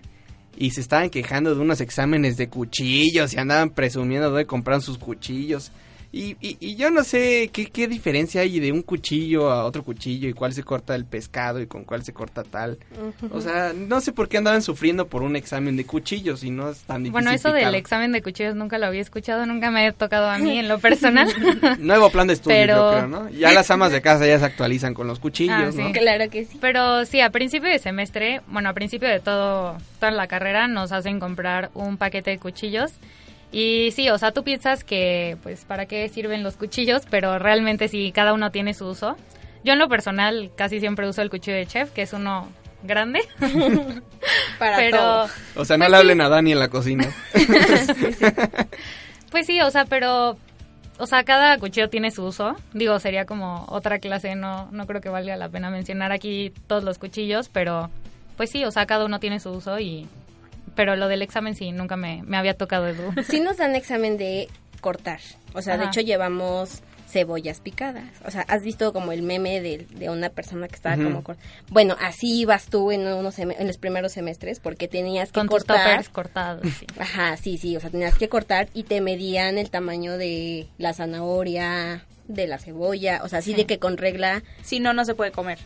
y 0.56 0.70
se 0.70 0.80
estaban 0.80 1.10
quejando 1.10 1.54
de 1.54 1.60
unos 1.60 1.80
exámenes 1.80 2.36
de 2.36 2.48
cuchillos 2.48 3.32
y 3.34 3.38
andaban 3.38 3.70
presumiendo 3.70 4.28
dónde 4.30 4.46
compraron 4.46 4.80
sus 4.82 4.98
cuchillos. 4.98 5.72
Y, 6.14 6.36
y, 6.42 6.58
y 6.60 6.74
yo 6.76 6.90
no 6.90 7.04
sé 7.04 7.48
qué, 7.54 7.64
qué 7.70 7.88
diferencia 7.88 8.42
hay 8.42 8.60
de 8.60 8.70
un 8.70 8.82
cuchillo 8.82 9.50
a 9.50 9.64
otro 9.64 9.82
cuchillo 9.82 10.28
y 10.28 10.34
cuál 10.34 10.52
se 10.52 10.62
corta 10.62 10.94
el 10.94 11.06
pescado 11.06 11.58
y 11.58 11.66
con 11.66 11.84
cuál 11.84 12.04
se 12.04 12.12
corta 12.12 12.42
tal. 12.42 12.78
O 13.30 13.40
sea, 13.40 13.72
no 13.74 13.98
sé 14.02 14.12
por 14.12 14.28
qué 14.28 14.36
andaban 14.36 14.60
sufriendo 14.60 15.06
por 15.06 15.22
un 15.22 15.36
examen 15.36 15.74
de 15.74 15.86
cuchillos 15.86 16.44
y 16.44 16.50
no 16.50 16.68
es 16.70 16.80
tan 16.80 16.98
difícil. 17.04 17.12
Bueno, 17.12 17.30
eso 17.30 17.48
del 17.48 17.60
picar. 17.62 17.74
examen 17.76 18.12
de 18.12 18.20
cuchillos 18.20 18.54
nunca 18.54 18.76
lo 18.76 18.84
había 18.86 19.00
escuchado, 19.00 19.46
nunca 19.46 19.70
me 19.70 19.86
ha 19.86 19.92
tocado 19.92 20.28
a 20.28 20.36
mí 20.36 20.58
en 20.58 20.68
lo 20.68 20.78
personal. 20.80 21.28
Nuevo 21.78 22.10
plan 22.10 22.26
de 22.26 22.34
estudio, 22.34 22.56
Pero- 22.58 22.92
yo 22.92 22.96
creo, 22.98 23.08
¿no? 23.08 23.30
Ya 23.30 23.50
las 23.52 23.70
amas 23.70 23.90
de 23.90 24.02
casa 24.02 24.26
ya 24.26 24.38
se 24.38 24.44
actualizan 24.44 24.92
con 24.92 25.06
los 25.06 25.18
cuchillos, 25.18 25.56
Ah, 25.56 25.70
¿no? 25.74 25.86
sí. 25.86 25.92
Claro 25.94 26.28
que 26.28 26.44
sí. 26.44 26.58
Pero 26.60 27.06
sí, 27.06 27.22
a 27.22 27.30
principio 27.30 27.70
de 27.70 27.78
semestre, 27.78 28.42
bueno, 28.48 28.68
a 28.68 28.74
principio 28.74 29.08
de 29.08 29.20
todo, 29.20 29.78
toda 29.98 30.12
la 30.12 30.26
carrera 30.26 30.68
nos 30.68 30.92
hacen 30.92 31.20
comprar 31.20 31.70
un 31.72 31.96
paquete 31.96 32.32
de 32.32 32.38
cuchillos. 32.38 32.92
Y 33.52 33.90
sí, 33.92 34.08
o 34.08 34.16
sea, 34.16 34.32
tú 34.32 34.42
piensas 34.44 34.82
que, 34.82 35.36
pues, 35.42 35.64
¿para 35.66 35.84
qué 35.86 36.08
sirven 36.08 36.42
los 36.42 36.56
cuchillos? 36.56 37.02
Pero 37.10 37.38
realmente 37.38 37.86
sí, 37.88 38.10
cada 38.10 38.32
uno 38.32 38.50
tiene 38.50 38.72
su 38.72 38.86
uso. 38.86 39.16
Yo 39.62 39.74
en 39.74 39.78
lo 39.78 39.88
personal 39.88 40.50
casi 40.56 40.80
siempre 40.80 41.06
uso 41.08 41.20
el 41.22 41.28
cuchillo 41.30 41.56
de 41.56 41.66
chef, 41.66 41.90
que 41.92 42.02
es 42.02 42.12
uno 42.14 42.48
grande. 42.82 43.20
Para 44.58 44.76
pero, 44.76 44.98
todo. 44.98 45.28
O 45.56 45.64
sea, 45.66 45.76
no 45.76 45.84
Pues 45.84 45.90
le 45.90 45.96
sí. 45.96 46.00
hablen 46.00 46.20
a 46.22 46.28
Dani 46.30 46.52
en 46.52 46.58
la 46.58 46.68
cocina. 46.68 47.08
pues 49.30 49.46
sí, 49.46 49.60
o 49.60 49.70
sea, 49.70 49.84
pero, 49.84 50.36
o 50.98 51.06
sea, 51.06 51.22
cada 51.24 51.58
cuchillo 51.58 51.90
tiene 51.90 52.10
su 52.10 52.24
uso. 52.24 52.56
Digo, 52.72 52.98
sería 52.98 53.26
como 53.26 53.66
otra 53.68 53.98
clase, 53.98 54.34
no, 54.34 54.68
no 54.72 54.86
creo 54.86 55.00
que 55.00 55.10
valga 55.10 55.36
la 55.36 55.48
pena 55.50 55.70
mencionar 55.70 56.10
aquí 56.10 56.52
todos 56.66 56.84
los 56.84 56.98
cuchillos, 56.98 57.48
pero, 57.50 57.90
pues 58.36 58.50
sí, 58.50 58.64
o 58.64 58.70
sea, 58.70 58.86
cada 58.86 59.04
uno 59.04 59.20
tiene 59.20 59.40
su 59.40 59.50
uso 59.50 59.78
y... 59.78 60.08
Pero 60.74 60.96
lo 60.96 61.08
del 61.08 61.22
examen 61.22 61.54
sí, 61.54 61.72
nunca 61.72 61.96
me, 61.96 62.22
me 62.24 62.36
había 62.36 62.54
tocado 62.54 62.88
Edu. 62.88 63.12
Sí 63.24 63.40
nos 63.40 63.58
dan 63.58 63.74
examen 63.74 64.16
de 64.16 64.48
cortar. 64.80 65.20
O 65.54 65.62
sea, 65.62 65.76
de 65.76 65.84
hecho 65.86 66.00
llevamos 66.00 66.82
cebollas 67.12 67.60
picadas. 67.60 68.08
O 68.24 68.30
sea, 68.30 68.42
¿has 68.48 68.62
visto 68.62 68.92
como 68.92 69.12
el 69.12 69.22
meme 69.22 69.60
de, 69.60 69.86
de 69.90 70.08
una 70.10 70.30
persona 70.30 70.66
que 70.66 70.74
estaba 70.74 70.96
como... 70.96 71.22
Bueno, 71.68 71.94
así 72.00 72.40
ibas 72.40 72.66
tú 72.66 72.90
en, 72.90 73.06
unos 73.06 73.38
en 73.38 73.66
los 73.66 73.76
primeros 73.76 74.12
semestres 74.12 74.60
porque 74.60 74.88
tenías 74.88 75.30
que 75.30 75.40
Con 75.40 75.46
cortar... 75.46 76.08
cortados, 76.10 76.66
sí. 76.78 76.86
Ajá, 76.98 77.36
sí, 77.36 77.58
sí, 77.58 77.76
o 77.76 77.80
sea, 77.80 77.90
tenías 77.90 78.16
que 78.16 78.28
cortar 78.28 78.68
y 78.72 78.84
te 78.84 79.00
medían 79.02 79.58
el 79.58 79.70
tamaño 79.70 80.16
de 80.16 80.66
la 80.78 80.94
zanahoria, 80.94 82.04
de 82.28 82.46
la 82.46 82.58
cebolla, 82.58 83.20
o 83.22 83.28
sea, 83.28 83.40
así 83.40 83.52
de 83.52 83.66
que 83.66 83.78
con 83.78 83.98
regla... 83.98 84.42
Si 84.62 84.80
no, 84.80 84.94
no 84.94 85.04
se 85.04 85.14
puede 85.14 85.32
comer. 85.32 85.58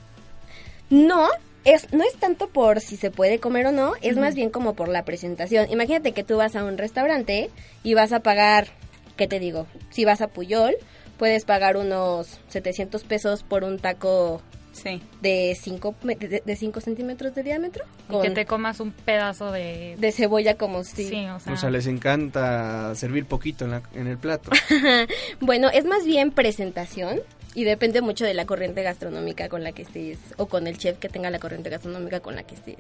No, 0.90 1.28
es, 1.66 1.92
no 1.92 2.02
es 2.04 2.14
tanto 2.16 2.48
por 2.48 2.80
si 2.80 2.96
se 2.96 3.10
puede 3.10 3.38
comer 3.40 3.66
o 3.66 3.72
no, 3.72 3.92
es 4.00 4.16
más 4.16 4.34
bien 4.34 4.48
como 4.50 4.74
por 4.74 4.88
la 4.88 5.04
presentación. 5.04 5.70
Imagínate 5.70 6.12
que 6.12 6.24
tú 6.24 6.36
vas 6.38 6.56
a 6.56 6.64
un 6.64 6.78
restaurante 6.78 7.50
y 7.82 7.92
vas 7.94 8.12
a 8.12 8.20
pagar, 8.20 8.68
¿qué 9.16 9.26
te 9.26 9.38
digo? 9.38 9.66
Si 9.90 10.04
vas 10.04 10.20
a 10.22 10.28
Puyol, 10.28 10.74
puedes 11.18 11.44
pagar 11.44 11.76
unos 11.76 12.40
700 12.48 13.04
pesos 13.04 13.42
por 13.42 13.64
un 13.64 13.78
taco 13.78 14.40
Sí. 14.72 15.00
de 15.22 15.56
5 15.58 15.94
de, 16.02 16.42
de 16.44 16.56
cinco 16.56 16.82
centímetros 16.82 17.34
de 17.34 17.42
diámetro. 17.42 17.82
Y 18.10 18.20
que 18.20 18.28
te 18.30 18.44
comas 18.44 18.78
un 18.78 18.92
pedazo 18.92 19.50
de... 19.50 19.96
de 19.98 20.12
cebolla 20.12 20.58
como 20.58 20.84
si... 20.84 21.08
Sí, 21.08 21.26
o 21.28 21.40
sea... 21.40 21.54
O 21.54 21.56
sea, 21.56 21.70
les 21.70 21.86
encanta 21.86 22.94
servir 22.94 23.24
poquito 23.24 23.64
en, 23.64 23.70
la- 23.70 23.82
en 23.94 24.06
el 24.06 24.18
plato. 24.18 24.50
Bueno, 25.40 25.70
es 25.70 25.86
más 25.86 26.04
bien 26.04 26.30
presentación 26.30 27.20
y 27.56 27.64
depende 27.64 28.02
mucho 28.02 28.26
de 28.26 28.34
la 28.34 28.44
corriente 28.44 28.82
gastronómica 28.82 29.48
con 29.48 29.64
la 29.64 29.72
que 29.72 29.80
estés 29.82 30.18
o 30.36 30.44
con 30.46 30.66
el 30.66 30.76
chef 30.76 30.98
que 30.98 31.08
tenga 31.08 31.30
la 31.30 31.38
corriente 31.38 31.70
gastronómica 31.70 32.20
con 32.20 32.36
la 32.36 32.42
que 32.42 32.54
estés. 32.54 32.76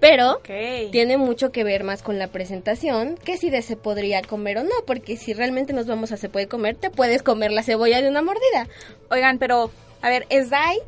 Pero 0.00 0.38
Ok. 0.38 0.90
tiene 0.90 1.16
mucho 1.16 1.52
que 1.52 1.62
ver 1.62 1.84
más 1.84 2.02
con 2.02 2.18
la 2.18 2.26
presentación 2.26 3.16
que 3.16 3.36
si 3.36 3.48
de 3.48 3.62
se 3.62 3.76
podría 3.76 4.20
comer 4.20 4.58
o 4.58 4.64
no, 4.64 4.74
porque 4.88 5.16
si 5.16 5.34
realmente 5.34 5.72
nos 5.72 5.86
vamos 5.86 6.10
a 6.10 6.16
se 6.16 6.28
puede 6.28 6.48
comer, 6.48 6.74
te 6.76 6.90
puedes 6.90 7.22
comer 7.22 7.52
la 7.52 7.62
cebolla 7.62 8.02
de 8.02 8.08
una 8.08 8.22
mordida. 8.22 8.66
Oigan, 9.08 9.38
pero, 9.38 9.70
a 10.00 10.08
ver, 10.08 10.26
SDAI 10.30 10.78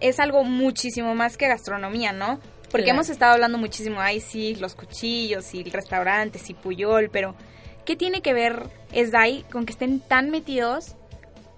es 0.00 0.18
algo 0.18 0.42
muchísimo 0.42 1.14
más 1.14 1.36
que 1.36 1.46
gastronomía, 1.46 2.12
¿no? 2.12 2.40
Porque 2.64 2.86
Claro. 2.86 2.96
hemos 2.96 3.10
estado 3.10 3.34
hablando 3.34 3.58
muchísimo, 3.58 4.00
ay, 4.00 4.18
sí, 4.18 4.56
los 4.56 4.74
cuchillos 4.74 5.54
y 5.54 5.62
restaurantes 5.62 6.50
y 6.50 6.54
Puyol, 6.54 7.10
pero 7.10 7.36
¿qué 7.84 7.94
tiene 7.94 8.22
que 8.22 8.34
ver 8.34 8.64
SDAI 8.92 9.44
con 9.52 9.66
que 9.66 9.72
estén 9.72 10.00
tan 10.00 10.30
metidos 10.30 10.96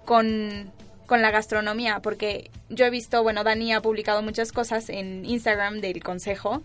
con 0.07 0.71
con 1.05 1.21
la 1.21 1.31
gastronomía, 1.31 1.99
porque 2.01 2.51
yo 2.69 2.85
he 2.85 2.89
visto, 2.89 3.23
bueno, 3.23 3.45
Dani 3.45 3.71
ha 3.73 3.79
publicado 3.81 4.21
muchas 4.21 4.51
cosas 4.51 4.89
en 4.89 5.23
Instagram 5.23 5.79
del 5.79 6.03
consejo 6.03 6.63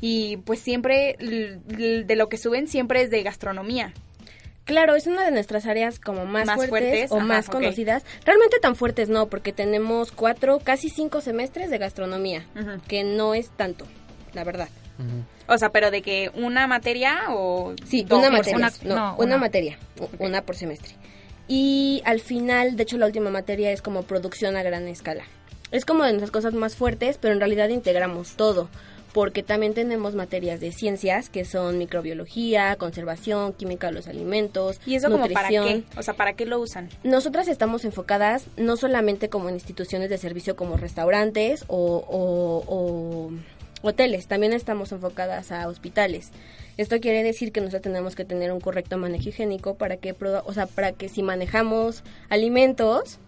y 0.00 0.38
pues 0.38 0.60
siempre 0.60 1.16
de 1.20 2.16
lo 2.16 2.28
que 2.30 2.38
suben 2.38 2.66
siempre 2.68 3.02
es 3.02 3.10
de 3.10 3.22
gastronomía. 3.22 3.92
Claro, 4.64 4.94
es 4.94 5.06
una 5.06 5.24
de 5.24 5.32
nuestras 5.32 5.66
áreas 5.66 5.98
como 5.98 6.24
más, 6.24 6.46
Más 6.46 6.56
fuertes, 6.56 6.70
fuertes, 6.70 7.12
o 7.12 7.16
ajá, 7.18 7.24
más 7.26 7.48
conocidas. 7.50 8.04
Realmente 8.24 8.58
tan 8.58 8.74
fuertes 8.74 9.08
no, 9.10 9.26
porque 9.28 9.52
tenemos 9.52 10.12
cuatro, 10.12 10.60
casi 10.60 10.88
cinco 10.88 11.20
semestres 11.20 11.68
de 11.68 11.76
gastronomía, 11.78 12.46
que 12.88 13.04
no 13.04 13.34
es 13.34 13.50
tanto, 13.50 13.86
la 14.32 14.44
verdad. 14.44 14.68
O 15.48 15.58
sea, 15.58 15.70
pero 15.70 15.90
de 15.90 16.00
que 16.00 16.30
una 16.34 16.66
materia 16.66 17.24
o 17.30 17.74
Sí, 17.84 18.02
dos 18.04 18.20
una 18.20 18.30
materia. 18.30 18.56
semestre? 18.56 18.88
no, 18.88 18.94
no, 18.94 19.12
una, 19.16 19.24
una. 19.24 19.36
materia, 19.38 19.78
una 20.20 20.40
por 20.42 20.54
semestre. 20.56 20.94
Y 21.48 22.02
al 22.04 22.20
final, 22.20 22.76
de 22.76 22.82
hecho, 22.84 22.98
la 22.98 23.06
última 23.06 23.30
materia 23.30 23.72
es 23.72 23.82
como 23.82 24.02
producción 24.02 24.56
a 24.56 24.62
gran 24.62 24.88
escala. 24.88 25.24
Es 25.70 25.84
como 25.84 26.04
de 26.04 26.10
nuestras 26.12 26.30
cosas 26.30 26.54
más 26.54 26.76
fuertes, 26.76 27.18
pero 27.20 27.32
en 27.34 27.40
realidad 27.40 27.68
integramos 27.68 28.32
todo. 28.36 28.68
Porque 29.12 29.42
también 29.42 29.74
tenemos 29.74 30.14
materias 30.14 30.58
de 30.60 30.72
ciencias 30.72 31.28
que 31.28 31.44
son 31.44 31.76
microbiología, 31.76 32.76
conservación, 32.76 33.52
química 33.52 33.88
de 33.88 33.92
los 33.92 34.06
alimentos, 34.08 34.80
¿Y 34.86 34.94
eso 34.94 35.10
como 35.10 35.28
para 35.28 35.50
qué? 35.50 35.82
O 35.98 36.02
sea, 36.02 36.14
¿para 36.14 36.32
qué 36.32 36.46
lo 36.46 36.58
usan? 36.58 36.88
Nosotras 37.04 37.46
estamos 37.48 37.84
enfocadas 37.84 38.46
no 38.56 38.78
solamente 38.78 39.28
como 39.28 39.50
en 39.50 39.56
instituciones 39.56 40.08
de 40.08 40.16
servicio 40.16 40.56
como 40.56 40.78
restaurantes 40.78 41.64
o, 41.68 41.76
o- 42.08 42.64
o 42.66 43.30
hoteles, 43.82 44.26
también 44.26 44.52
estamos 44.52 44.92
enfocadas 44.92 45.52
a 45.52 45.68
hospitales. 45.68 46.30
Esto 46.76 47.00
quiere 47.00 47.22
decir 47.22 47.52
que 47.52 47.60
nosotros 47.60 47.82
tenemos 47.82 48.14
que 48.14 48.24
tener 48.24 48.52
un 48.52 48.60
correcto 48.60 48.96
manejo 48.96 49.28
higiénico 49.28 49.74
para 49.74 49.96
que, 49.96 50.14
o 50.44 50.52
sea, 50.54 50.66
para 50.66 50.92
que 50.92 51.08
si 51.08 51.22
manejamos 51.22 52.02
alimentos 52.30 53.18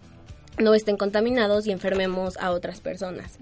no 0.57 0.73
estén 0.73 0.95
contaminados 0.95 1.67
y 1.67 1.71
enfermemos 1.71 2.37
a 2.37 2.51
otras 2.51 2.79
personas. 2.79 3.37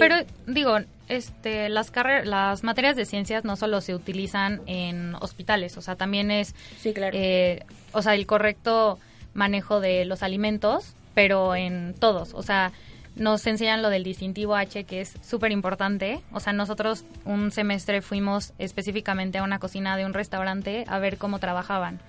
Pero 0.00 0.16
digo, 0.48 0.78
este, 1.08 1.68
las 1.68 1.92
carre- 1.92 2.24
las 2.24 2.64
materias 2.64 2.96
de 2.96 3.06
ciencias 3.06 3.44
no 3.44 3.54
solo 3.54 3.80
se 3.80 3.94
utilizan 3.94 4.60
en 4.66 5.14
hospitales, 5.20 5.76
o 5.78 5.82
sea, 5.82 5.94
también 5.94 6.32
es, 6.32 6.56
sí, 6.80 6.92
claro. 6.92 7.16
eh, 7.16 7.62
o 7.92 8.02
sea, 8.02 8.16
el 8.16 8.26
correcto 8.26 8.98
manejo 9.34 9.78
de 9.80 10.04
los 10.04 10.24
alimentos, 10.24 10.94
pero 11.14 11.54
en 11.54 11.94
todos, 11.94 12.34
o 12.34 12.42
sea, 12.42 12.72
nos 13.18 13.46
enseñan 13.46 13.82
lo 13.82 13.90
del 13.90 14.04
distintivo 14.04 14.54
H, 14.54 14.84
que 14.84 15.00
es 15.00 15.14
súper 15.22 15.52
importante. 15.52 16.20
O 16.32 16.40
sea, 16.40 16.52
nosotros 16.52 17.04
un 17.24 17.50
semestre 17.50 18.00
fuimos 18.00 18.52
específicamente 18.58 19.38
a 19.38 19.42
una 19.42 19.58
cocina 19.58 19.96
de 19.96 20.06
un 20.06 20.14
restaurante 20.14 20.84
a 20.88 20.98
ver 20.98 21.18
cómo 21.18 21.38
trabajaban. 21.38 22.00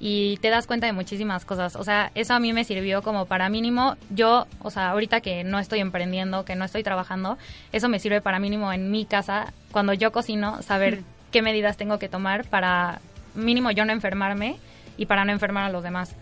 Y 0.00 0.38
te 0.38 0.50
das 0.50 0.66
cuenta 0.66 0.86
de 0.86 0.92
muchísimas 0.92 1.44
cosas. 1.44 1.76
O 1.76 1.84
sea, 1.84 2.10
eso 2.14 2.34
a 2.34 2.40
mí 2.40 2.52
me 2.52 2.64
sirvió 2.64 3.02
como 3.02 3.26
para 3.26 3.48
mínimo. 3.48 3.96
Yo, 4.10 4.46
o 4.60 4.70
sea, 4.70 4.90
ahorita 4.90 5.20
que 5.20 5.44
no 5.44 5.58
estoy 5.58 5.80
emprendiendo, 5.80 6.44
que 6.44 6.56
no 6.56 6.64
estoy 6.64 6.82
trabajando, 6.82 7.38
eso 7.72 7.88
me 7.88 8.00
sirve 8.00 8.20
para 8.20 8.40
mínimo 8.40 8.72
en 8.72 8.90
mi 8.90 9.04
casa, 9.04 9.52
cuando 9.70 9.92
yo 9.92 10.10
cocino, 10.10 10.60
saber 10.62 11.02
qué 11.30 11.42
medidas 11.42 11.76
tengo 11.76 11.98
que 11.98 12.08
tomar 12.08 12.46
para 12.46 13.00
mínimo 13.34 13.70
yo 13.70 13.84
no 13.84 13.92
enfermarme 13.92 14.56
y 14.96 15.06
para 15.06 15.24
no 15.24 15.32
enfermar 15.32 15.64
a 15.64 15.70
los 15.70 15.82
demás. 15.82 16.14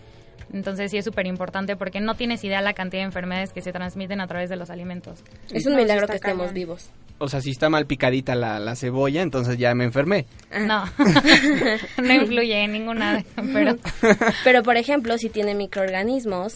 Entonces 0.53 0.91
sí 0.91 0.97
es 0.97 1.05
súper 1.05 1.27
importante 1.27 1.75
porque 1.75 2.01
no 2.01 2.15
tienes 2.15 2.43
idea 2.43 2.61
la 2.61 2.73
cantidad 2.73 3.01
de 3.01 3.05
enfermedades 3.05 3.53
que 3.53 3.61
se 3.61 3.71
transmiten 3.71 4.19
a 4.21 4.27
través 4.27 4.49
de 4.49 4.55
los 4.57 4.69
alimentos. 4.69 5.23
Es 5.51 5.65
un 5.65 5.75
milagro 5.75 6.07
que 6.07 6.15
estemos 6.15 6.51
vivos. 6.53 6.89
O 7.19 7.29
sea, 7.29 7.39
si 7.39 7.51
está 7.51 7.69
mal 7.69 7.85
picadita 7.85 8.33
la, 8.35 8.59
la 8.59 8.75
cebolla, 8.75 9.21
entonces 9.21 9.57
ya 9.57 9.73
me 9.75 9.83
enfermé. 9.85 10.25
No, 10.65 10.83
no 12.01 12.13
influye 12.13 12.63
en 12.63 12.71
ninguna, 12.73 13.17
de- 13.17 13.25
pero 13.53 13.77
Pero, 14.43 14.63
por 14.63 14.75
ejemplo, 14.77 15.17
si 15.17 15.29
tiene 15.29 15.53
microorganismos 15.55 16.55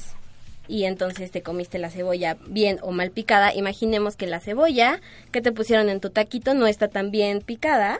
y 0.68 0.86
entonces 0.86 1.30
te 1.32 1.44
comiste 1.44 1.78
la 1.78 1.92
cebolla 1.92 2.38
bien 2.48 2.80
o 2.82 2.92
mal 2.92 3.12
picada, 3.12 3.54
imaginemos 3.54 4.16
que 4.16 4.26
la 4.28 4.40
cebolla 4.40 5.00
que 5.32 5.42
te 5.42 5.52
pusieron 5.52 5.90
en 5.90 6.00
tu 6.00 6.10
taquito 6.10 6.54
no 6.56 6.66
está 6.68 6.88
tan 6.88 7.12
bien 7.12 7.42
picada, 7.42 8.00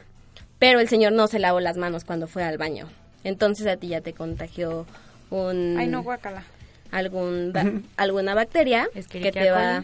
pero 0.58 0.80
el 0.80 0.90
señor 0.90 1.14
no 1.14 1.28
se 1.28 1.38
lavó 1.40 1.60
las 1.60 1.78
manos 1.78 2.04
cuando 2.04 2.28
fue 2.28 2.44
al 2.44 2.58
baño. 2.58 2.88
Entonces 3.24 3.68
a 3.68 3.78
ti 3.78 3.90
ya 3.90 4.02
te 4.02 4.14
contagió 4.14 4.86
un 5.30 5.76
Ay, 5.78 5.88
no, 5.88 6.04
guácala. 6.04 6.44
algún 6.92 7.52
ba- 7.54 7.72
alguna 7.98 8.34
bacteria 8.36 8.88
que 9.10 9.32
te 9.32 9.52
va 9.52 9.84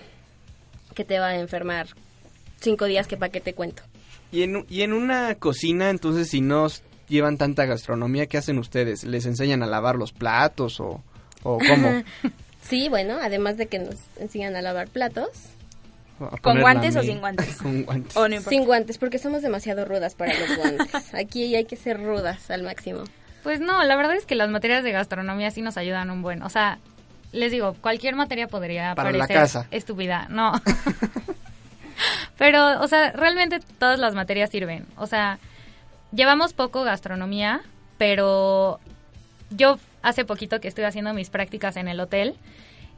que 0.95 1.05
te 1.05 1.19
va 1.19 1.27
a 1.29 1.35
enfermar 1.39 1.87
cinco 2.59 2.85
días 2.85 3.07
que 3.07 3.17
para 3.17 3.31
qué 3.31 3.39
te 3.41 3.53
cuento. 3.53 3.83
Y 4.31 4.43
en, 4.43 4.65
y 4.69 4.81
en 4.83 4.93
una 4.93 5.35
cocina, 5.35 5.89
entonces, 5.89 6.29
si 6.29 6.41
no 6.41 6.67
llevan 7.09 7.37
tanta 7.37 7.65
gastronomía, 7.65 8.27
¿qué 8.27 8.37
hacen 8.37 8.57
ustedes? 8.59 9.03
¿Les 9.03 9.25
enseñan 9.25 9.63
a 9.63 9.65
lavar 9.65 9.95
los 9.95 10.11
platos 10.13 10.79
o, 10.79 11.03
o 11.43 11.57
cómo? 11.59 12.03
Sí, 12.61 12.89
bueno, 12.89 13.17
además 13.19 13.57
de 13.57 13.65
que 13.65 13.79
nos 13.79 13.95
enseñan 14.17 14.55
a 14.55 14.61
lavar 14.61 14.87
platos. 14.87 15.29
A 16.19 16.37
¿Con 16.37 16.61
guantes 16.61 16.95
o 16.95 17.01
sin 17.01 17.19
guantes? 17.19 17.55
Con 17.61 17.83
guantes. 17.83 18.15
O 18.15 18.27
no 18.29 18.35
importa. 18.35 18.49
Sin 18.51 18.65
guantes, 18.65 18.97
porque 18.99 19.17
somos 19.17 19.41
demasiado 19.41 19.83
rudas 19.83 20.13
para 20.13 20.37
los 20.39 20.55
guantes. 20.57 21.13
Aquí 21.15 21.55
hay 21.55 21.65
que 21.65 21.75
ser 21.75 21.99
rudas 22.01 22.51
al 22.51 22.61
máximo. 22.61 23.03
Pues 23.43 23.59
no, 23.59 23.83
la 23.83 23.95
verdad 23.95 24.15
es 24.15 24.25
que 24.25 24.35
las 24.35 24.49
materias 24.49 24.83
de 24.83 24.91
gastronomía 24.91 25.51
sí 25.51 25.61
nos 25.61 25.77
ayudan 25.77 26.11
un 26.11 26.21
buen. 26.21 26.43
O 26.43 26.49
sea, 26.49 26.77
les 27.31 27.51
digo, 27.51 27.73
cualquier 27.81 28.15
materia 28.15 28.47
podría 28.47 28.93
Para 28.95 29.11
la 29.11 29.19
parecer 29.19 29.35
casa. 29.35 29.67
estúpida. 29.71 30.27
No. 30.29 30.51
Pero, 32.37 32.81
o 32.81 32.87
sea, 32.87 33.11
realmente 33.11 33.59
todas 33.79 33.99
las 33.99 34.15
materias 34.15 34.49
sirven. 34.49 34.85
O 34.97 35.05
sea, 35.07 35.39
llevamos 36.11 36.53
poco 36.53 36.83
gastronomía, 36.83 37.61
pero 37.97 38.79
yo 39.51 39.77
hace 40.01 40.25
poquito 40.25 40.59
que 40.59 40.67
estuve 40.67 40.87
haciendo 40.87 41.13
mis 41.13 41.29
prácticas 41.29 41.77
en 41.77 41.87
el 41.87 41.99
hotel. 41.99 42.35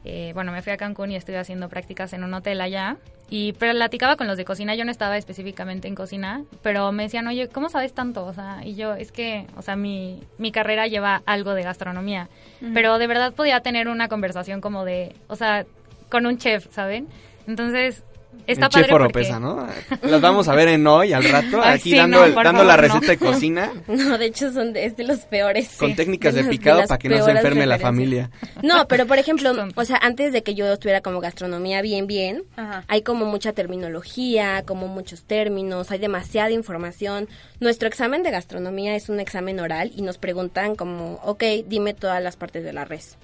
Eh, 0.04 0.32
bueno, 0.34 0.52
me 0.52 0.62
fui 0.62 0.72
a 0.72 0.76
Cancún 0.76 1.10
y 1.10 1.16
estuve 1.16 1.38
haciendo 1.38 1.68
prácticas 1.68 2.12
en 2.12 2.24
un 2.24 2.34
hotel 2.34 2.60
allá. 2.60 2.96
Y 3.30 3.54
platicaba 3.54 4.16
con 4.16 4.26
los 4.26 4.36
de 4.36 4.44
cocina, 4.44 4.74
yo 4.74 4.84
no 4.84 4.90
estaba 4.90 5.16
específicamente 5.16 5.88
en 5.88 5.94
cocina, 5.94 6.44
pero 6.62 6.92
me 6.92 7.04
decían, 7.04 7.26
oye, 7.26 7.48
¿cómo 7.48 7.70
sabes 7.70 7.94
tanto? 7.94 8.26
O 8.26 8.34
sea, 8.34 8.60
y 8.64 8.74
yo, 8.74 8.94
es 8.94 9.12
que, 9.12 9.46
o 9.56 9.62
sea, 9.62 9.76
mi, 9.76 10.22
mi 10.36 10.52
carrera 10.52 10.86
lleva 10.86 11.22
algo 11.24 11.54
de 11.54 11.62
gastronomía. 11.62 12.28
Pero 12.74 12.98
de 12.98 13.06
verdad 13.06 13.34
podía 13.34 13.60
tener 13.60 13.88
una 13.88 14.08
conversación 14.08 14.60
como 14.60 14.84
de, 14.84 15.14
o 15.26 15.36
sea, 15.36 15.66
con 16.10 16.26
un 16.26 16.38
chef, 16.38 16.66
¿saben? 16.70 17.08
Entonces, 17.46 18.04
está 18.46 18.68
padre 18.68 18.86
porque... 18.88 19.04
Oropesa, 19.04 19.40
¿no? 19.40 19.66
Las 20.02 20.20
vamos 20.20 20.48
a 20.48 20.54
ver 20.54 20.68
en 20.68 20.86
hoy 20.86 21.12
al 21.12 21.24
rato, 21.24 21.60
Ay, 21.62 21.74
aquí 21.78 21.90
sí, 21.90 21.96
dando, 21.96 22.18
no, 22.18 22.24
el- 22.24 22.34
la 22.34 22.52
no. 22.52 22.76
receta 22.76 23.06
de 23.06 23.16
cocina 23.18 23.72
No, 23.88 24.18
de 24.18 24.26
hecho 24.26 24.52
son 24.52 24.72
de, 24.72 24.84
es 24.86 24.96
de 24.96 25.04
los 25.04 25.20
peores. 25.20 25.76
con 25.78 25.90
sí, 25.90 25.96
técnicas 25.96 26.34
de, 26.34 26.44
picado 26.44 26.82
para 26.86 26.98
que 26.98 27.08
no 27.08 27.24
se 27.24 27.30
enferme 27.30 27.66
la 27.66 27.78
familia. 27.78 28.30
No, 28.62 28.86
pero 28.88 29.06
por 29.06 29.18
ejemplo, 29.18 29.52
o 29.74 29.84
sea, 29.84 29.98
antes 30.02 30.32
de 30.32 30.42
que 30.42 30.54
yo 30.54 30.72
estuviera 30.72 31.00
como 31.00 31.20
gastronomía 31.20 31.80
bien, 31.82 32.06
bien, 32.06 32.42
Ajá. 32.56 32.84
hay 32.88 33.02
como 33.02 33.24
mucha 33.26 33.52
terminología, 33.52 34.62
como 34.66 34.88
muchos 34.88 35.24
términos, 35.24 35.90
hay 35.90 35.98
demasiada 35.98 36.50
información. 36.50 37.28
Nuestro 37.60 37.88
examen 37.88 38.22
de 38.22 38.30
gastronomía 38.30 38.94
es 38.96 39.08
un 39.08 39.20
examen 39.20 39.60
oral 39.60 39.92
y 39.94 40.02
nos 40.02 40.18
preguntan 40.18 40.76
como, 40.76 41.14
ok, 41.24 41.42
dime 41.66 41.94
todas 41.94 42.22
las 42.22 42.36
partes 42.36 42.64
de 42.64 42.72
la 42.72 42.84
res. 42.84 43.16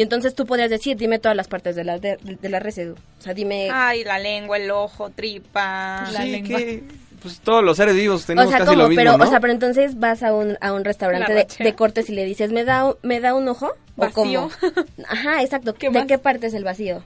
Y 0.00 0.02
entonces 0.02 0.34
tú 0.34 0.46
podrías 0.46 0.70
decir, 0.70 0.96
dime 0.96 1.18
todas 1.18 1.36
las 1.36 1.46
partes 1.46 1.76
de 1.76 1.84
la, 1.84 1.98
de, 1.98 2.16
de 2.22 2.48
la 2.48 2.58
res, 2.58 2.78
Edu. 2.78 2.94
O 2.94 3.22
sea, 3.22 3.34
dime... 3.34 3.68
Ay, 3.70 4.02
la 4.02 4.18
lengua, 4.18 4.56
el 4.56 4.70
ojo, 4.70 5.10
tripa. 5.10 6.08
La 6.10 6.22
Sí, 6.22 6.30
lengua. 6.30 6.56
que, 6.58 6.82
pues 7.20 7.40
todos 7.40 7.62
los 7.62 7.76
seres 7.76 7.94
vivos 7.94 8.24
tenemos 8.24 8.46
o 8.46 8.48
sea, 8.48 8.60
casi 8.60 8.70
¿cómo? 8.70 8.82
lo 8.84 8.88
mismo, 8.88 9.00
pero, 9.02 9.18
¿no? 9.18 9.24
o 9.24 9.26
sea, 9.26 9.40
pero 9.40 9.52
entonces 9.52 9.98
vas 9.98 10.22
a 10.22 10.32
un, 10.32 10.56
a 10.62 10.72
un 10.72 10.86
restaurante 10.86 11.34
La 11.34 11.40
de, 11.44 11.64
de 11.64 11.74
cortes 11.74 12.08
y 12.08 12.14
le 12.14 12.24
dices, 12.24 12.50
¿me 12.50 12.64
da, 12.64 12.86
un- 12.86 12.96
¿me 13.02 13.20
da 13.20 13.34
un 13.34 13.46
ojo? 13.46 13.66
¿O 13.96 14.00
Vacío. 14.00 14.48
cómo? 14.58 14.72
Ajá, 15.06 15.42
exacto. 15.42 15.74
¿Qué 15.78 15.90
¿De 15.90 15.98
más? 15.98 16.06
qué 16.08 16.16
parte 16.16 16.46
es 16.46 16.54
el 16.54 16.64
vacío? 16.64 17.04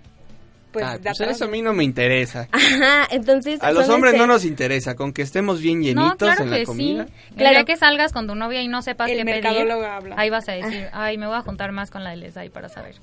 Pues, 0.75 0.85
Ah, 0.87 0.99
pues 1.03 1.21
eso 1.21 1.45
a 1.47 1.49
mí 1.49 1.63
no 1.63 1.73
me 1.73 1.85
interesa. 1.85 2.49
Ajá, 2.53 3.07
entonces... 3.11 3.63
A 3.63 3.71
los 3.73 3.87
son 3.87 3.95
hombres 3.95 4.13
este- 4.13 4.27
no 4.27 4.31
nos 4.31 4.45
interesa, 4.45 4.95
con 4.95 5.13
que 5.15 5.23
estemos 5.23 5.61
bien 5.63 5.81
llenitos 5.83 6.11
No, 6.11 6.17
claro 6.19 6.43
en 6.43 6.51
la 6.51 6.57
que 6.59 6.65
comida. 6.65 7.07
sí. 7.07 7.13
El 7.31 7.37
Claro. 7.37 7.55
día 7.55 7.65
que 7.65 7.77
salgas 7.79 8.13
con 8.13 8.27
tu 8.27 8.35
novia 8.35 8.61
y 8.61 8.69
no 8.69 8.83
sepas 8.83 9.09
El 9.09 9.19
qué 9.19 9.25
pedir, 9.25 9.43
mercadólogo 9.45 9.85
habla. 9.87 10.17
ahí 10.19 10.29
vas 10.29 10.47
a 10.49 10.53
decir, 10.53 10.89
ay, 10.93 11.17
me 11.17 11.27
voy 11.27 11.37
a 11.37 11.41
juntar 11.41 11.73
más 11.73 11.91
con 11.91 12.05
la 12.05 12.11
de 12.11 12.17
Lesay 12.17 12.51
para 12.51 12.69
saber. 12.69 12.97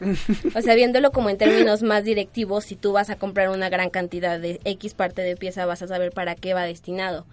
O 0.56 0.60
sea, 0.62 0.74
viéndolo 0.74 1.12
como 1.12 1.30
en 1.30 1.38
términos 1.38 1.82
más 1.84 2.02
directivos, 2.02 2.64
si 2.64 2.74
tú 2.74 2.90
vas 2.90 3.08
a 3.10 3.14
comprar 3.16 3.50
una 3.50 3.68
gran 3.68 3.88
cantidad 3.88 4.40
de 4.40 4.58
X 4.64 4.94
parte 4.94 5.22
de 5.22 5.36
pieza, 5.36 5.64
vas 5.64 5.80
a 5.82 5.86
saber 5.86 6.10
para 6.10 6.34
qué 6.34 6.54
va 6.54 6.64
destinado. 6.64 7.24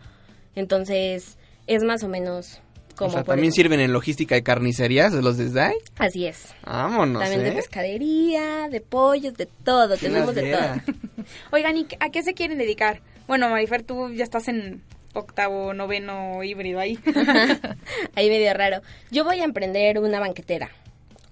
Entonces, 0.56 1.38
es 1.66 1.84
más 1.84 2.04
o 2.04 2.08
menos 2.10 2.62
como... 3.00 3.12
o 3.12 3.14
sea, 3.14 3.24
también 3.24 3.54
sirven 3.54 3.80
en 3.80 3.94
logística 3.94 4.36
de 4.36 4.44
carnicerías 4.44 5.14
de 5.14 5.22
los 5.22 5.38
de 5.38 5.48
SDAI. 5.50 5.76
Así 5.98 6.26
es. 6.28 6.54
Vámonos, 6.66 7.22
También 7.22 7.44
de 7.44 7.50
¿eh? 7.50 7.54
pescadería, 7.54 8.68
de 8.70 8.82
pollos, 8.82 9.34
de 9.36 9.46
todo, 9.46 9.96
tenemos 9.98 10.36
de 10.36 10.52
todo. 10.52 10.96
Oigan, 11.52 11.78
¿y 11.78 11.88
a 12.00 12.10
qué 12.10 12.22
se 12.22 12.34
quieren 12.34 12.58
dedicar? 12.58 13.02
Bueno, 13.28 13.50
Marifer, 13.50 13.84
tú 13.84 14.12
ya 14.12 14.24
estás 14.24 14.48
en 14.50 14.82
octavo, 15.14 15.74
noveno 15.74 16.44
híbrido 16.44 16.80
ahí. 16.80 17.00
Ahí 18.16 18.30
medio 18.30 18.54
raro. 18.54 18.82
Yo 19.12 19.24
voy 19.24 19.40
a 19.40 19.44
emprender 19.44 20.00
una 20.00 20.20
banquetera, 20.20 20.70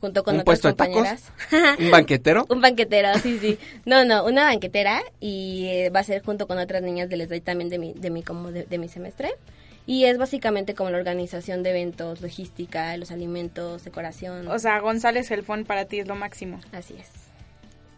junto 0.02 0.24
con 0.24 0.36
¿Un 0.36 0.42
otras 0.42 0.60
puesto 0.62 0.68
de 0.70 0.74
tacos? 0.76 0.94
compañeras. 0.96 1.32
¿Un 1.80 1.92
banquetero? 1.92 2.46
Un 2.50 2.62
banquetero, 2.62 3.10
sí, 3.20 3.38
sí. 3.40 3.60
No, 3.86 4.06
no, 4.06 4.26
una 4.26 4.46
banquetera 4.46 5.02
y 5.20 5.68
eh, 5.68 5.90
va 5.90 6.00
a 6.00 6.04
ser 6.04 6.24
junto 6.24 6.48
con 6.48 6.58
otras 6.58 6.82
niñas 6.82 7.10
del 7.10 7.28
SDAI 7.28 7.42
también 7.42 7.70
de 7.70 7.78
mi, 7.78 7.94
de 7.94 8.10
mi, 8.10 8.24
como 8.24 8.52
de, 8.52 8.64
de 8.64 8.78
mi 8.78 8.88
semestre. 8.88 9.32
Y 9.88 10.04
es 10.04 10.18
básicamente 10.18 10.76
como 10.76 10.90
la 10.90 10.98
organización 10.98 11.64
de 11.64 11.70
eventos, 11.70 12.22
logística, 12.22 12.96
los 12.98 13.10
alimentos, 13.10 13.86
decoración. 13.86 14.50
O 14.50 14.60
sea, 14.60 14.80
González 14.82 15.30
Gelfón 15.30 15.64
para 15.64 15.86
ti 15.86 16.00
es 16.00 16.08
lo 16.08 16.16
máximo. 16.16 16.60
Así 16.74 16.96
es. 17.00 17.10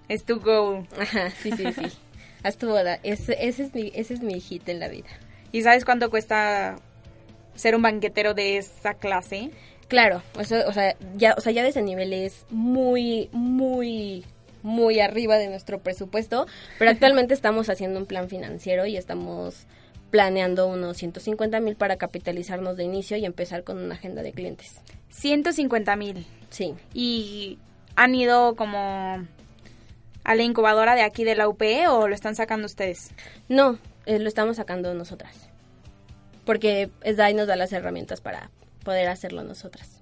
Es 0.07 0.23
tu 0.23 0.39
goal. 0.39 0.87
Ajá, 0.99 1.31
sí, 1.31 1.51
sí, 1.51 1.65
sí. 1.73 1.91
Haz 2.43 2.57
tu 2.57 2.67
boda. 2.69 2.99
Ese, 3.01 3.35
ese, 3.47 3.63
es 3.63 3.73
mi, 3.73 3.91
ese 3.95 4.13
es 4.13 4.21
mi 4.21 4.39
hit 4.39 4.69
en 4.69 4.79
la 4.79 4.87
vida. 4.87 5.09
¿Y 5.51 5.63
sabes 5.63 5.83
cuánto 5.83 6.11
cuesta 6.11 6.77
ser 7.55 7.75
un 7.75 7.81
banquetero 7.81 8.35
de 8.35 8.57
esa 8.57 8.93
clase? 8.93 9.49
Claro, 9.87 10.21
eso, 10.39 10.55
o 10.67 10.73
sea, 10.73 10.95
ya, 11.15 11.33
o 11.35 11.41
sea, 11.41 11.51
ya 11.51 11.63
de 11.63 11.69
ese 11.69 11.81
nivel 11.81 12.13
es 12.13 12.45
muy, 12.51 13.29
muy, 13.31 14.23
muy 14.61 14.99
arriba 14.99 15.37
de 15.37 15.47
nuestro 15.47 15.79
presupuesto, 15.79 16.45
pero 16.77 16.91
actualmente 16.91 17.33
estamos 17.33 17.69
haciendo 17.69 17.99
un 17.99 18.05
plan 18.05 18.29
financiero 18.29 18.85
y 18.85 18.95
estamos 18.95 19.65
planeando 20.09 20.67
unos 20.67 20.97
150 20.97 21.59
mil 21.59 21.75
para 21.75 21.97
capitalizarnos 21.97 22.77
de 22.77 22.83
inicio 22.83 23.17
y 23.17 23.25
empezar 23.25 23.63
con 23.63 23.77
una 23.77 23.95
agenda 23.95 24.21
de 24.23 24.31
clientes. 24.31 24.81
150 25.09 25.95
mil. 25.95 26.25
Sí. 26.49 26.75
¿Y 26.93 27.59
han 27.95 28.15
ido 28.15 28.55
como 28.55 29.27
a 30.23 30.35
la 30.35 30.43
incubadora 30.43 30.95
de 30.95 31.03
aquí 31.03 31.23
de 31.23 31.35
la 31.35 31.47
UP 31.47 31.61
o 31.89 32.07
lo 32.07 32.15
están 32.15 32.35
sacando 32.35 32.65
ustedes? 32.65 33.11
No, 33.47 33.79
eh, 34.05 34.19
lo 34.19 34.27
estamos 34.27 34.57
sacando 34.57 34.93
nosotras. 34.93 35.49
Porque 36.45 36.89
SDAI 37.03 37.33
nos 37.33 37.47
da 37.47 37.55
las 37.55 37.73
herramientas 37.73 38.21
para 38.21 38.49
poder 38.83 39.07
hacerlo 39.07 39.43
nosotras. 39.43 39.98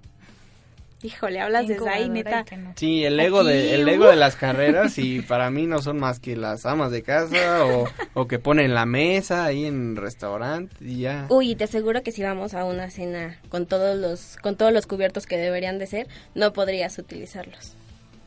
Híjole, 1.00 1.40
hablas 1.40 1.68
de 1.68 1.78
SDAI, 1.78 2.08
neta. 2.08 2.44
Sí, 2.74 3.04
el 3.04 3.20
ego, 3.20 3.44
de, 3.44 3.74
el 3.74 3.88
ego 3.88 4.08
de 4.08 4.16
las 4.16 4.34
carreras 4.34 4.98
y 4.98 5.20
para 5.22 5.48
mí 5.48 5.66
no 5.66 5.80
son 5.80 6.00
más 6.00 6.18
que 6.18 6.34
las 6.36 6.66
amas 6.66 6.90
de 6.90 7.04
casa 7.04 7.64
o, 7.66 7.84
o 8.14 8.26
que 8.26 8.40
ponen 8.40 8.74
la 8.74 8.84
mesa 8.84 9.44
ahí 9.44 9.64
en 9.64 9.94
restaurante 9.94 10.74
y 10.80 11.00
ya. 11.00 11.26
Uy, 11.28 11.54
te 11.54 11.64
aseguro 11.64 12.02
que 12.02 12.10
si 12.10 12.22
vamos 12.24 12.54
a 12.54 12.64
una 12.64 12.90
cena 12.90 13.38
con 13.48 13.66
todos 13.66 13.96
los 13.96 14.36
con 14.42 14.56
todos 14.56 14.72
los 14.72 14.86
cubiertos 14.86 15.26
que 15.26 15.36
deberían 15.36 15.78
de 15.78 15.86
ser, 15.86 16.08
no 16.34 16.52
podrías 16.52 16.98
utilizarlos. 16.98 17.74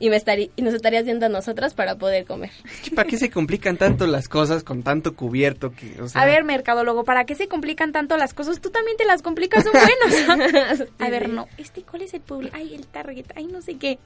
Y, 0.01 0.09
me 0.09 0.15
estarí, 0.15 0.49
y 0.55 0.63
nos 0.63 0.73
estarías 0.73 1.05
viendo 1.05 1.27
a 1.27 1.29
nosotras 1.29 1.75
para 1.75 1.95
poder 1.95 2.25
comer. 2.25 2.49
Es 2.65 2.81
que 2.81 2.95
¿para 2.95 3.07
qué 3.07 3.17
se 3.17 3.29
complican 3.29 3.77
tanto 3.77 4.07
las 4.07 4.27
cosas 4.27 4.63
con 4.63 4.81
tanto 4.81 5.15
cubierto? 5.15 5.71
que 5.71 6.01
o 6.01 6.09
sea... 6.09 6.23
A 6.23 6.25
ver, 6.25 6.43
mercadólogo, 6.43 7.03
¿para 7.03 7.25
qué 7.25 7.35
se 7.35 7.47
complican 7.47 7.91
tanto 7.91 8.17
las 8.17 8.33
cosas? 8.33 8.59
Tú 8.59 8.71
también 8.71 8.97
te 8.97 9.05
las 9.05 9.21
complicas 9.21 9.63
un 9.65 9.73
buen, 9.73 10.77
sí, 10.77 10.83
A 10.99 11.09
ver, 11.09 11.29
no, 11.29 11.47
este, 11.59 11.83
¿cuál 11.83 12.01
es 12.01 12.15
el 12.15 12.21
público? 12.21 12.55
Ay, 12.57 12.73
el 12.73 12.87
target, 12.87 13.25
ay, 13.35 13.45
no 13.45 13.61
sé 13.61 13.75
qué. 13.75 13.99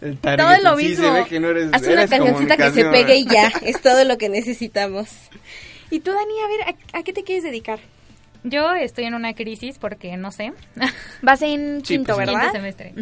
El 0.00 0.16
target, 0.16 0.42
todo 0.44 0.54
es 0.54 0.62
lo 0.62 0.76
sí, 0.78 0.88
mismo. 0.88 1.04
Se 1.04 1.12
ve 1.12 1.24
que 1.26 1.40
no 1.40 1.50
eres, 1.50 1.68
Haz 1.72 1.86
una 1.86 2.08
cancioncita 2.08 2.56
que 2.56 2.70
se 2.70 2.84
pegue 2.86 3.16
y 3.16 3.26
ya, 3.26 3.48
es 3.62 3.82
todo 3.82 4.02
lo 4.04 4.16
que 4.16 4.30
necesitamos. 4.30 5.10
Y 5.90 6.00
tú, 6.00 6.10
Dani, 6.10 6.40
a 6.40 6.48
ver, 6.48 6.74
¿a, 6.94 6.98
a 6.98 7.02
qué 7.02 7.12
te 7.12 7.22
quieres 7.22 7.44
dedicar? 7.44 7.80
Yo 8.44 8.72
estoy 8.74 9.04
en 9.04 9.14
una 9.14 9.34
crisis 9.34 9.78
porque 9.78 10.16
no 10.16 10.30
sé. 10.30 10.52
Vas 11.22 11.42
en 11.42 11.84
Sí, 11.84 11.94
quinto, 11.94 12.14
pues, 12.14 12.26
¿verdad? 12.26 12.40
Quinto 12.40 12.56
semestre. 12.56 12.94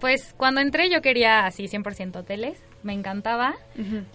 Pues 0.00 0.34
cuando 0.36 0.60
entré 0.60 0.90
yo 0.90 1.02
quería 1.02 1.46
así 1.46 1.64
100% 1.64 2.16
hoteles, 2.16 2.62
me 2.82 2.92
encantaba, 2.92 3.56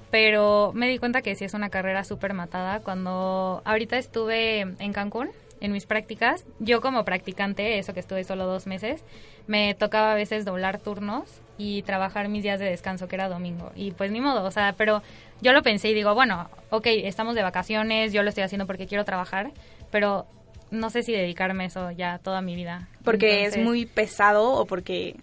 pero 0.09 0.71
me 0.73 0.87
di 0.87 0.97
cuenta 0.97 1.21
que 1.21 1.35
sí 1.35 1.45
es 1.45 1.53
una 1.53 1.69
carrera 1.69 2.03
súper 2.03 2.33
matada. 2.33 2.79
Cuando 2.79 3.61
ahorita 3.65 3.97
estuve 3.97 4.61
en 4.61 4.93
Cancún, 4.93 5.29
en 5.59 5.71
mis 5.71 5.85
prácticas, 5.85 6.45
yo 6.59 6.81
como 6.81 7.05
practicante, 7.05 7.79
eso 7.79 7.93
que 7.93 7.99
estuve 7.99 8.23
solo 8.23 8.45
dos 8.45 8.67
meses, 8.67 9.03
me 9.47 9.73
tocaba 9.75 10.11
a 10.11 10.15
veces 10.15 10.45
doblar 10.45 10.79
turnos 10.79 11.41
y 11.57 11.83
trabajar 11.83 12.27
mis 12.29 12.43
días 12.43 12.59
de 12.59 12.65
descanso, 12.65 13.07
que 13.07 13.15
era 13.15 13.29
domingo. 13.29 13.71
Y 13.75 13.91
pues 13.91 14.11
ni 14.11 14.21
modo, 14.21 14.43
o 14.43 14.51
sea, 14.51 14.73
pero 14.77 15.01
yo 15.41 15.53
lo 15.53 15.63
pensé 15.63 15.89
y 15.89 15.93
digo, 15.93 16.13
bueno, 16.15 16.49
ok, 16.69 16.87
estamos 16.87 17.35
de 17.35 17.43
vacaciones, 17.43 18.13
yo 18.13 18.23
lo 18.23 18.29
estoy 18.29 18.43
haciendo 18.43 18.65
porque 18.65 18.87
quiero 18.87 19.05
trabajar, 19.05 19.51
pero 19.91 20.25
no 20.71 20.89
sé 20.89 21.03
si 21.03 21.11
dedicarme 21.11 21.65
a 21.65 21.67
eso 21.67 21.91
ya 21.91 22.17
toda 22.17 22.41
mi 22.41 22.55
vida. 22.55 22.89
Porque 23.03 23.45
es 23.45 23.57
muy 23.57 23.85
pesado 23.85 24.51
o 24.53 24.65
porque 24.65 25.15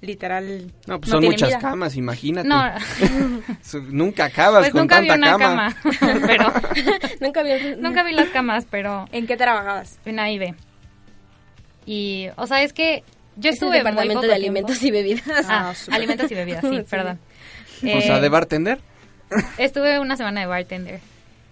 literal 0.00 0.72
No, 0.86 1.00
pues 1.00 1.10
no 1.12 1.16
son 1.20 1.24
muchas 1.24 1.48
vida. 1.48 1.58
camas, 1.58 1.96
imagínate. 1.96 2.46
No, 2.48 2.62
Nunca 3.90 4.26
acabas 4.26 4.60
pues 4.62 4.72
con 4.72 4.82
nunca 4.82 5.00
vi 5.00 5.08
tanta 5.08 5.36
una 5.36 5.44
cama. 5.44 5.74
cama, 5.82 6.20
pero 6.26 6.52
Nunca 7.20 7.40
había... 7.40 7.76
nunca 7.76 8.02
vi 8.04 8.12
las 8.12 8.28
camas, 8.28 8.66
pero 8.70 9.06
¿En 9.12 9.26
qué 9.26 9.36
trabajabas? 9.36 9.98
en 10.04 10.18
AIB. 10.20 10.54
Y, 11.86 12.28
o 12.36 12.46
sea, 12.46 12.62
es 12.62 12.72
que 12.72 13.02
yo 13.36 13.50
Es 13.50 13.54
el 13.54 13.54
estuve 13.54 13.68
muy 13.70 13.78
departamento 13.78 14.14
poco 14.20 14.22
de 14.22 14.28
tiempo- 14.38 14.58
alimentos 14.58 14.82
y 14.82 14.90
bebidas. 14.90 15.46
Ah, 15.48 15.72
alimentos 15.90 16.30
y 16.30 16.34
bebidas, 16.34 16.60
sí, 16.62 16.76
Sí. 16.78 16.84
perdón. 16.88 17.18
O 17.78 18.00
sea, 18.00 18.18
Eh, 18.18 18.20
de 18.20 18.28
bartender. 18.28 18.78
Estuve 19.58 19.98
una 20.00 20.16
semana 20.16 20.40
de 20.40 20.46
bartender. 20.46 21.00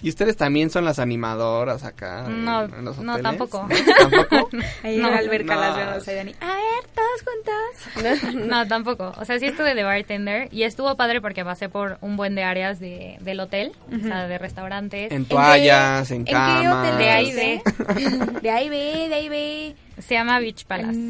¿Y 0.06 0.10
ustedes 0.10 0.36
también 0.36 0.70
son 0.70 0.84
las 0.84 1.00
animadoras 1.00 1.82
acá? 1.82 2.28
No, 2.28 2.62
en 2.62 2.84
los 2.84 2.96
no, 2.98 3.18
tampoco. 3.18 3.66
¿Tampoco? 3.98 4.50
Ahí 4.84 4.98
No. 4.98 5.08
en 5.08 5.14
la 5.14 5.18
alberca 5.18 5.56
No. 5.56 5.60
las 5.62 5.76
vemos 5.76 6.06
ahí, 6.06 6.14
Dani. 6.14 6.34
A 6.40 6.46
ver, 6.46 6.84
todos 6.94 8.14
juntas. 8.22 8.34
No, 8.46 8.68
tampoco. 8.68 9.12
O 9.18 9.24
sea, 9.24 9.40
sí 9.40 9.46
estuve 9.46 9.74
de 9.74 9.82
bartender 9.82 10.48
y 10.52 10.62
estuvo 10.62 10.94
padre 10.96 11.20
porque 11.20 11.44
pasé 11.44 11.68
por 11.68 11.98
un 12.02 12.16
buen 12.16 12.36
de 12.36 12.44
áreas 12.44 12.78
de, 12.78 13.16
del 13.20 13.40
hotel, 13.40 13.72
o 13.92 13.98
sea, 13.98 14.28
de 14.28 14.38
restaurantes. 14.38 15.10
En 15.10 15.24
toallas, 15.24 16.08
en, 16.12 16.18
¿En 16.18 16.24
qué 16.24 16.30
camas. 16.30 16.86
hotel 16.86 16.98
De 16.98 17.10
ahí 17.10 17.28
estuviste? 17.30 18.40
De 18.42 18.50
ahí 18.50 18.68
ve, 18.68 19.08
de 19.08 19.14
ahí 19.16 19.28
ve. 19.28 19.76
Se 19.98 20.14
llama 20.14 20.38
Beach 20.38 20.66
Palace. 20.66 21.00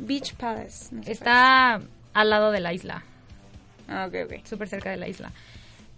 Beach 0.00 0.32
Palace. 0.36 0.86
no 0.94 1.02
sé 1.02 1.12
Está 1.12 1.80
al 2.14 2.30
lado 2.30 2.50
de 2.50 2.60
la 2.60 2.72
isla. 2.72 3.02
Ah, 3.88 4.06
ok, 4.08 4.14
ok. 4.24 4.46
súper 4.46 4.68
cerca 4.68 4.88
de 4.88 4.96
la 4.96 5.06
isla. 5.06 5.32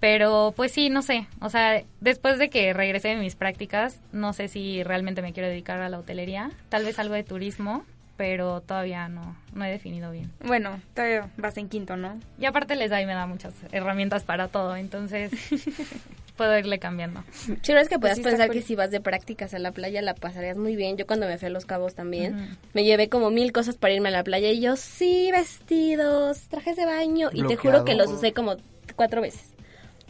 Pero 0.01 0.55
pues 0.57 0.73
sí, 0.73 0.89
no 0.89 1.03
sé. 1.03 1.27
O 1.41 1.51
sea, 1.51 1.83
después 2.01 2.39
de 2.39 2.49
que 2.51 2.73
regresé 2.73 3.09
de 3.09 3.17
mis 3.17 3.37
prácticas, 3.37 4.01
no 4.13 4.33
sé 4.33 4.49
si 4.49 4.83
realmente 4.83 5.23
me 5.23 5.33
quiero 5.33 5.49
dedicar 5.49 5.81
a 5.81 5.89
la 5.89 5.99
hotelería. 5.99 6.51
Tal 6.71 6.85
vez 6.85 6.99
algo 6.99 7.15
de 7.15 7.23
turismo, 7.23 7.85
pero 8.17 8.61
todavía 8.61 9.09
no, 9.09 9.37
no 9.55 9.65
he 9.65 9.71
definido 9.71 10.11
bien. 10.11 10.31
Bueno, 10.45 10.81
todavía 10.95 11.31
vas 11.37 11.57
en 11.59 11.69
quinto, 11.69 11.97
¿no? 11.97 12.19
Y 12.39 12.47
aparte 12.47 12.77
les 12.77 12.91
da 12.91 13.01
y 13.01 13.07
me 13.07 13.15
da 13.15 13.27
muchas 13.27 13.55
herramientas 13.73 14.25
para 14.25 14.49
todo, 14.49 14.77
entonces 14.77 15.33
puedo 16.37 16.59
irle 16.59 16.79
cambiando. 16.79 17.23
Sí, 17.63 17.73
es 17.73 17.89
que 17.89 17.99
puedas 17.99 18.17
sí 18.17 18.23
está 18.23 18.31
pensar 18.31 18.49
cool. 18.49 18.57
que 18.57 18.63
si 18.63 18.75
vas 18.75 18.91
de 18.91 19.01
prácticas 19.01 19.53
a 19.53 19.59
la 19.59 19.73
playa 19.73 20.01
la 20.01 20.15
pasarías 20.15 20.57
muy 20.57 20.77
bien. 20.77 20.97
Yo 20.97 21.07
cuando 21.07 21.27
me 21.27 21.37
fui 21.37 21.47
a 21.47 21.51
Los 21.51 21.67
Cabos 21.67 21.95
también, 21.95 22.59
me 22.73 22.85
llevé 22.85 23.11
como 23.11 23.31
mil 23.31 23.53
cosas 23.53 23.77
para 23.77 23.93
irme 23.93 24.09
a 24.09 24.13
la 24.13 24.25
playa 24.25 24.51
y 24.51 24.61
yo, 24.61 24.77
sí, 24.77 25.31
vestidos, 25.33 26.49
trajes 26.49 26.77
de 26.77 26.87
baño. 26.87 27.29
Y 27.33 27.47
te 27.47 27.57
juro 27.57 27.85
que 27.85 27.95
los 27.95 28.11
usé 28.11 28.33
como 28.33 28.57
cuatro 28.97 29.21
veces. 29.21 29.50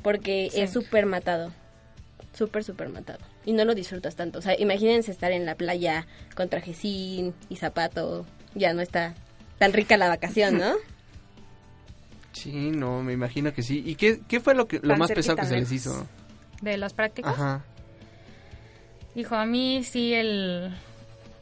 Porque 0.02 0.48
Sí. 0.52 0.60
es 0.60 0.72
súper 0.72 1.06
matado. 1.06 1.52
Súper, 2.32 2.62
súper 2.64 2.88
matado. 2.88 3.18
Y 3.44 3.52
no 3.52 3.64
lo 3.64 3.74
disfrutas 3.74 4.14
tanto. 4.16 4.38
O 4.38 4.42
sea, 4.42 4.54
imagínense 4.58 5.10
estar 5.10 5.32
en 5.32 5.44
la 5.46 5.54
playa 5.56 6.06
con 6.36 6.48
trajecín 6.48 7.34
y 7.48 7.56
zapato. 7.56 8.24
Ya 8.54 8.72
no 8.72 8.80
está 8.82 9.14
tan 9.58 9.72
rica 9.72 9.96
la 9.96 10.08
vacación, 10.08 10.58
¿no? 10.58 10.72
Sí, 12.32 12.70
no, 12.70 13.02
me 13.02 13.12
imagino 13.12 13.52
que 13.52 13.62
sí. 13.62 13.82
¿Y 13.84 13.96
qué, 13.96 14.20
qué 14.28 14.38
fue 14.40 14.54
lo, 14.54 14.68
que, 14.68 14.78
lo 14.82 14.96
más 14.96 15.10
pesado 15.10 15.36
que 15.36 15.46
se 15.46 15.56
les 15.56 15.72
hizo? 15.72 16.06
De 16.62 16.76
las 16.76 16.94
prácticas. 16.94 17.34
Ajá. 17.34 17.64
Hijo, 19.16 19.34
a 19.34 19.44
mí 19.46 19.82
sí 19.82 20.14
el... 20.14 20.72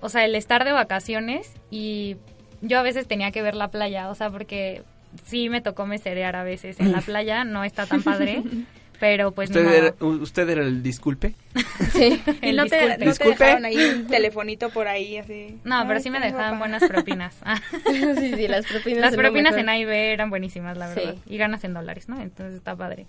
O 0.01 0.09
sea, 0.09 0.25
el 0.25 0.35
estar 0.35 0.65
de 0.65 0.73
vacaciones 0.73 1.53
y 1.71 2.17
yo 2.63 2.79
a 2.79 2.83
veces 2.83 3.07
tenía 3.07 3.31
que 3.33 3.43
ver 3.43 3.55
la 3.55 3.69
playa, 3.69 4.09
o 4.11 4.15
sea, 4.15 4.31
porque 4.31 4.83
sí 5.25 5.49
me 5.49 5.61
tocó 5.61 5.87
meserear 5.87 6.37
a 6.37 6.43
veces 6.45 6.81
en 6.81 6.93
la 6.93 7.01
playa, 7.01 7.45
no 7.45 7.65
está 7.65 7.87
tan 7.87 8.03
padre, 8.03 8.43
pero 9.01 9.31
pues 9.33 9.51
¿Usted, 9.51 9.65
no. 9.65 9.71
era, 9.71 9.95
¿Usted 10.01 10.49
era 10.49 10.63
el 10.63 10.83
disculpe? 10.83 11.35
Sí. 11.93 12.21
¿Y 12.43 12.49
El 12.51 12.57
no 12.57 12.67
te, 12.67 12.97
disculpe. 12.99 13.05
no 13.05 13.15
te 13.15 13.45
dejaron 13.45 13.65
ahí 13.65 13.77
un 13.77 14.07
telefonito 14.07 14.71
por 14.71 14.89
ahí 14.89 15.17
así? 15.19 15.59
No, 15.65 15.85
pero 15.87 16.01
sí 16.01 16.11
me 16.11 16.21
dejaban 16.21 16.59
buenas 16.59 16.83
propinas. 16.85 17.37
Ah, 17.43 17.61
sí, 17.87 18.35
sí, 18.37 18.49
las 18.49 18.67
propinas. 18.67 19.01
Las 19.01 19.17
propinas 19.17 19.57
en 19.57 19.69
AIB 19.69 19.89
eran 19.91 20.31
buenísimas, 20.31 20.77
la 20.77 20.93
Sí. 20.93 21.01
verdad. 21.01 21.15
Y 21.27 21.37
ganas 21.39 21.65
en 21.65 21.75
dólares, 21.75 22.09
¿no? 22.09 22.21
Entonces 22.21 22.57
está 22.57 22.77
padre. 22.77 23.07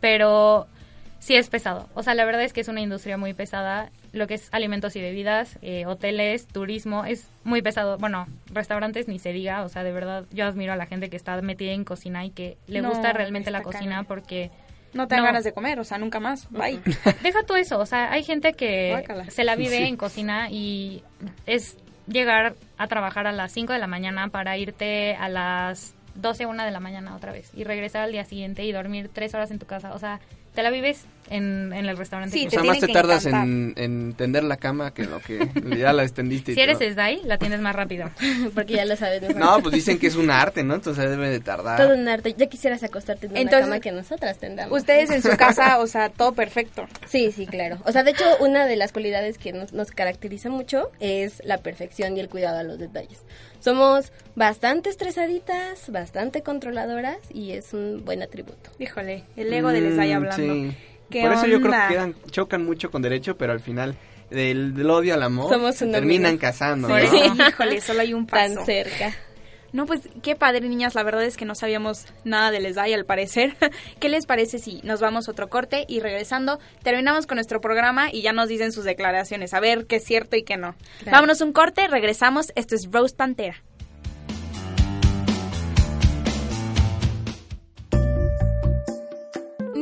Pero 0.00 0.66
sí 1.18 1.34
es 1.36 1.48
pesado. 1.48 1.88
O 1.94 2.02
sea, 2.02 2.14
la 2.14 2.24
verdad 2.24 2.42
es 2.42 2.52
que 2.52 2.60
es 2.60 2.68
una 2.68 2.80
industria 2.80 3.16
muy 3.16 3.34
pesada. 3.34 3.90
Lo 4.12 4.26
que 4.26 4.34
es 4.34 4.48
alimentos 4.52 4.96
y 4.96 5.00
bebidas, 5.00 5.58
eh, 5.62 5.84
hoteles, 5.86 6.46
turismo, 6.46 7.04
es 7.04 7.28
muy 7.44 7.60
pesado. 7.62 7.98
Bueno, 7.98 8.26
restaurantes 8.52 9.08
ni 9.08 9.18
se 9.18 9.32
diga. 9.32 9.62
O 9.64 9.68
sea, 9.68 9.82
de 9.84 9.92
verdad, 9.92 10.24
yo 10.32 10.46
admiro 10.46 10.72
a 10.72 10.76
la 10.76 10.86
gente 10.86 11.10
que 11.10 11.16
está 11.16 11.40
metida 11.42 11.72
en 11.72 11.84
cocina 11.84 12.24
y 12.24 12.30
que 12.30 12.56
le 12.66 12.80
No, 12.82 12.90
gusta 12.90 13.12
realmente 13.12 13.50
la 13.50 13.62
cocina 13.62 14.04
porque... 14.04 14.50
No 14.94 15.06
te 15.06 15.16
dan 15.16 15.24
No. 15.24 15.28
ganas 15.28 15.44
de 15.44 15.52
comer, 15.52 15.78
o 15.80 15.84
sea, 15.84 15.98
nunca 15.98 16.18
más. 16.18 16.50
Bye. 16.50 16.80
Deja 17.22 17.42
tú 17.46 17.54
eso, 17.56 17.78
o 17.78 17.84
sea, 17.84 18.10
hay 18.10 18.22
gente 18.24 18.54
que 18.54 19.04
se 19.28 19.44
la 19.44 19.54
vive 19.54 19.76
Sí. 19.76 19.82
en 19.82 19.96
cocina 19.98 20.48
y 20.50 21.02
es 21.44 21.76
llegar 22.06 22.54
a 22.78 22.86
trabajar 22.86 23.26
a 23.26 23.32
las 23.32 23.52
5 23.52 23.74
de 23.74 23.78
la 23.80 23.86
mañana 23.86 24.28
para 24.28 24.56
irte 24.56 25.14
a 25.14 25.28
las 25.28 25.94
12, 26.14 26.46
1 26.46 26.64
de 26.64 26.70
la 26.70 26.80
mañana 26.80 27.14
otra 27.14 27.32
vez 27.32 27.50
y 27.54 27.64
regresar 27.64 28.02
al 28.04 28.12
día 28.12 28.24
siguiente 28.24 28.64
y 28.64 28.72
dormir 28.72 29.10
tres 29.12 29.34
horas 29.34 29.50
en 29.50 29.58
tu 29.58 29.66
casa. 29.66 29.92
O 29.92 29.98
sea, 29.98 30.20
te 30.58 30.64
la 30.64 30.70
vives 30.70 31.06
en, 31.30 31.72
en 31.72 31.86
el 31.86 31.96
restaurante. 31.96 32.32
Sí, 32.36 32.42
que 32.42 32.46
O 32.46 32.50
te 32.50 32.56
sea, 32.56 32.64
más 32.64 32.78
te 32.80 32.88
tardas 32.88 33.26
en, 33.26 33.74
en 33.76 34.14
tender 34.14 34.44
la 34.44 34.56
cama 34.56 34.92
que 34.92 35.04
lo 35.04 35.20
que 35.20 35.48
ya 35.76 35.92
la 35.92 36.02
extendiste. 36.04 36.52
y 36.52 36.54
Si 36.54 36.60
eres 36.60 36.78
todo. 36.78 36.90
SDAI, 36.90 37.22
la 37.24 37.38
tienes 37.38 37.60
más 37.60 37.74
rápido. 37.74 38.10
Porque 38.54 38.74
ya 38.74 38.84
lo 38.84 38.96
sabes. 38.96 39.20
mejor. 39.22 39.36
No, 39.36 39.60
pues 39.62 39.74
dicen 39.74 39.98
que 39.98 40.06
es 40.08 40.16
un 40.16 40.30
arte, 40.30 40.62
¿no? 40.64 40.74
Entonces 40.74 41.08
debe 41.08 41.28
de 41.30 41.40
tardar. 41.40 41.78
Todo 41.80 41.94
un 41.94 42.08
arte. 42.08 42.34
Ya 42.36 42.46
quisieras 42.46 42.82
acostarte 42.82 43.26
en 43.26 43.32
una 43.32 43.40
Entonces, 43.40 43.66
cama 43.66 43.80
que 43.80 43.92
nosotras 43.92 44.38
tendamos. 44.38 44.78
Ustedes 44.78 45.10
en 45.10 45.22
su 45.22 45.30
casa, 45.36 45.78
o 45.78 45.86
sea, 45.86 46.08
todo 46.10 46.32
perfecto. 46.32 46.86
Sí, 47.06 47.32
sí, 47.32 47.46
claro. 47.46 47.78
O 47.84 47.92
sea, 47.92 48.02
de 48.04 48.10
hecho, 48.12 48.24
una 48.40 48.66
de 48.66 48.76
las 48.76 48.92
cualidades 48.92 49.38
que 49.38 49.52
nos, 49.52 49.72
nos 49.72 49.90
caracteriza 49.92 50.48
mucho 50.50 50.90
es 51.00 51.42
la 51.44 51.58
perfección 51.58 52.16
y 52.16 52.20
el 52.20 52.28
cuidado 52.28 52.58
a 52.58 52.62
los 52.62 52.78
detalles. 52.78 53.18
Somos 53.60 54.12
bastante 54.36 54.88
estresaditas, 54.88 55.90
bastante 55.90 56.42
controladoras 56.42 57.16
y 57.34 57.52
es 57.52 57.72
un 57.74 58.04
buen 58.04 58.22
atributo. 58.22 58.70
Híjole, 58.78 59.24
el 59.36 59.52
ego 59.52 59.70
de 59.70 59.80
les 59.80 59.98
ahí 59.98 60.12
Mm, 60.12 60.16
hablando. 60.16 60.54
sí. 60.54 60.76
¿Qué 61.10 61.22
Por 61.22 61.32
eso 61.32 61.46
yo 61.46 61.60
creo 61.60 61.72
que 61.72 61.94
quedan, 61.94 62.14
chocan 62.30 62.64
mucho 62.64 62.90
con 62.90 63.02
derecho, 63.02 63.36
pero 63.36 63.52
al 63.52 63.60
final 63.60 63.96
del, 64.30 64.74
del 64.74 64.90
odio 64.90 65.14
al 65.14 65.22
amor 65.22 65.50
Somos 65.50 65.76
terminan 65.76 66.36
casando, 66.36 66.88
Por 66.88 67.00
¿no? 67.02 67.46
híjole, 67.48 67.80
solo 67.80 68.00
hay 68.00 68.14
un 68.14 68.26
paso. 68.26 68.56
Tan 68.56 68.66
cerca. 68.66 69.14
No, 69.72 69.84
pues 69.84 70.08
qué 70.22 70.34
padre, 70.34 70.60
niñas. 70.66 70.94
La 70.94 71.02
verdad 71.02 71.22
es 71.24 71.36
que 71.36 71.44
no 71.44 71.54
sabíamos 71.54 72.06
nada 72.24 72.50
de 72.50 72.60
Les 72.60 72.74
Day 72.74 72.92
al 72.94 73.04
parecer. 73.04 73.54
¿Qué 74.00 74.08
les 74.08 74.26
parece 74.26 74.58
si 74.58 74.80
nos 74.82 75.00
vamos 75.00 75.28
a 75.28 75.32
otro 75.32 75.48
corte 75.48 75.84
y 75.88 76.00
regresando 76.00 76.58
terminamos 76.82 77.26
con 77.26 77.36
nuestro 77.36 77.60
programa 77.60 78.08
y 78.10 78.22
ya 78.22 78.32
nos 78.32 78.48
dicen 78.48 78.72
sus 78.72 78.84
declaraciones? 78.84 79.52
A 79.52 79.60
ver 79.60 79.86
qué 79.86 79.96
es 79.96 80.04
cierto 80.04 80.36
y 80.36 80.42
qué 80.42 80.56
no. 80.56 80.74
Claro. 81.02 81.16
Vámonos 81.16 81.40
un 81.42 81.52
corte, 81.52 81.86
regresamos. 81.86 82.52
Esto 82.54 82.74
es 82.74 82.88
Rose 82.90 83.14
Pantera. 83.14 83.62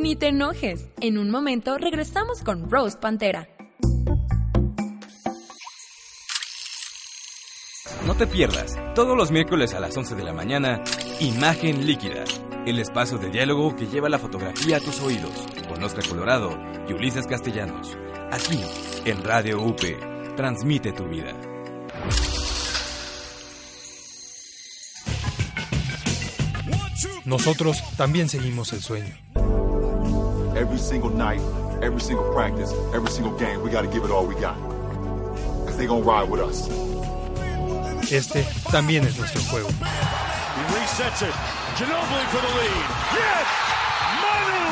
Ni 0.01 0.15
te 0.15 0.27
enojes. 0.27 0.89
En 1.01 1.17
un 1.17 1.31
momento 1.31 1.77
regresamos 1.79 2.41
con 2.41 2.69
Rose 2.69 2.97
Pantera. 2.97 3.49
No 8.05 8.15
te 8.15 8.27
pierdas, 8.27 8.75
todos 8.93 9.17
los 9.17 9.31
miércoles 9.31 9.73
a 9.73 9.79
las 9.79 9.97
11 9.97 10.13
de 10.15 10.23
la 10.23 10.33
mañana, 10.33 10.83
Imagen 11.19 11.87
Líquida, 11.87 12.23
el 12.67 12.77
espacio 12.77 13.17
de 13.17 13.31
diálogo 13.31 13.75
que 13.75 13.87
lleva 13.87 14.07
la 14.07 14.19
fotografía 14.19 14.77
a 14.77 14.79
tus 14.79 15.01
oídos, 15.01 15.33
con 15.67 15.83
Oscar 15.83 16.07
Colorado 16.07 16.51
y 16.87 16.93
Ulises 16.93 17.25
Castellanos. 17.25 17.97
Aquí, 18.31 18.61
en 19.03 19.23
Radio 19.23 19.61
UP, 19.63 19.81
transmite 20.35 20.91
tu 20.93 21.07
vida. 21.07 21.33
Nosotros 27.25 27.83
también 27.97 28.29
seguimos 28.29 28.71
el 28.73 28.81
sueño. 28.81 29.15
Every 30.57 30.79
single 30.79 31.11
night, 31.11 31.39
every 31.83 32.01
single 32.01 32.33
practice, 32.33 32.73
every 32.91 33.11
single 33.11 33.37
game, 33.37 33.61
we 33.61 33.69
got 33.69 33.83
to 33.83 33.87
give 33.87 34.03
it 34.03 34.09
all 34.09 34.25
we 34.25 34.33
got. 34.41 34.57
Because 35.61 35.77
they 35.77 35.85
going 35.85 36.01
to 36.01 36.09
ride 36.09 36.27
with 36.31 36.41
us. 36.41 36.67
Este 38.11 38.43
también 38.71 39.05
es 39.05 39.19
nuestro 39.19 39.39
juego. 39.51 39.67
He 39.67 40.63
resets 40.73 41.21
it. 41.21 41.33
Ginobili 41.77 42.25
for 42.31 42.41
the 42.41 42.47
lead. 42.47 42.89
Yes! 43.13 43.47
Manu! 44.23 44.65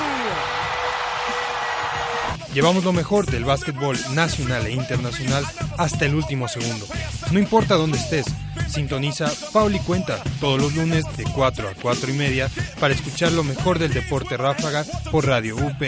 Llevamos 2.56 2.84
lo 2.84 2.92
mejor 2.92 3.28
del 3.28 3.46
básquetbol 3.46 3.96
nacional 4.16 4.66
e 4.66 4.72
internacional 4.72 5.46
hasta 5.78 6.06
el 6.06 6.16
último 6.16 6.48
segundo. 6.48 6.88
No 7.32 7.40
importa 7.40 7.76
dónde 7.76 7.98
estés, 7.98 8.26
sintoniza 8.68 9.32
Pauli 9.52 9.80
Cuenta 9.80 10.24
todos 10.40 10.62
los 10.62 10.76
lunes 10.76 11.06
de 11.18 11.24
4 11.24 11.70
a 11.70 11.74
4 11.74 12.12
y 12.12 12.14
media 12.14 12.50
para 12.80 12.94
escuchar 12.94 13.32
lo 13.32 13.44
mejor 13.44 13.80
del 13.80 13.94
deporte 13.94 14.38
ráfaga 14.38 14.86
por 15.12 15.26
Radio 15.26 15.56
UP. 15.56 15.82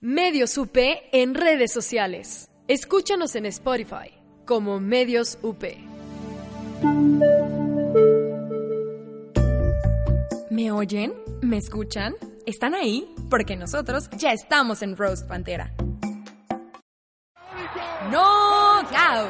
Medios 0.00 0.58
UP 0.58 0.76
en 1.12 1.34
redes 1.34 1.72
sociales. 1.72 2.50
Escúchanos 2.68 3.34
en 3.34 3.46
Spotify 3.46 4.12
como 4.44 4.78
Medios 4.80 5.38
UP. 5.42 5.64
¿Me 10.50 10.72
oyen? 10.72 11.14
¿Me 11.40 11.56
escuchan? 11.56 12.14
¿Están 12.46 12.74
ahí? 12.74 13.08
Porque 13.28 13.56
nosotros 13.56 14.08
ya 14.16 14.32
estamos 14.32 14.82
en 14.82 14.96
Rose 14.96 15.24
Pantera. 15.24 15.72
¡Knockout! 18.10 19.28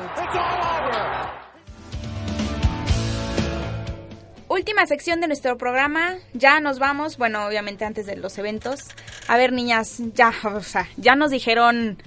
Última 4.48 4.86
sección 4.86 5.20
de 5.20 5.26
nuestro 5.26 5.58
programa. 5.58 6.16
Ya 6.32 6.60
nos 6.60 6.78
vamos. 6.78 7.18
Bueno, 7.18 7.44
obviamente 7.46 7.84
antes 7.84 8.06
de 8.06 8.16
los 8.16 8.38
eventos. 8.38 8.80
A 9.26 9.36
ver, 9.36 9.52
niñas, 9.52 10.00
ya, 10.14 10.32
o 10.44 10.62
sea, 10.62 10.88
ya 10.96 11.16
nos 11.16 11.30
dijeron 11.30 12.02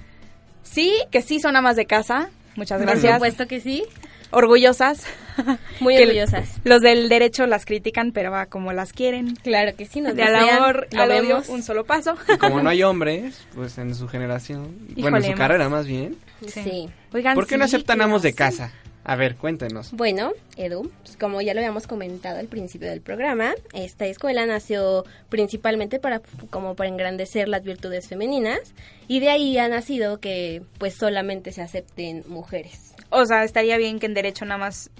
sí, 0.63 0.93
que 1.11 1.21
sí 1.21 1.39
son 1.39 1.55
amas 1.55 1.75
de 1.75 1.85
casa. 1.85 2.29
Muchas 2.55 2.79
Por 2.79 2.87
gracias. 2.87 3.13
supuesto 3.13 3.47
que 3.47 3.59
sí. 3.59 3.83
Orgullosas. 4.31 5.05
Muy 5.79 5.97
orgullosas. 5.97 6.59
Los 6.63 6.81
del 6.81 7.09
derecho 7.09 7.45
las 7.47 7.65
critican, 7.65 8.11
pero 8.11 8.31
va 8.31 8.45
como 8.47 8.73
las 8.73 8.93
quieren. 8.93 9.35
Claro 9.35 9.75
que 9.75 9.85
sí, 9.85 10.01
nos 10.01 10.15
De 10.15 10.23
desean, 10.23 10.49
amor 10.49 10.87
lo 10.91 11.01
al 11.01 11.11
odio, 11.11 11.21
vemos. 11.21 11.49
un 11.49 11.63
solo 11.63 11.85
paso. 11.85 12.15
Y 12.33 12.37
como 12.37 12.61
no 12.61 12.69
hay 12.69 12.83
hombres, 12.83 13.45
pues 13.55 13.77
en 13.77 13.95
su 13.95 14.07
generación, 14.07 14.77
bueno, 14.97 15.17
en 15.17 15.23
su 15.23 15.29
más- 15.31 15.37
carrera 15.39 15.69
más 15.69 15.85
bien. 15.87 16.17
Sí. 16.47 16.89
Oigan, 17.13 17.35
¿Por 17.35 17.47
qué 17.47 17.57
no 17.57 17.67
sí, 17.67 17.75
aceptan 17.75 17.97
¿qué 17.99 18.03
amos 18.03 18.21
de 18.21 18.33
casa? 18.33 18.71
A 19.03 19.15
ver, 19.15 19.35
cuéntenos. 19.35 19.91
Bueno, 19.93 20.31
Edu, 20.57 20.91
pues, 21.03 21.17
como 21.17 21.41
ya 21.41 21.55
lo 21.55 21.59
habíamos 21.59 21.87
comentado 21.87 22.37
al 22.39 22.45
principio 22.45 22.87
del 22.87 23.01
programa, 23.01 23.53
esta 23.73 24.05
escuela 24.05 24.45
nació 24.45 25.05
principalmente 25.27 25.99
para 25.99 26.21
como 26.51 26.75
para 26.75 26.87
engrandecer 26.87 27.47
las 27.47 27.63
virtudes 27.63 28.07
femeninas 28.07 28.59
y 29.07 29.19
de 29.19 29.29
ahí 29.29 29.57
ha 29.57 29.67
nacido 29.67 30.19
que 30.19 30.61
pues 30.77 30.93
solamente 30.93 31.51
se 31.51 31.63
acepten 31.63 32.23
mujeres. 32.27 32.93
O 33.09 33.25
sea, 33.25 33.43
estaría 33.43 33.77
bien 33.77 33.99
que 33.99 34.05
en 34.05 34.13
derecho 34.13 34.45
nada 34.45 34.59
más 34.59 34.91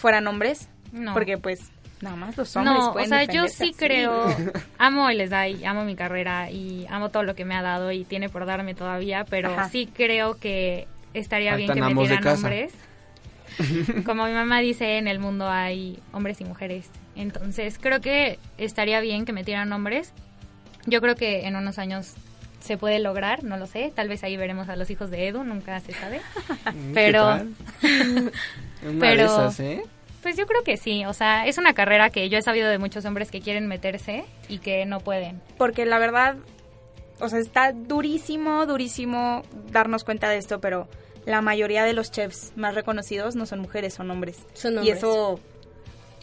fueran 0.00 0.26
hombres. 0.26 0.68
No. 0.92 1.12
Porque 1.14 1.38
pues 1.38 1.70
nada 2.00 2.16
más 2.16 2.36
los 2.36 2.56
hombres 2.56 2.74
No, 2.78 2.92
o 2.92 3.04
sea, 3.04 3.24
yo 3.24 3.46
sí 3.48 3.70
así. 3.70 3.74
creo, 3.74 4.24
amo 4.78 5.08
el 5.10 5.26
SDAI, 5.28 5.64
amo 5.64 5.84
mi 5.84 5.94
carrera 5.94 6.50
y 6.50 6.86
amo 6.88 7.10
todo 7.10 7.22
lo 7.22 7.34
que 7.34 7.44
me 7.44 7.54
ha 7.54 7.62
dado 7.62 7.92
y 7.92 8.04
tiene 8.04 8.28
por 8.28 8.46
darme 8.46 8.74
todavía, 8.74 9.24
pero 9.28 9.52
Ajá. 9.52 9.68
sí 9.68 9.86
creo 9.92 10.38
que 10.38 10.88
estaría 11.14 11.54
bien 11.56 11.72
que 11.72 11.80
metieran 11.80 12.22
casa. 12.22 12.34
hombres. 12.46 12.72
Como 14.06 14.24
mi 14.26 14.32
mamá 14.32 14.60
dice, 14.60 14.96
en 14.98 15.08
el 15.08 15.18
mundo 15.18 15.48
hay 15.48 15.98
hombres 16.12 16.40
y 16.40 16.44
mujeres. 16.44 16.88
Entonces, 17.16 17.78
creo 17.80 18.00
que 18.00 18.38
estaría 18.58 19.00
bien 19.00 19.24
que 19.24 19.32
metieran 19.32 19.72
hombres. 19.72 20.12
Yo 20.86 21.00
creo 21.00 21.14
que 21.16 21.46
en 21.46 21.56
unos 21.56 21.78
años 21.78 22.14
se 22.60 22.76
puede 22.76 22.98
lograr, 23.00 23.42
no 23.44 23.56
lo 23.56 23.66
sé. 23.66 23.92
Tal 23.94 24.08
vez 24.08 24.22
ahí 24.22 24.36
veremos 24.36 24.68
a 24.68 24.76
los 24.76 24.90
hijos 24.90 25.10
de 25.10 25.28
Edu, 25.28 25.42
nunca 25.44 25.80
se 25.80 25.92
sabe. 25.92 26.20
Mm, 26.72 26.72
¿qué 26.74 26.92
Pero? 26.94 27.24
Una 28.82 28.92
de 28.92 28.98
pero 28.98 29.24
esas, 29.26 29.60
¿eh? 29.60 29.82
pues 30.22 30.36
yo 30.36 30.46
creo 30.46 30.62
que 30.64 30.76
sí, 30.76 31.04
o 31.04 31.12
sea, 31.12 31.46
es 31.46 31.58
una 31.58 31.74
carrera 31.74 32.08
que 32.10 32.28
yo 32.30 32.38
he 32.38 32.42
sabido 32.42 32.68
de 32.70 32.78
muchos 32.78 33.04
hombres 33.04 33.30
que 33.30 33.40
quieren 33.40 33.66
meterse 33.66 34.24
y 34.48 34.58
que 34.58 34.86
no 34.86 35.00
pueden. 35.00 35.40
Porque 35.58 35.84
la 35.86 35.98
verdad, 35.98 36.36
o 37.20 37.28
sea, 37.28 37.38
está 37.40 37.72
durísimo, 37.72 38.64
durísimo 38.66 39.42
darnos 39.70 40.04
cuenta 40.04 40.28
de 40.30 40.38
esto, 40.38 40.60
pero 40.60 40.88
la 41.26 41.42
mayoría 41.42 41.84
de 41.84 41.92
los 41.92 42.10
chefs 42.10 42.52
más 42.56 42.74
reconocidos 42.74 43.36
no 43.36 43.44
son 43.44 43.60
mujeres, 43.60 43.92
son 43.94 44.10
hombres. 44.10 44.38
Son 44.54 44.74
Y 44.74 44.78
hombres. 44.78 44.96
eso 44.98 45.38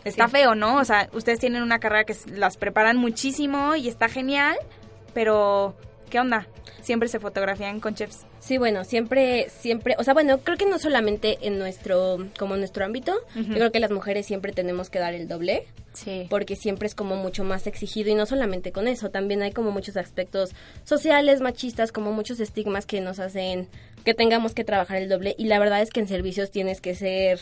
está 0.03 0.25
Sí. 0.25 0.31
feo, 0.31 0.55
¿no? 0.55 0.77
O 0.77 0.85
sea, 0.85 1.09
ustedes 1.13 1.39
tienen 1.39 1.61
una 1.61 1.77
carrera 1.79 2.03
que 2.05 2.15
las 2.31 2.57
preparan 2.57 2.97
muchísimo 2.97 3.75
y 3.75 3.87
está 3.87 4.09
genial, 4.09 4.57
pero 5.13 5.75
¿qué 6.09 6.19
onda? 6.19 6.47
Siempre 6.81 7.09
se 7.09 7.19
fotografían 7.19 7.79
con 7.79 7.95
chefs. 7.95 8.25
Sí, 8.39 8.57
bueno, 8.57 8.83
siempre, 8.83 9.49
siempre, 9.49 9.95
o 9.97 10.03
sea, 10.03 10.13
bueno, 10.13 10.39
creo 10.39 10.57
que 10.57 10.65
no 10.65 10.79
solamente 10.79 11.37
en 11.41 11.59
nuestro, 11.59 12.17
como 12.39 12.53
en 12.53 12.61
nuestro 12.61 12.85
ámbito, 12.85 13.13
yo 13.35 13.53
creo 13.53 13.71
que 13.71 13.79
las 13.79 13.91
mujeres 13.91 14.25
siempre 14.25 14.53
tenemos 14.53 14.89
que 14.89 14.99
dar 14.99 15.13
el 15.13 15.27
doble. 15.27 15.65
Sí. 15.93 16.27
Porque 16.29 16.55
siempre 16.55 16.87
es 16.87 16.93
como 16.93 17.15
mucho 17.15 17.43
más 17.43 17.65
exigido 17.65 18.11
y 18.11 18.15
no 18.15 18.27
solamente 18.27 18.71
con 18.71 18.87
eso, 18.87 19.09
también 19.09 19.41
hay 19.41 19.51
como 19.51 19.71
muchos 19.71 19.97
aspectos 19.97 20.51
sociales, 20.83 21.41
machistas, 21.41 21.91
como 21.91 22.11
muchos 22.11 22.39
estigmas 22.39 22.85
que 22.85 23.01
nos 23.01 23.19
hacen 23.19 23.67
que 24.05 24.13
tengamos 24.13 24.53
que 24.53 24.63
trabajar 24.63 24.97
el 24.97 25.09
doble 25.09 25.35
y 25.39 25.45
la 25.45 25.57
verdad 25.59 25.81
es 25.81 25.89
que 25.89 25.99
en 25.99 26.07
servicios 26.07 26.51
tienes 26.51 26.81
que 26.81 26.93
ser 26.93 27.39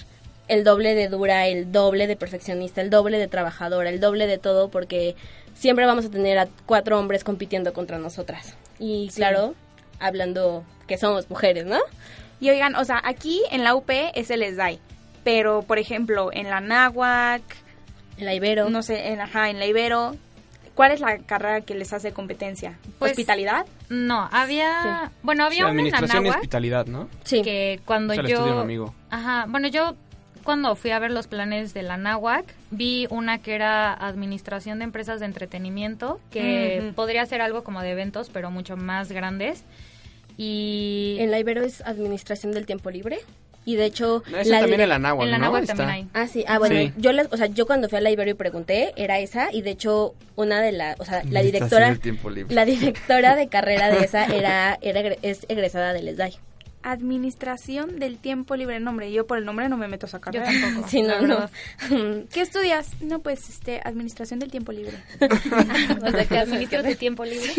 el 0.48 0.64
doble 0.64 0.94
de 0.96 1.08
dura, 1.08 1.48
el 1.48 1.72
doble 1.72 2.08
de 2.08 2.16
perfeccionista, 2.16 2.82
el 2.82 2.90
doble 2.90 3.18
de 3.18 3.28
trabajadora, 3.28 3.90
el 3.90 4.00
doble 4.00 4.28
de 4.28 4.38
todo 4.38 4.70
porque 4.70 5.16
siempre 5.54 5.86
vamos 5.86 6.06
a 6.06 6.10
tener 6.10 6.38
a 6.38 6.48
cuatro 6.66 7.00
hombres 7.00 7.24
compitiendo 7.24 7.74
contra 7.74 7.98
nosotras. 7.98 8.56
Y 8.80 9.10
Sí. 9.10 9.18
claro, 9.18 9.56
hablando 10.00 10.64
que 10.88 10.98
somos 10.98 11.30
mujeres, 11.30 11.66
¿no? 11.66 11.80
Y 12.40 12.50
oigan, 12.50 12.76
o 12.76 12.84
sea, 12.86 13.02
aquí 13.04 13.42
en 13.52 13.64
la 13.64 13.76
UP 13.76 13.90
es 14.14 14.30
el 14.30 14.44
SDAI, 14.44 14.80
pero 15.24 15.64
por 15.64 15.80
ejemplo, 15.80 16.30
en 16.34 16.50
la 16.50 16.60
NAWAC, 16.60 17.42
en 18.18 18.26
la 18.26 18.34
Ibero, 18.34 18.70
no 18.70 18.84
sé, 18.84 19.08
en, 19.14 19.22
ajá, 19.22 19.50
en 19.50 19.58
la 19.60 19.66
Ibero, 19.66 20.16
¿cuál 20.76 20.92
es 20.92 21.00
la 21.00 21.18
carrera 21.20 21.62
que 21.62 21.74
les 21.74 21.92
hace 21.94 22.12
competencia? 22.12 22.78
Pues, 23.00 23.12
¿Hospitalidad? 23.12 23.66
No, 23.90 24.28
había, 24.32 25.12
bueno, 25.24 25.46
había 25.46 25.58
Sí, 25.58 25.62
una 25.64 25.70
en 25.72 25.76
la 25.78 25.82
administración 25.82 26.26
y 26.26 26.30
hospitalidad, 26.30 26.86
¿no? 26.88 27.10
Sí. 27.24 27.42
que 27.42 27.80
cuando 27.86 28.14
yo 28.14 28.44
un 28.54 28.60
amigo. 28.60 28.94
Ajá, 29.10 29.46
bueno, 29.48 29.68
yo 29.70 29.96
cuando 30.46 30.74
fui 30.78 30.92
a 30.92 31.00
ver 31.00 31.12
los 31.12 31.28
planes 31.28 31.74
de 31.74 31.84
la 31.84 31.98
NAWAC, 31.98 32.46
vi 32.72 33.08
una 33.10 33.40
que 33.40 33.54
era 33.56 33.94
Administración 33.94 34.78
de 34.80 34.86
Empresas 34.86 35.20
de 35.20 35.26
Entretenimiento, 35.26 36.22
que 36.32 36.94
podría 36.96 37.26
ser 37.26 37.42
algo 37.42 37.64
como 37.66 37.82
de 37.82 37.92
eventos, 37.92 38.30
pero 38.32 38.50
mucho 38.52 38.78
más 38.78 39.12
grandes. 39.12 39.66
Y... 40.38 41.18
En 41.20 41.32
la 41.32 41.40
Ibero 41.40 41.64
es 41.64 41.82
Administración 41.82 42.52
del 42.54 42.66
Tiempo 42.66 42.90
Libre. 42.92 43.20
Y 43.68 43.78
de 43.78 43.86
hecho... 43.86 44.22
No, 44.30 44.38
esa 44.38 44.60
también 44.60 44.80
dire- 44.80 44.84
en 44.84 44.90
la 44.90 45.00
Náhuatl, 45.00 45.26
En 45.34 45.42
la 45.42 45.48
¿no? 45.50 45.66
También 45.66 45.90
hay. 45.90 46.08
Ah, 46.14 46.28
sí. 46.28 46.46
Ah, 46.48 46.60
bueno, 46.60 46.76
Sí. 46.76 46.94
yo 46.98 47.12
las, 47.14 47.28
o 47.34 47.38
sea, 47.38 47.48
yo 47.48 47.66
cuando 47.66 47.90
fui 47.90 47.98
a 47.98 48.02
la 48.02 48.12
Ibero 48.12 48.30
y 48.30 48.36
pregunté, 48.36 48.94
era 48.96 49.18
esa, 49.18 49.52
y 49.52 49.64
de 49.64 49.72
hecho, 49.72 50.14
una 50.36 50.62
de 50.62 50.72
las, 50.72 51.00
o 51.00 51.06
sea, 51.06 51.24
la 51.24 51.40
Administración 51.40 51.52
directora, 51.52 51.88
del 51.90 52.00
tiempo 52.00 52.30
libre. 52.30 52.54
la 52.54 52.64
directora 52.66 53.36
de 53.36 53.48
carrera 53.48 53.90
de 53.90 54.06
esa 54.06 54.26
era, 54.26 54.78
era 54.82 55.00
es 55.24 55.48
egresada 55.50 55.94
del 55.94 56.08
ESDAI. 56.10 56.36
Administración 56.86 58.00
del 58.00 58.20
tiempo 58.20 58.56
libre. 58.56 58.80
Nombre, 58.80 59.12
yo 59.12 59.26
por 59.26 59.40
el 59.40 59.46
nombre 59.46 59.68
no 59.70 59.76
me 59.76 59.88
meto 59.88 60.06
a 60.06 60.10
sacar. 60.10 60.34
Yo 60.34 60.44
tampoco. 60.44 60.88
Sí, 60.90 61.02
no, 61.02 61.20
no. 61.22 61.50
¿Qué 62.32 62.42
estudias? 62.42 62.90
No, 63.02 63.20
pues, 63.20 63.50
este, 63.50 63.82
administración 63.84 64.40
del 64.40 64.52
tiempo 64.52 64.72
libre. 64.72 64.94
o 65.20 66.12
sea, 66.12 66.26
que 66.26 66.38
Administras 66.38 66.84
de 66.84 66.96
tiempo 66.96 67.26
libre. 67.26 67.52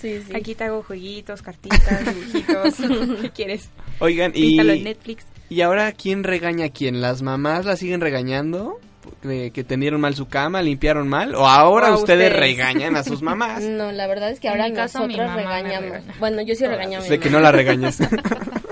Sí, 0.00 0.22
sí. 0.26 0.34
Aquí 0.34 0.54
te 0.54 0.64
hago 0.64 0.82
jueguitos, 0.82 1.42
cartitas, 1.42 2.04
dibujitos. 2.14 2.74
¿Qué 3.20 3.30
quieres? 3.30 3.68
Oigan, 3.98 4.32
Instalo 4.34 4.72
en 4.72 4.78
y, 4.78 4.84
Netflix. 4.84 5.26
y 5.50 5.60
ahora, 5.60 5.92
¿quién 5.92 6.24
regaña 6.24 6.66
a 6.66 6.70
quién? 6.70 7.00
¿Las 7.00 7.20
mamás 7.20 7.66
la 7.66 7.76
siguen 7.76 8.00
regañando? 8.00 8.78
De 9.22 9.50
que 9.52 9.64
tendieron 9.64 10.00
mal 10.00 10.14
su 10.14 10.28
cama, 10.28 10.60
limpiaron 10.62 11.08
mal, 11.08 11.34
o 11.34 11.46
ahora 11.46 11.92
ustedes, 11.94 12.30
ustedes. 12.30 12.32
regañan 12.40 12.94
a 12.96 13.02
sus 13.04 13.22
mamás 13.22 13.62
No, 13.68 13.90
la 13.92 14.06
verdad 14.06 14.30
es 14.30 14.40
que 14.40 14.48
En 14.48 14.52
ahora 14.54 14.68
mi 14.68 14.74
caso, 14.74 15.06
mi 15.06 15.16
nosotros 15.16 15.36
regañamos. 15.36 15.90
regaña. 15.90 16.14
Bueno, 16.18 16.42
yo 16.42 16.54
sí 16.54 16.66
regaño 16.66 16.98
a 16.98 17.02
mi 17.02 17.08
de 17.08 17.18
que 17.18 17.28
mamá. 17.30 17.38
no 17.38 17.42
la 17.44 17.52
regañes. 17.52 17.98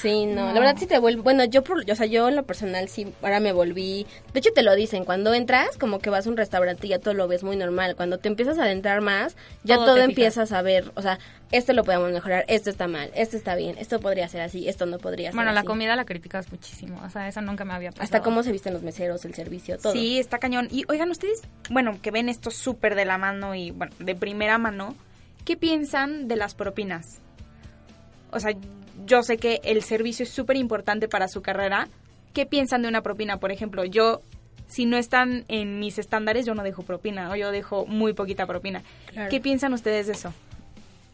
Sí, 0.00 0.26
no, 0.26 0.52
la 0.52 0.60
verdad 0.60 0.76
sí 0.78 0.86
te 0.86 0.98
vuelve, 0.98 1.22
bueno, 1.22 1.44
yo 1.44 1.62
por, 1.64 1.90
o 1.90 1.94
sea, 1.94 2.06
yo 2.06 2.28
en 2.28 2.36
lo 2.36 2.44
personal 2.44 2.88
sí, 2.88 3.12
ahora 3.22 3.40
me 3.40 3.52
volví, 3.52 4.06
de 4.32 4.40
hecho 4.40 4.52
te 4.54 4.62
lo 4.62 4.74
dicen, 4.74 5.04
cuando 5.04 5.34
entras, 5.34 5.76
como 5.76 5.98
que 5.98 6.10
vas 6.10 6.26
a 6.26 6.30
un 6.30 6.36
restaurante 6.36 6.86
y 6.86 6.90
ya 6.90 6.98
todo 6.98 7.14
lo 7.14 7.28
ves 7.28 7.42
muy 7.42 7.56
normal, 7.56 7.96
cuando 7.96 8.18
te 8.18 8.28
empiezas 8.28 8.58
a 8.58 8.62
adentrar 8.64 9.00
más, 9.00 9.36
ya 9.64 9.76
Todo 9.76 9.96
empiezas 9.98 10.52
a 10.52 10.62
ver, 10.62 10.90
o 10.94 11.02
sea, 11.02 11.18
esto 11.50 11.72
lo 11.72 11.82
podemos 11.84 12.12
mejorar, 12.12 12.44
esto 12.48 12.68
está 12.70 12.88
mal, 12.88 13.10
esto 13.14 13.36
está 13.36 13.54
bien, 13.54 13.76
esto 13.78 14.00
podría 14.00 14.28
ser 14.28 14.42
así, 14.42 14.68
esto 14.68 14.86
no 14.86 14.98
podría 14.98 15.30
ser 15.30 15.34
Bueno, 15.36 15.52
la 15.52 15.60
así. 15.60 15.66
comida 15.66 15.96
la 15.96 16.04
criticas 16.04 16.50
muchísimo. 16.52 17.00
O 17.04 17.10
sea, 17.10 17.26
eso 17.26 17.40
nunca 17.40 17.64
me 17.64 17.72
había 17.72 17.90
pasado. 17.90 18.04
Hasta 18.04 18.20
cómo 18.22 18.42
se 18.42 18.52
visten 18.52 18.74
los 18.74 18.82
meseros, 18.82 19.24
el 19.24 19.34
servicio, 19.34 19.78
todo. 19.78 19.92
Sí, 19.92 20.18
está 20.18 20.38
cañón. 20.38 20.68
Y 20.70 20.84
oigan, 20.88 21.10
ustedes, 21.10 21.42
bueno, 21.70 21.98
que 22.02 22.10
ven 22.10 22.28
esto 22.28 22.50
súper 22.50 22.94
de 22.94 23.06
la 23.06 23.16
mano 23.16 23.54
y, 23.54 23.70
bueno, 23.70 23.94
de 23.98 24.14
primera 24.14 24.58
mano, 24.58 24.94
¿qué 25.46 25.56
piensan 25.56 26.28
de 26.28 26.36
las 26.36 26.54
propinas? 26.54 27.20
O 28.32 28.40
sea, 28.40 28.52
yo 29.06 29.22
sé 29.22 29.38
que 29.38 29.60
el 29.64 29.82
servicio 29.82 30.24
es 30.24 30.30
súper 30.30 30.56
importante 30.56 31.08
para 31.08 31.28
su 31.28 31.42
carrera. 31.42 31.88
¿Qué 32.34 32.46
piensan 32.46 32.82
de 32.82 32.88
una 32.88 33.02
propina? 33.02 33.38
Por 33.38 33.52
ejemplo, 33.52 33.84
yo, 33.84 34.20
si 34.66 34.86
no 34.86 34.96
están 34.96 35.44
en 35.48 35.78
mis 35.78 35.98
estándares, 35.98 36.46
yo 36.46 36.54
no 36.54 36.62
dejo 36.62 36.82
propina 36.82 37.30
o 37.30 37.36
yo 37.36 37.50
dejo 37.50 37.86
muy 37.86 38.12
poquita 38.12 38.46
propina. 38.46 38.82
Claro. 39.12 39.30
¿Qué 39.30 39.40
piensan 39.40 39.72
ustedes 39.72 40.06
de 40.06 40.12
eso? 40.12 40.32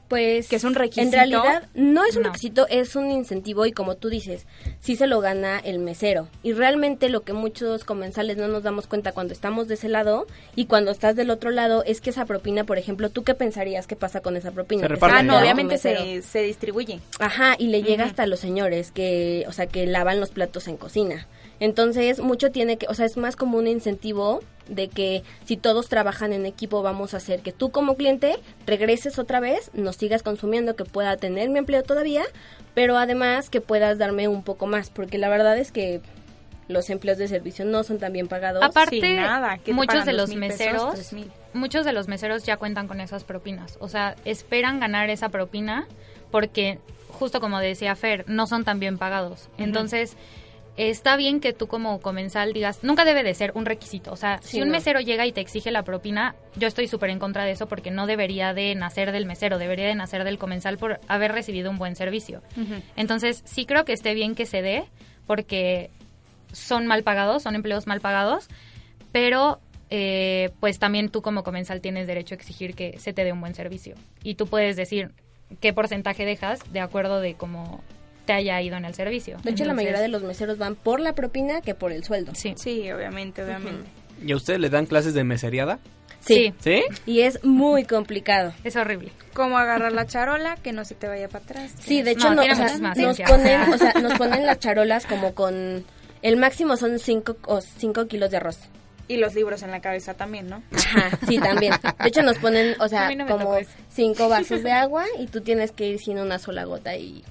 Pues 0.08 0.48
¿Que 0.48 0.56
es 0.56 0.64
un 0.64 0.74
requisito? 0.74 1.06
En 1.06 1.12
realidad 1.12 1.62
no 1.74 2.04
es 2.04 2.16
un 2.16 2.22
No. 2.24 2.28
requisito, 2.28 2.66
es 2.68 2.94
un 2.94 3.10
incentivo 3.10 3.64
y 3.66 3.72
como 3.72 3.94
tú 3.96 4.10
dices, 4.10 4.46
sí 4.80 4.96
se 4.96 5.06
lo 5.06 5.20
gana 5.20 5.58
el 5.58 5.78
mesero. 5.78 6.28
Y 6.42 6.52
realmente 6.52 7.08
lo 7.08 7.22
que 7.22 7.32
muchos 7.32 7.84
comensales 7.84 8.36
no 8.36 8.46
nos 8.48 8.62
damos 8.62 8.86
cuenta 8.86 9.12
cuando 9.12 9.32
estamos 9.32 9.66
de 9.66 9.74
ese 9.74 9.88
lado 9.88 10.26
y 10.54 10.66
cuando 10.66 10.90
estás 10.90 11.16
del 11.16 11.30
otro 11.30 11.50
lado 11.50 11.82
es 11.84 12.00
que 12.02 12.10
esa 12.10 12.26
propina, 12.26 12.64
por 12.64 12.76
ejemplo, 12.78 13.08
¿tú 13.08 13.24
qué 13.24 13.34
pensarías 13.34 13.86
que 13.86 13.96
pasa 13.96 14.20
con 14.20 14.36
esa 14.36 14.50
propina? 14.52 14.86
Se 14.86 14.94
Ah, 15.00 15.18
se 15.18 15.22
no, 15.24 15.38
obviamente 15.38 15.78
se, 15.78 16.20
se 16.22 16.42
distribuye. 16.42 17.00
Ajá, 17.18 17.56
y 17.58 17.68
le 17.68 17.82
llega 17.82 18.04
hasta 18.04 18.26
los 18.26 18.40
señores 18.40 18.90
que, 18.90 19.44
o 19.48 19.52
sea, 19.52 19.66
que 19.66 19.86
lavan 19.86 20.20
los 20.20 20.30
platos 20.30 20.68
en 20.68 20.76
cocina. 20.76 21.26
Entonces, 21.64 22.20
mucho 22.20 22.50
tiene 22.50 22.76
que, 22.76 22.86
o 22.88 22.94
sea, 22.94 23.06
es 23.06 23.16
más 23.16 23.36
como 23.36 23.56
un 23.56 23.66
incentivo 23.66 24.42
de 24.68 24.88
que 24.88 25.22
si 25.46 25.56
todos 25.56 25.88
trabajan 25.88 26.34
en 26.34 26.44
equipo 26.44 26.82
vamos 26.82 27.14
a 27.14 27.16
hacer 27.16 27.40
que 27.40 27.52
tú 27.52 27.70
como 27.70 27.96
cliente 27.96 28.36
regreses 28.66 29.18
otra 29.18 29.40
vez, 29.40 29.70
nos 29.72 29.96
sigas 29.96 30.22
consumiendo, 30.22 30.76
que 30.76 30.84
pueda 30.84 31.16
tener 31.16 31.48
mi 31.48 31.58
empleo 31.58 31.82
todavía, 31.82 32.22
pero 32.74 32.98
además 32.98 33.48
que 33.48 33.62
puedas 33.62 33.96
darme 33.96 34.28
un 34.28 34.42
poco 34.42 34.66
más, 34.66 34.90
porque 34.90 35.16
la 35.16 35.30
verdad 35.30 35.56
es 35.56 35.72
que 35.72 36.02
los 36.68 36.90
empleos 36.90 37.16
de 37.16 37.28
servicio 37.28 37.64
no 37.64 37.82
son 37.82 37.98
tan 37.98 38.12
bien 38.12 38.28
pagados. 38.28 38.62
Aparte, 38.62 39.00
Sí, 39.00 39.14
nada, 39.14 39.56
¿qué 39.56 39.64
te 39.64 39.72
muchos 39.72 40.04
de 40.04 40.12
los 40.12 40.28
pesos, 40.28 40.38
meseros, 40.38 41.12
muchos 41.54 41.86
de 41.86 41.94
los 41.94 42.08
meseros 42.08 42.44
ya 42.44 42.58
cuentan 42.58 42.88
con 42.88 43.00
esas 43.00 43.24
propinas. 43.24 43.78
O 43.80 43.88
sea, 43.88 44.16
esperan 44.26 44.80
ganar 44.80 45.08
esa 45.08 45.30
propina 45.30 45.86
porque, 46.30 46.78
justo 47.08 47.40
como 47.40 47.58
decía 47.58 47.96
Fer, 47.96 48.26
no 48.28 48.46
son 48.46 48.64
tan 48.64 48.80
bien 48.80 48.98
pagados. 48.98 49.48
Entonces, 49.56 50.18
está 50.76 51.16
bien 51.16 51.40
que 51.40 51.52
tú 51.52 51.66
como 51.68 52.00
comensal 52.00 52.52
digas, 52.52 52.80
nunca 52.82 53.04
debe 53.04 53.22
de 53.22 53.34
ser 53.34 53.52
un 53.54 53.64
requisito. 53.64 54.12
O 54.12 54.16
sea, 54.16 54.40
Sí, 54.42 54.56
si 54.56 54.62
un 54.62 54.68
no. 54.68 54.72
mesero 54.72 55.00
llega 55.00 55.26
y 55.26 55.32
te 55.32 55.40
exige 55.40 55.70
la 55.70 55.82
propina, 55.84 56.34
yo 56.56 56.66
estoy 56.66 56.88
súper 56.88 57.10
en 57.10 57.18
contra 57.18 57.44
de 57.44 57.52
eso 57.52 57.68
porque 57.68 57.90
no 57.90 58.06
debería 58.06 58.54
de 58.54 58.74
nacer 58.74 59.12
del 59.12 59.26
mesero, 59.26 59.58
debería 59.58 59.86
de 59.86 59.94
nacer 59.94 60.24
del 60.24 60.38
comensal 60.38 60.76
por 60.78 61.00
haber 61.06 61.32
recibido 61.32 61.70
un 61.70 61.78
buen 61.78 61.94
servicio. 61.96 62.42
Entonces, 62.96 63.42
sí 63.44 63.66
creo 63.66 63.84
que 63.84 63.92
esté 63.92 64.14
bien 64.14 64.34
que 64.34 64.46
se 64.46 64.62
dé, 64.62 64.84
porque 65.26 65.90
son 66.52 66.86
mal 66.86 67.02
pagados, 67.02 67.42
son 67.42 67.54
empleos 67.54 67.86
mal 67.86 68.00
pagados, 68.00 68.48
pero 69.12 69.60
eh, 69.90 70.50
pues 70.60 70.78
también 70.78 71.08
tú 71.08 71.22
como 71.22 71.44
comensal 71.44 71.80
tienes 71.80 72.06
derecho 72.06 72.34
a 72.34 72.36
exigir 72.38 72.74
que 72.74 72.98
se 72.98 73.12
te 73.12 73.22
dé 73.24 73.32
un 73.32 73.40
buen 73.40 73.54
servicio. 73.54 73.94
Y 74.22 74.34
tú 74.34 74.46
puedes 74.46 74.76
decir 74.76 75.12
qué 75.60 75.72
porcentaje 75.72 76.24
dejas 76.24 76.60
de 76.72 76.80
acuerdo 76.80 77.20
de 77.20 77.34
cómo 77.34 77.80
te 78.24 78.32
haya 78.32 78.60
ido 78.62 78.76
en 78.76 78.84
el 78.84 78.94
servicio. 78.94 79.38
De 79.42 79.50
hecho, 79.50 79.64
la 79.64 79.74
mayoría 79.74 80.00
de 80.00 80.08
los 80.08 80.22
meseros 80.22 80.58
van 80.58 80.76
por 80.76 81.00
la 81.00 81.14
propina 81.14 81.60
que 81.60 81.74
por 81.74 81.92
el 81.92 82.04
sueldo. 82.04 82.32
Sí. 82.34 82.54
Sí, 82.56 82.90
obviamente, 82.90 83.44
obviamente. 83.44 83.88
¿Y 84.24 84.32
a 84.32 84.36
ustedes 84.36 84.60
le 84.60 84.70
dan 84.70 84.86
clases 84.86 85.14
de 85.14 85.24
meseriada? 85.24 85.78
Sí. 86.20 86.54
¿Sí? 86.58 86.82
Y 87.04 87.20
es 87.20 87.44
muy 87.44 87.84
complicado. 87.84 88.54
Es 88.64 88.76
horrible. 88.76 89.12
¿Cómo 89.34 89.58
agarrar 89.58 89.92
la 89.92 90.06
charola? 90.06 90.56
Que 90.62 90.72
no 90.72 90.84
se 90.84 90.94
te 90.94 91.06
vaya 91.06 91.28
para 91.28 91.44
atrás. 91.44 91.72
Sí, 91.80 92.02
de 92.02 92.12
hecho, 92.12 92.30
No, 92.30 92.36
no, 92.36 92.42
tiene 92.42 92.54
o 92.54 92.56
sea, 92.56 92.78
muchísima 92.78 92.94
nos 92.96 93.28
ponen, 93.28 93.60
o 93.74 93.78
sea. 93.78 93.92
nos 94.00 94.18
ponen 94.18 94.46
las 94.46 94.58
charolas 94.58 95.06
como 95.06 95.34
con 95.34 95.84
el 96.22 96.38
máximo 96.38 96.78
son 96.78 96.98
5 96.98 97.36
o 97.46 97.60
cinco 97.60 98.06
kilos 98.06 98.30
de 98.30 98.38
arroz. 98.38 98.58
Y 99.06 99.18
los 99.18 99.34
libros 99.34 99.62
en 99.62 99.70
la 99.70 99.82
cabeza 99.82 100.14
también, 100.14 100.48
¿no? 100.48 100.62
Ajá, 100.74 101.18
sí, 101.28 101.38
también. 101.38 101.74
De 102.02 102.08
hecho, 102.08 102.22
nos 102.22 102.38
ponen, 102.38 102.74
o 102.80 102.88
sea, 102.88 103.14
no 103.14 103.26
como 103.26 103.58
cinco 103.90 104.30
vasos 104.30 104.62
de 104.62 104.72
agua 104.72 105.04
y 105.18 105.26
tú 105.26 105.42
tienes 105.42 105.72
que 105.72 105.86
ir 105.86 105.98
sin 105.98 106.18
una 106.18 106.38
sola 106.38 106.64
gota 106.64 106.96
y 106.96 107.22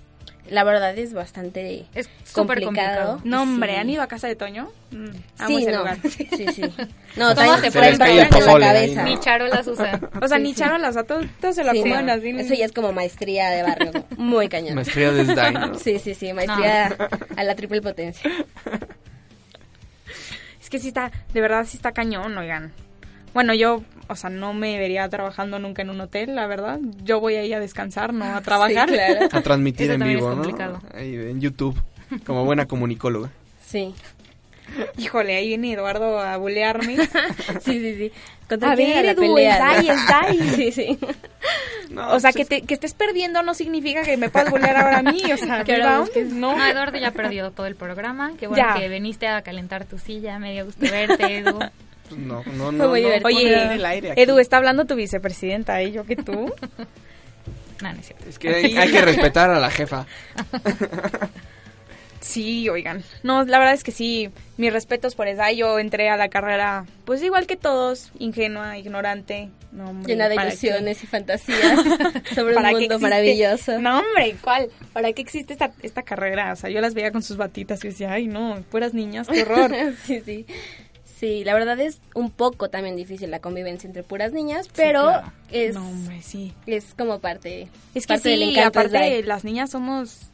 la 0.49 0.63
verdad 0.63 0.97
es 0.97 1.13
bastante 1.13 1.85
es 1.95 2.09
súper 2.25 2.61
complicado. 2.63 3.21
No, 3.23 3.43
hombre, 3.43 3.73
Sí. 3.73 3.79
¿han 3.79 3.89
ido 3.89 4.01
a 4.01 4.07
casa 4.07 4.27
de 4.27 4.35
Toño? 4.35 4.69
Mm, 4.91 5.05
amo 5.39 5.47
Sí, 5.47 5.57
ese 5.63 5.71
no. 5.71 5.77
lugar. 5.79 5.97
Sí, 6.09 6.27
sí. 6.53 6.61
No, 7.15 7.25
¿Cómo 7.35 7.35
también 7.35 7.61
te 7.61 7.71
se 7.71 7.79
el 7.79 7.85
en 7.93 8.59
la 8.59 8.59
cabeza. 8.59 9.03
¿no? 9.03 9.09
Ni 9.09 9.19
charolas 9.19 9.67
usan. 9.67 10.09
O 10.21 10.27
sea, 10.27 10.37
Sí, 10.37 10.43
ni 10.43 10.49
sí. 10.49 10.55
charolas, 10.55 10.97
a 10.97 11.03
todos, 11.03 11.25
todos 11.39 11.55
se 11.55 11.63
lo 11.63 11.71
Sí, 11.71 11.83
no. 11.83 12.11
así. 12.11 12.29
Eso 12.29 12.53
ya 12.55 12.65
es 12.65 12.71
como 12.71 12.91
maestría 12.91 13.49
de 13.51 13.63
barrio, 13.63 13.91
muy 14.17 14.49
cañón. 14.49 14.75
Maestría 14.75 15.11
de 15.11 15.25
SDAI, 15.25 15.53
¿no? 15.53 15.75
Sí, 15.75 15.99
sí, 15.99 16.13
sí, 16.15 16.33
maestría 16.33 16.95
a 17.37 17.43
la 17.43 17.55
triple 17.55 17.81
potencia. 17.81 18.29
Es 20.61 20.69
que 20.69 20.79
sí 20.79 20.87
está, 20.89 21.11
de 21.33 21.41
verdad 21.41 21.65
sí 21.67 21.77
está 21.77 21.91
cañón, 21.91 22.37
oigan. 22.37 22.71
Bueno, 23.33 23.53
yo, 23.53 23.83
o 24.07 24.15
sea, 24.15 24.29
no 24.29 24.53
me 24.53 24.77
vería 24.77 25.07
trabajando 25.09 25.59
nunca 25.59 25.81
en 25.81 25.89
un 25.89 26.01
hotel, 26.01 26.35
la 26.35 26.47
verdad. 26.47 26.79
Yo 27.03 27.19
voy 27.19 27.35
ahí 27.35 27.53
a 27.53 27.59
descansar, 27.59 28.13
no 28.13 28.25
a 28.25 28.41
trabajar. 28.43 28.89
Sí, 28.89 28.95
claro. 28.95 29.27
A 29.31 29.41
transmitir 29.41 29.91
Eso 29.91 30.01
en 30.03 30.07
vivo, 30.09 30.29
¿no? 30.29 30.35
complicado. 30.35 30.81
Ahí 30.93 31.15
en 31.15 31.39
YouTube, 31.41 31.79
como 32.25 32.45
buena 32.45 32.65
comunicóloga. 32.67 33.29
Sí. 33.65 33.93
Híjole, 34.97 35.35
ahí 35.35 35.47
viene 35.49 35.73
Eduardo 35.73 36.19
a 36.19 36.37
bulearme. 36.37 36.95
Sí, 37.63 37.79
sí, 37.79 37.95
sí. 37.97 38.11
¿Contra 38.49 38.71
A 38.71 38.75
quién 38.75 38.89
ver, 38.89 38.97
era 38.97 39.05
la 39.07 39.11
Edu, 39.11 39.21
pelea? 39.35 39.55
es 39.55 39.61
ahí, 39.61 39.89
es 39.89 40.09
ahí. 40.11 40.49
Sí, 40.55 40.71
sí. 40.71 40.99
o 41.97 42.19
sea, 42.19 42.31
que, 42.33 42.45
te, 42.45 42.61
que 42.61 42.73
estés 42.73 42.93
perdiendo 42.93 43.41
no 43.43 43.53
significa 43.53 44.03
que 44.03 44.17
me 44.17 44.29
puedas 44.29 44.49
bulear 44.51 44.75
ahora 44.77 44.99
a 44.99 45.03
mí. 45.03 45.21
O 45.31 45.37
sea, 45.37 45.63
busques- 45.63 46.29
no. 46.29 46.55
No, 46.57 46.65
Eduardo 46.65 46.97
ya 46.97 47.11
perdió 47.11 47.51
todo 47.51 47.65
el 47.67 47.75
programa. 47.75 48.33
Qué 48.39 48.47
bueno 48.47 48.63
Ya. 48.65 48.79
que 48.79 48.89
viniste 48.89 49.27
a 49.27 49.41
calentar 49.41 49.85
tu 49.85 49.97
silla. 49.97 50.39
Me 50.39 50.51
dio 50.53 50.65
gusto 50.65 50.81
verte, 50.89 51.37
Edu. 51.37 51.59
No, 52.11 52.43
no, 52.55 52.71
no. 52.71 52.89
Fue 52.89 53.01
no, 53.01 53.21
ponle 53.21 53.37
Oye, 53.37 53.73
el 53.75 53.85
aire 53.85 54.11
aquí. 54.11 54.21
Edu, 54.21 54.39
está 54.39 54.57
hablando 54.57 54.85
tu 54.85 54.95
vicepresidenta, 54.95 55.81
¿eh? 55.81 55.91
Yo 55.91 56.05
que 56.05 56.15
tú. 56.15 56.53
No, 57.81 57.91
no 57.91 57.99
es 57.99 58.05
cierto. 58.05 58.29
Es 58.29 58.39
que 58.39 58.49
hay, 58.53 58.77
hay 58.77 58.91
que 58.91 59.01
respetar 59.01 59.49
a 59.49 59.59
la 59.59 59.69
jefa. 59.69 60.05
Sí, 62.23 62.69
oigan. 62.69 63.03
No, 63.21 63.43
la 63.43 63.59
verdad 63.59 63.73
es 63.73 63.83
que 63.83 63.91
sí, 63.91 64.29
mis 64.55 64.71
respetos 64.71 65.13
por 65.13 65.27
esa. 65.27 65.51
Yo 65.51 65.77
entré 65.77 66.09
a 66.09 66.15
la 66.15 66.29
carrera, 66.29 66.85
pues 67.03 67.21
igual 67.21 67.45
que 67.47 67.57
todos, 67.57 68.11
ingenua, 68.17 68.77
ignorante. 68.77 69.49
No, 69.73 69.89
hombre, 69.89 70.13
Llena 70.13 70.29
de 70.29 70.35
ilusiones 70.35 71.03
y 71.03 71.07
fantasías 71.07 71.79
sobre 72.33 72.55
un 72.55 72.55
¿Para 72.55 72.69
qué 72.69 72.75
mundo 72.75 72.99
maravilloso. 72.99 73.77
No, 73.79 73.99
hombre, 73.99 74.37
¿cuál? 74.41 74.69
¿Para 74.93 75.11
qué 75.11 75.21
existe 75.21 75.51
esta, 75.51 75.73
esta 75.81 76.03
carrera? 76.03 76.53
O 76.53 76.55
sea, 76.55 76.69
yo 76.69 76.79
las 76.79 76.93
veía 76.93 77.11
con 77.11 77.23
sus 77.23 77.35
batitas 77.35 77.83
y 77.83 77.89
decía, 77.89 78.13
ay, 78.13 78.27
no, 78.27 78.63
puras 78.71 78.93
niñas, 78.93 79.27
qué 79.27 79.41
horror. 79.41 79.75
sí, 80.05 80.21
sí. 80.23 80.45
Sí, 81.23 81.45
la 81.45 81.53
verdad 81.53 81.79
es 81.79 82.01
un 82.15 82.31
poco 82.31 82.69
también 82.69 82.97
difícil 82.97 83.31
la 83.31 83.39
convivencia 83.39 83.87
entre 83.87 84.03
puras 84.03 84.33
niñas, 84.33 84.67
pero 84.75 85.03
claro. 85.03 85.31
es, 85.53 85.73
No, 85.73 85.87
hombre, 85.87 86.21
sí. 86.21 86.51
es 86.67 86.93
como 86.97 87.19
parte, 87.19 87.69
Es 87.95 88.05
que 88.05 88.15
parte 88.15 88.27
del 88.27 88.39
sí, 88.39 88.49
encanto 88.49 88.79
aparte, 88.79 88.97
Slide. 88.97 89.23
las 89.25 89.45
niñas 89.45 89.69
somos 89.69 90.29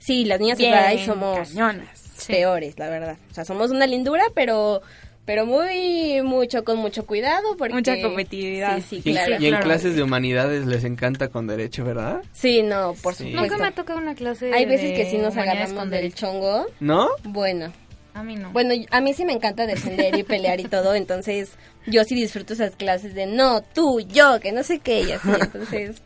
Sí, 0.00 0.24
las 0.24 0.40
niñas 0.40 0.58
somos 1.04 1.48
cañonas. 1.50 2.24
peores, 2.26 2.76
la 2.76 2.88
verdad. 2.90 3.18
O 3.30 3.34
sea, 3.34 3.44
somos 3.44 3.70
una 3.70 3.86
lindura, 3.86 4.24
pero 4.34 4.82
pero 5.26 5.46
muy 5.46 6.22
mucho 6.24 6.64
con 6.64 6.78
mucho 6.78 7.06
cuidado 7.06 7.56
porque 7.56 7.74
Mucha 7.74 8.00
competitividad. 8.02 8.78
Sí, 8.80 9.00
sí, 9.00 9.02
Y, 9.04 9.10
en- 9.10 9.14
claro. 9.26 9.36
y 9.44 9.46
en 9.46 9.56
clases 9.60 9.94
de 9.94 10.02
humanidades 10.02 10.66
les 10.66 10.82
encanta 10.82 11.28
con 11.28 11.46
derecho, 11.46 11.84
¿verdad? 11.84 12.22
Sí, 12.32 12.64
no, 12.64 12.94
por 13.00 13.14
Sí. 13.14 13.24
supuesto. 13.30 13.40
Nunca 13.42 13.58
me 13.58 13.68
ha 13.68 13.70
tocado 13.70 14.00
una 14.00 14.16
clase 14.16 14.52
Hay 14.52 14.64
veces 14.66 14.88
de 14.90 14.96
que 14.96 15.06
sí 15.08 15.18
nos 15.18 15.36
agarramos 15.36 15.72
con 15.74 15.88
del 15.88 16.00
derecho. 16.00 16.26
chongo. 16.26 16.66
¿No? 16.80 17.10
Bueno. 17.22 17.72
A 18.14 18.22
mí 18.24 18.34
no. 18.36 18.50
Bueno, 18.50 18.74
a 18.90 19.00
mí 19.00 19.14
sí 19.14 19.24
me 19.24 19.32
encanta 19.32 19.66
defender 19.66 20.14
y 20.16 20.24
pelear 20.24 20.58
y 20.60 20.64
todo, 20.64 20.94
entonces 20.94 21.50
yo 21.86 22.02
sí 22.04 22.14
disfruto 22.16 22.54
esas 22.54 22.74
clases 22.76 23.14
de 23.14 23.26
no, 23.26 23.62
tú, 23.62 24.00
yo, 24.00 24.40
que 24.40 24.52
no 24.52 24.62
sé 24.64 24.80
qué, 24.80 25.02
y 25.02 25.12
así, 25.12 25.30
entonces 25.40 25.96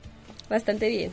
bastante 0.50 0.88
bien. 0.88 1.12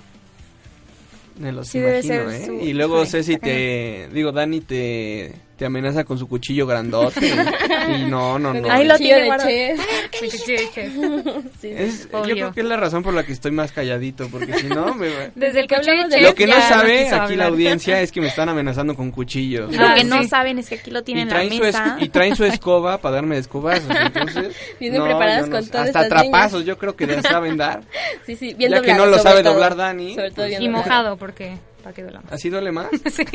Me 1.39 1.51
los 1.51 1.69
Sí, 1.69 1.79
debe 1.79 2.03
imagino, 2.03 2.29
ser 2.29 2.41
¿eh? 2.41 2.45
su- 2.45 2.67
Y 2.67 2.73
luego 2.73 2.99
Ay, 3.01 3.07
Ceci 3.07 3.37
te... 3.37 4.09
Digo, 4.13 4.31
Dani 4.31 4.59
te, 4.61 5.33
te 5.61 5.67
amenaza 5.67 6.03
con 6.05 6.17
su 6.17 6.27
cuchillo 6.27 6.65
grandote. 6.65 7.19
y, 7.27 7.91
y 8.01 8.05
no, 8.05 8.39
no, 8.39 8.51
no. 8.51 8.71
Ahí 8.71 8.83
lo 8.87 8.97
tiene 8.97 9.29
de 9.29 9.37
chef. 9.37 9.79
Cuchillo. 10.19 11.35
Es- 11.61 12.09
yo 12.11 12.21
creo 12.23 12.51
que 12.51 12.61
es 12.61 12.65
la 12.65 12.77
razón 12.77 13.03
por 13.03 13.13
la 13.13 13.23
que 13.23 13.31
estoy 13.31 13.51
más 13.51 13.71
calladito, 13.71 14.27
porque 14.29 14.55
si 14.55 14.65
no, 14.65 14.95
me... 14.95 15.07
Desde 15.35 15.59
el 15.59 15.67
que 15.67 15.75
cuchillo 15.75 15.91
de 15.93 16.01
hablamos 16.01 16.09
de 16.09 16.21
Lo 16.21 16.33
que 16.33 16.47
no 16.47 16.59
sabe 16.61 17.03
quiso 17.03 17.21
aquí 17.21 17.35
la 17.35 17.45
audiencia 17.45 18.01
es 18.01 18.11
que 18.11 18.21
me 18.21 18.27
están 18.29 18.49
amenazando 18.49 18.95
con 18.95 19.11
cuchillos. 19.11 19.71
Y 19.71 19.77
lo 19.77 19.85
Ah, 19.85 19.93
que 19.93 20.03
no 20.03 20.23
sí. 20.23 20.29
saben 20.29 20.57
es 20.57 20.67
que 20.67 20.75
aquí 20.79 20.89
lo 20.89 21.03
tienen 21.03 21.27
y 21.27 21.31
en 21.31 21.37
la 21.49 21.55
su 21.55 21.61
mesa. 21.63 21.97
y 21.99 22.09
traen 22.09 22.35
su 22.35 22.43
escoba 22.43 22.97
para 22.97 23.13
darme 23.17 23.35
de 23.35 23.41
escobazos, 23.41 23.85
entonces... 24.03 24.55
Vienen 24.79 25.03
preparadas 25.03 25.41
yo 25.41 25.51
no 25.51 25.57
con 25.59 25.67
todas 25.67 25.87
Hasta 25.89 26.01
estas 26.01 26.21
trapazos 26.23 26.65
yo 26.65 26.75
creo 26.79 26.95
que 26.95 27.05
ya 27.05 27.21
saben 27.21 27.55
dar. 27.57 27.81
Sí, 28.25 28.35
sí, 28.35 28.55
bien 28.55 28.71
Ya 28.71 28.81
que 28.81 28.87
doblado, 28.93 29.05
no 29.11 29.15
lo 29.17 29.21
sabe 29.21 29.43
todo. 29.43 29.53
doblar 29.53 29.75
Dani, 29.75 30.15
Sobre 30.15 30.29
todo 30.31 30.35
pues- 30.37 30.49
bien 30.49 30.63
Y 30.63 30.69
mojado, 30.69 31.17
porque 31.17 31.55
para 31.83 31.93
que 31.93 32.01
duela 32.01 32.21
más. 32.21 32.31
¿Así 32.33 32.49
duele 32.49 32.71
más? 32.71 32.87
Sí, 33.11 33.25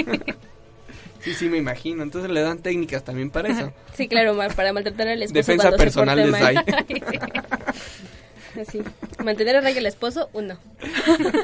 sí, 1.35 1.49
me 1.49 1.59
imagino. 1.59 2.03
Entonces 2.03 2.31
le 2.31 2.41
dan 2.41 2.59
técnicas 2.59 3.05
también 3.05 3.31
para 3.31 3.49
eso. 3.49 3.72
Sí, 3.95 4.09
claro, 4.09 4.37
para 4.55 4.72
maltratar 4.72 5.09
al 5.09 5.22
esposo 5.22 5.35
Defensa 5.35 5.72
personal 5.72 6.31
mal. 6.31 6.41
Zay. 6.41 6.57
Así. 8.61 8.81
Mantener 9.22 9.57
a 9.57 9.61
raya 9.61 9.79
al 9.79 9.87
esposo, 9.87 10.31
uno. 10.33 10.59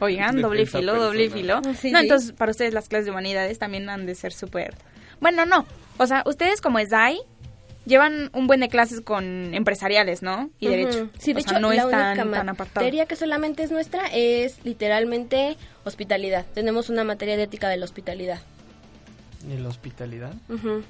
Oigan, 0.00 0.36
Defensa 0.36 0.48
doble 0.48 0.66
filo, 0.66 0.94
doble 0.96 1.30
filo. 1.30 1.60
Sí, 1.74 1.90
no, 1.90 1.98
sí. 1.98 2.04
entonces 2.04 2.32
para 2.32 2.50
ustedes 2.50 2.74
las 2.74 2.88
clases 2.88 3.06
de 3.06 3.10
humanidades 3.12 3.58
también 3.58 3.88
han 3.88 4.06
de 4.06 4.14
ser 4.14 4.32
súper... 4.32 4.74
Bueno, 5.20 5.46
no. 5.46 5.66
O 5.98 6.06
sea, 6.06 6.22
ustedes 6.26 6.60
como 6.60 6.78
SDAI 6.78 7.18
llevan 7.86 8.30
un 8.32 8.46
buen 8.46 8.60
de 8.60 8.68
clases 8.68 9.00
con 9.00 9.54
empresariales, 9.54 10.22
¿no? 10.22 10.50
Y 10.58 10.68
derecho. 10.68 11.08
Sí, 11.18 11.32
de 11.32 11.40
O 11.40 11.42
sea, 11.42 11.52
hecho, 11.52 11.60
no 11.60 11.72
la 11.72 11.82
es 11.82 11.90
tan, 11.90 12.20
única 12.20 12.38
tan 12.38 12.48
apartado. 12.48 12.84
materia 12.84 13.06
que 13.06 13.16
solamente 13.16 13.62
es 13.62 13.70
nuestra 13.70 14.06
es 14.12 14.64
literalmente 14.64 15.56
hospitalidad. 15.84 16.46
Tenemos 16.54 16.90
una 16.90 17.04
materia 17.04 17.36
de 17.36 17.44
ética 17.44 17.68
de 17.68 17.76
la 17.76 17.84
hospitalidad. 17.84 18.40
¿Y 19.48 19.56
la 19.58 19.68
hospitalidad? 19.68 20.34
Ujú. 20.48 20.82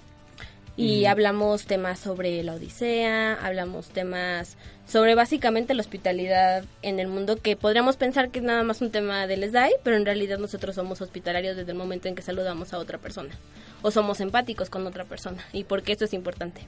Y 0.77 1.01
Y- 1.01 1.07
hablamos 1.07 1.67
temas 1.67 1.99
sobre 1.99 2.43
la 2.43 2.55
Odisea, 2.55 3.35
hablamos 3.45 3.89
temas 3.91 4.57
sobre 4.87 5.15
básicamente 5.15 5.75
la 5.75 5.83
hospitalidad 5.83 6.65
en 6.83 7.01
el 7.01 7.09
mundo, 7.09 7.37
que 7.37 7.55
podríamos 7.57 7.97
pensar 7.97 8.31
que 8.31 8.39
es 8.39 8.45
nada 8.45 8.63
más 8.63 8.81
un 8.81 8.91
tema 8.91 9.27
del 9.27 9.45
SDAI, 9.45 9.73
pero 9.85 9.97
en 9.97 10.05
realidad 10.07 10.39
nosotros 10.39 10.75
somos 10.75 11.01
hospitalarios 11.01 11.57
desde 11.57 11.73
el 11.73 11.77
momento 11.79 12.09
en 12.09 12.15
que 12.15 12.23
saludamos 12.23 12.73
a 12.73 12.79
otra 12.79 12.99
persona. 12.99 13.35
O 13.83 13.91
somos 13.91 14.21
empáticos 14.21 14.71
con 14.71 14.87
otra 14.87 15.05
persona. 15.05 15.45
Y 15.53 15.65
por 15.65 15.83
qué 15.83 15.93
esto 15.93 16.05
es 16.07 16.13
importante. 16.15 16.63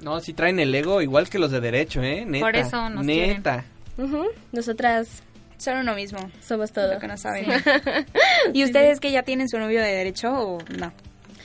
No, 0.00 0.20
si 0.20 0.32
traen 0.34 0.58
el 0.60 0.74
ego 0.74 1.00
igual 1.00 1.28
que 1.30 1.38
los 1.38 1.50
de 1.52 1.60
derecho, 1.60 2.02
¿eh? 2.02 2.24
Neta. 2.26 2.44
Por 2.44 2.56
eso 2.56 2.90
nos 2.90 3.04
Neta. 3.06 3.64
Ujú. 3.98 4.26
Nosotras 4.52 5.22
Son 5.58 5.76
uno 5.78 5.94
mismo. 5.94 6.18
somos 6.40 6.72
todo. 6.72 6.94
Lo 6.94 7.00
que 7.00 7.08
no 7.08 7.16
saben. 7.16 7.46
¿Y 8.52 8.64
ustedes 8.64 9.00
que 9.00 9.10
ya 9.12 9.22
tienen 9.22 9.48
su 9.48 9.58
novio 9.58 9.80
de 9.80 9.88
derecho 9.92 10.32
o 10.32 10.58
no? 10.78 10.92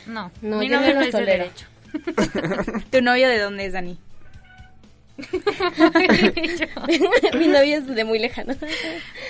No, 0.07 0.31
No, 0.41 0.57
mi 0.59 0.69
yo 0.69 0.79
novio 0.79 0.95
no 0.95 1.01
es 1.01 1.11
de 1.13 1.25
derecho. 1.25 1.65
¿Tu 2.91 3.01
novio 3.01 3.27
de 3.29 3.39
dónde 3.39 3.65
es, 3.65 3.73
Dani? 3.73 3.97
Mi 7.37 7.47
novio 7.47 7.77
es 7.77 7.87
de 7.87 8.03
muy 8.03 8.19
lejano. 8.19 8.53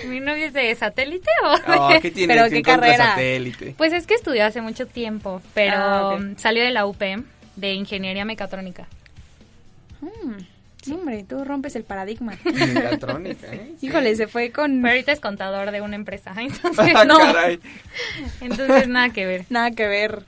¿Mi 0.05 0.19
novio 0.19 0.45
es 0.47 0.53
de 0.53 0.73
satélite 0.75 1.29
o...? 1.43 1.55
Oh, 1.77 1.89
¿Qué 2.01 2.11
tiene 2.11 2.33
Pero 2.33 2.49
qué 2.49 2.61
carrera. 2.61 3.11
satélite? 3.11 3.73
Pues 3.77 3.93
es 3.93 4.05
que 4.05 4.13
estudió 4.15 4.45
hace 4.45 4.61
mucho 4.61 4.85
tiempo, 4.87 5.41
pero 5.53 5.75
Ah, 5.77 6.19
salió 6.37 6.63
de 6.63 6.71
la 6.71 6.85
UPM, 6.85 7.23
de 7.55 7.73
Ingeniería 7.73 8.25
Mecatrónica. 8.25 8.87
Hombre, 10.91 11.23
tú 11.27 11.43
rompes 11.43 11.75
el 11.75 11.83
paradigma. 11.83 12.33
¿eh? 12.45 13.75
Híjole, 13.81 14.15
se 14.15 14.27
fue 14.27 14.51
con... 14.51 14.81
Pero 14.81 14.93
ahorita 14.93 15.11
es 15.11 15.19
contador 15.19 15.71
de 15.71 15.81
una 15.81 15.95
empresa, 15.95 16.33
entonces, 16.37 16.95
Ah, 16.95 17.05
no, 17.05 17.17
caray. 17.17 17.59
entonces 18.41 18.87
nada 18.87 19.09
que 19.09 19.25
ver. 19.25 19.45
Nada 19.49 19.71
que 19.71 19.87
ver. 19.87 20.23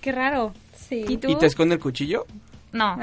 Qué 0.00 0.12
raro. 0.12 0.54
Sí. 0.76 1.04
¿Y 1.08 1.16
tú? 1.18 1.28
¿Y 1.28 1.36
te 1.36 1.46
esconde 1.46 1.76
el 1.76 1.80
cuchillo? 1.80 2.26
No, 2.72 2.96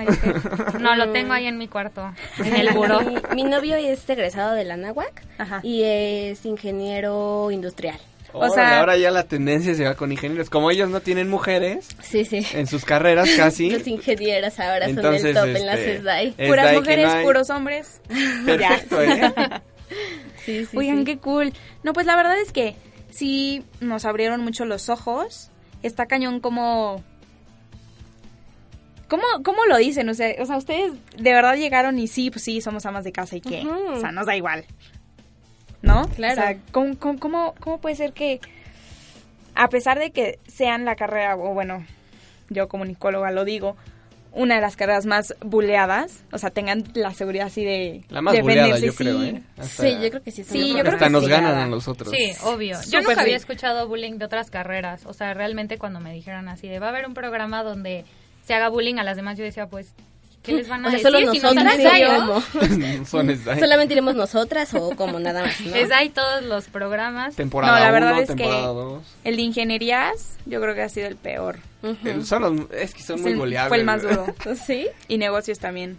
no, 0.80 0.96
lo 0.96 1.12
tengo 1.12 1.34
ahí 1.34 1.46
en 1.46 1.58
mi 1.58 1.68
cuarto, 1.68 2.14
en 2.38 2.56
el 2.56 2.70
buró. 2.72 3.02
Mi, 3.02 3.18
mi 3.36 3.44
novio 3.44 3.76
es 3.76 4.10
egresado 4.10 4.54
de 4.54 4.64
la 4.64 4.78
NAWAC 4.78 5.24
Ajá. 5.38 5.60
y 5.62 5.84
es 5.84 6.46
ingeniero 6.46 7.52
industrial. 7.52 8.00
O 8.34 8.40
Órale, 8.40 8.54
sea- 8.56 8.80
ahora 8.80 8.98
ya 8.98 9.10
la 9.12 9.24
tendencia 9.24 9.74
se 9.74 9.84
va 9.86 9.96
con 9.96 10.12
ingenieros. 10.12 10.50
Como 10.50 10.70
ellos 10.70 10.90
no 10.90 11.00
tienen 11.02 11.30
mujeres 11.30 11.88
Sí, 12.02 12.26
sí. 12.26 12.46
en 12.54 12.68
sus 12.68 12.84
carreras 12.86 13.30
casi. 13.38 13.70
Los 13.72 13.88
ingenieros 13.88 14.60
ahora 14.60 14.88
son 14.94 15.14
el 15.16 15.34
top 15.34 15.46
en 15.46 15.66
las 15.66 15.80
este, 15.80 16.00
SDAI. 16.02 16.32
Puras 16.48 16.74
mujeres, 16.76 17.14
no 17.16 17.22
puros 17.24 17.50
hombres. 17.50 18.02
Perfecto, 18.46 19.02
¿eh? 19.02 19.34
Sí, 20.46 20.66
sí, 20.66 20.78
Oigan, 20.78 21.00
sí. 21.00 21.06
qué 21.06 21.18
cool. 21.18 21.52
No, 21.84 21.92
pues 21.94 22.06
la 22.06 22.16
verdad 22.16 22.38
es 22.40 22.52
que 22.54 22.76
sí 23.10 23.64
nos 23.82 24.06
abrieron 24.06 24.42
mucho 24.42 24.64
los 24.66 24.88
ojos. 24.90 25.50
Está 25.84 26.06
cañón 26.06 26.40
como... 26.40 27.04
¿Cómo, 29.10 29.24
¿Cómo 29.44 29.66
lo 29.66 29.78
dicen? 29.78 30.10
O 30.10 30.14
sea, 30.14 30.36
o 30.42 30.46
sea, 30.46 30.58
ustedes 30.58 30.92
de 31.18 31.32
verdad 31.34 31.56
llegaron 31.56 31.98
y 31.98 32.08
sí, 32.08 32.30
pues 32.30 32.44
sí, 32.44 32.60
somos 32.60 32.86
amas 32.86 33.06
de 33.06 33.14
casa 33.14 33.38
y 33.38 33.42
qué. 33.42 33.66
O 33.66 34.00
sea, 34.02 34.12
nos 34.12 34.26
da 34.26 34.36
igual. 34.36 34.66
¿No? 35.82 36.08
Claro. 36.10 36.34
O 36.34 36.44
sea, 36.44 36.58
¿cómo, 36.72 36.98
cómo, 36.98 37.20
cómo, 37.20 37.56
cómo 37.60 37.78
puede 37.80 37.96
ser 37.96 38.14
que 38.14 38.40
a 39.56 39.70
pesar 39.70 40.00
de 40.00 40.12
que 40.12 40.40
sean 40.48 40.86
la 40.86 40.96
carrera, 40.96 41.36
o 41.36 41.54
bueno, 41.54 41.86
yo 42.50 42.68
como 42.68 42.86
nicóloga 42.86 43.32
lo 43.32 43.44
digo, 43.46 43.76
una 44.34 44.56
de 44.56 44.62
las 44.62 44.76
carreras 44.76 45.06
más 45.08 45.34
buleadas, 45.42 46.24
o 46.32 46.38
sea, 46.38 46.52
tengan 46.52 46.84
la 46.94 47.12
seguridad 47.14 47.48
así 47.48 47.64
de 47.66 48.04
La 48.10 48.22
más 48.22 48.40
buleada, 48.40 48.76
defenderse, 48.76 48.86
yo 48.86 48.94
creo, 48.96 49.22
sí. 49.22 49.28
¿eh? 49.30 49.44
Hasta- 49.58 49.84
Sí, 49.84 49.98
yo 50.02 50.10
creo 50.12 50.22
que 50.24 50.32
sí. 50.32 50.44
Sí, 50.44 50.68
yo 50.74 50.80
creo 50.82 50.94
Hasta 50.94 51.06
que 51.06 51.12
nos 51.12 51.24
sí. 51.24 51.30
ganan 51.32 51.58
a 51.58 51.66
nosotros. 51.66 52.12
Sí, 52.16 52.34
obvio. 52.44 52.78
Yo 52.90 53.00
nunca 53.02 53.22
había 53.22 53.36
escuchado 53.36 53.88
bullying 53.88 54.20
de 54.20 54.26
otras 54.26 54.52
carreras. 54.52 55.06
O 55.08 55.14
sea, 55.14 55.34
realmente 55.34 55.80
cuando 55.80 56.00
me 56.00 56.14
dijeron 56.14 56.50
así 56.50 56.68
de 56.68 56.78
va 56.80 56.88
a 56.88 56.90
haber 56.90 57.08
un 57.08 57.16
programa 57.16 57.64
donde 57.64 58.06
se 58.46 58.54
haga 58.54 58.70
bullying 58.70 58.98
a 59.00 59.04
las 59.04 59.16
demás, 59.16 59.38
yo 59.40 59.44
decía, 59.44 59.68
pues, 59.68 59.96
¿qué 60.44 60.54
les 60.54 60.68
van 60.70 60.86
a 60.86 60.88
O 60.88 60.92
sea, 60.92 61.00
decir? 61.00 61.12
solo 61.20 61.32
si 61.34 61.40
nosotras 61.40 61.76
SDAI. 61.78 63.06
Solamente 63.60 63.94
iremos 63.94 64.16
nosotras 64.16 64.74
o 64.74 64.92
como 64.96 65.20
nada 65.20 65.44
más, 65.44 65.60
¿no? 65.62 65.76
Es 65.76 65.92
ahí 65.92 66.10
todos 66.10 66.44
los 66.44 66.66
programas. 66.66 67.36
Temporada 67.36 67.74
No, 67.74 67.80
la 67.80 67.90
1, 67.90 67.94
verdad 67.94 68.22
es 68.22 68.28
que- 68.30 68.36
temporada 68.36 68.68
2. 68.68 69.04
El 69.24 69.36
de 69.36 69.42
ingenierías, 69.42 70.38
yo 70.46 70.62
creo 70.62 70.74
que 70.76 70.82
ha 70.84 70.90
sido 70.90 71.08
el 71.08 71.16
peor. 71.16 71.60
Son 72.24 72.42
los- 72.42 72.72
es 72.72 72.94
que 72.94 73.04
son 73.04 73.18
Es 73.18 73.22
muy 73.24 73.32
el- 73.34 73.38
boleables. 73.38 73.70
fue 73.70 73.78
el 73.78 73.86
más 73.86 74.02
duro. 74.02 74.26
¿Sí? 74.66 74.88
Y 75.08 75.18
negocios 75.18 75.60
también. 75.60 75.98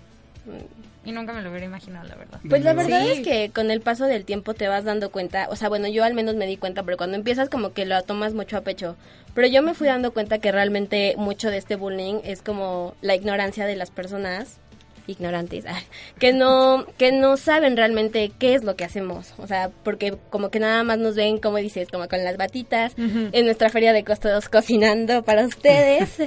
Y 1.04 1.12
nunca 1.12 1.32
me 1.32 1.40
lo 1.42 1.50
hubiera 1.50 1.64
imaginado, 1.64 2.06
la 2.06 2.16
verdad. 2.16 2.40
Pues 2.48 2.62
la 2.64 2.72
Sí. 2.72 2.76
verdad 2.76 3.02
es 3.10 3.20
que 3.20 3.50
con 3.50 3.70
el 3.70 3.80
paso 3.80 4.04
del 4.06 4.24
tiempo 4.24 4.52
te 4.54 4.68
vas 4.68 4.84
dando 4.84 5.10
cuenta, 5.10 5.48
o 5.50 5.56
sea, 5.56 5.68
bueno, 5.68 5.88
yo 5.88 6.04
al 6.04 6.12
menos 6.14 6.34
me 6.34 6.46
di 6.46 6.56
cuenta, 6.56 6.82
pero 6.82 6.96
cuando 6.96 7.16
empiezas 7.16 7.48
como 7.48 7.72
que 7.72 7.86
lo 7.86 8.02
tomas 8.02 8.34
mucho 8.34 8.56
a 8.56 8.60
pecho. 8.62 8.96
Pero 9.34 9.46
yo 9.48 9.62
me 9.62 9.74
fui 9.74 9.86
dando 9.86 10.12
cuenta 10.12 10.38
que 10.38 10.52
realmente 10.52 11.14
mucho 11.16 11.50
de 11.50 11.56
este 11.58 11.76
bullying 11.76 12.20
es 12.24 12.42
como 12.42 12.94
la 13.00 13.14
ignorancia 13.14 13.64
de 13.66 13.76
las 13.76 13.90
personas 13.90 14.58
ignorantes, 15.08 15.64
que 16.18 16.32
no 16.32 16.86
que 16.96 17.12
no 17.12 17.36
saben 17.36 17.76
realmente 17.76 18.30
qué 18.38 18.54
es 18.54 18.64
lo 18.64 18.76
que 18.76 18.84
hacemos, 18.84 19.34
o 19.38 19.46
sea, 19.46 19.70
porque 19.82 20.16
como 20.30 20.50
que 20.50 20.60
nada 20.60 20.84
más 20.84 20.98
nos 20.98 21.16
ven, 21.16 21.38
como 21.38 21.56
dices, 21.56 21.88
como 21.88 22.08
con 22.08 22.22
las 22.24 22.36
batitas 22.36 22.94
en 22.96 23.44
nuestra 23.44 23.70
feria 23.70 23.92
de 23.92 24.04
costos 24.04 24.48
cocinando 24.50 25.22
para 25.22 25.44
ustedes. 25.44 26.18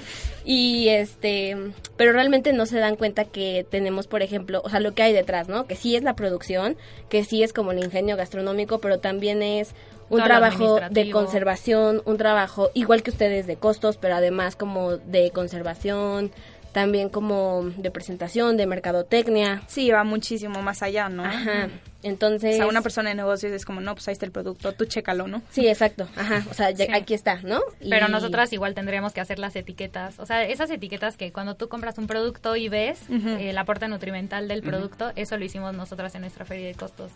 Y 0.43 0.87
este, 0.87 1.55
pero 1.97 2.13
realmente 2.13 2.51
no 2.51 2.65
se 2.65 2.79
dan 2.79 2.95
cuenta 2.95 3.25
que 3.25 3.65
tenemos, 3.69 4.07
por 4.07 4.23
ejemplo, 4.23 4.61
o 4.63 4.69
sea, 4.69 4.79
lo 4.79 4.93
que 4.93 5.03
hay 5.03 5.13
detrás, 5.13 5.47
¿no? 5.47 5.67
Que 5.67 5.75
sí 5.75 5.95
es 5.95 6.03
la 6.03 6.15
producción, 6.15 6.77
que 7.09 7.23
sí 7.23 7.43
es 7.43 7.53
como 7.53 7.71
el 7.71 7.83
ingenio 7.83 8.17
gastronómico, 8.17 8.79
pero 8.79 8.99
también 8.99 9.43
es 9.43 9.75
un 10.09 10.17
Todo 10.17 10.27
trabajo 10.27 10.79
de 10.89 11.09
conservación, 11.09 12.01
un 12.03 12.17
trabajo 12.17 12.69
igual 12.73 13.01
que 13.01 13.11
ustedes 13.11 13.47
de 13.47 13.55
costos, 13.55 13.95
pero 13.95 14.15
además 14.15 14.57
como 14.57 14.97
de 14.97 15.31
conservación, 15.31 16.31
también 16.71 17.09
como 17.09 17.63
de 17.77 17.91
presentación, 17.91 18.57
de 18.57 18.65
mercadotecnia. 18.67 19.61
Sí, 19.67 19.91
va 19.91 20.03
muchísimo 20.03 20.61
más 20.61 20.81
allá, 20.83 21.09
¿no? 21.09 21.23
Ajá. 21.25 21.69
Entonces, 22.03 22.55
O 22.55 22.57
sea, 22.57 22.67
una 22.67 22.81
persona 22.81 23.09
de 23.09 23.15
negocios 23.15 23.51
es 23.51 23.63
como, 23.63 23.79
no, 23.79 23.93
pues 23.93 24.07
ahí 24.07 24.13
está 24.13 24.25
el 24.25 24.31
producto, 24.31 24.71
tú 24.73 24.85
chécalo, 24.85 25.27
¿no? 25.27 25.41
Sí, 25.51 25.67
exacto. 25.67 26.07
Ajá, 26.15 26.43
o 26.49 26.53
sea, 26.53 26.71
ya- 26.71 26.85
Sí. 26.87 26.91
aquí 26.93 27.13
está, 27.13 27.41
¿no? 27.43 27.61
Pero 27.87 28.07
nosotras 28.07 28.51
igual 28.53 28.73
tendríamos 28.73 29.13
que 29.13 29.21
hacer 29.21 29.37
las 29.37 29.55
etiquetas. 29.55 30.17
O 30.19 30.25
sea, 30.25 30.43
esas 30.45 30.71
etiquetas 30.71 31.15
que 31.17 31.31
cuando 31.31 31.55
tú 31.55 31.69
compras 31.69 31.97
un 31.99 32.07
producto 32.07 32.55
y 32.55 32.69
ves 32.69 33.01
Ujú. 33.07 33.29
eh, 33.29 33.51
el 33.51 33.57
aporte 33.59 33.87
nutrimental 33.87 34.47
del 34.47 34.63
producto, 34.63 35.11
eso 35.15 35.37
lo 35.37 35.45
hicimos 35.45 35.75
nosotras 35.75 36.15
en 36.15 36.21
nuestra 36.21 36.45
feria 36.45 36.67
de 36.67 36.75
costos. 36.75 37.11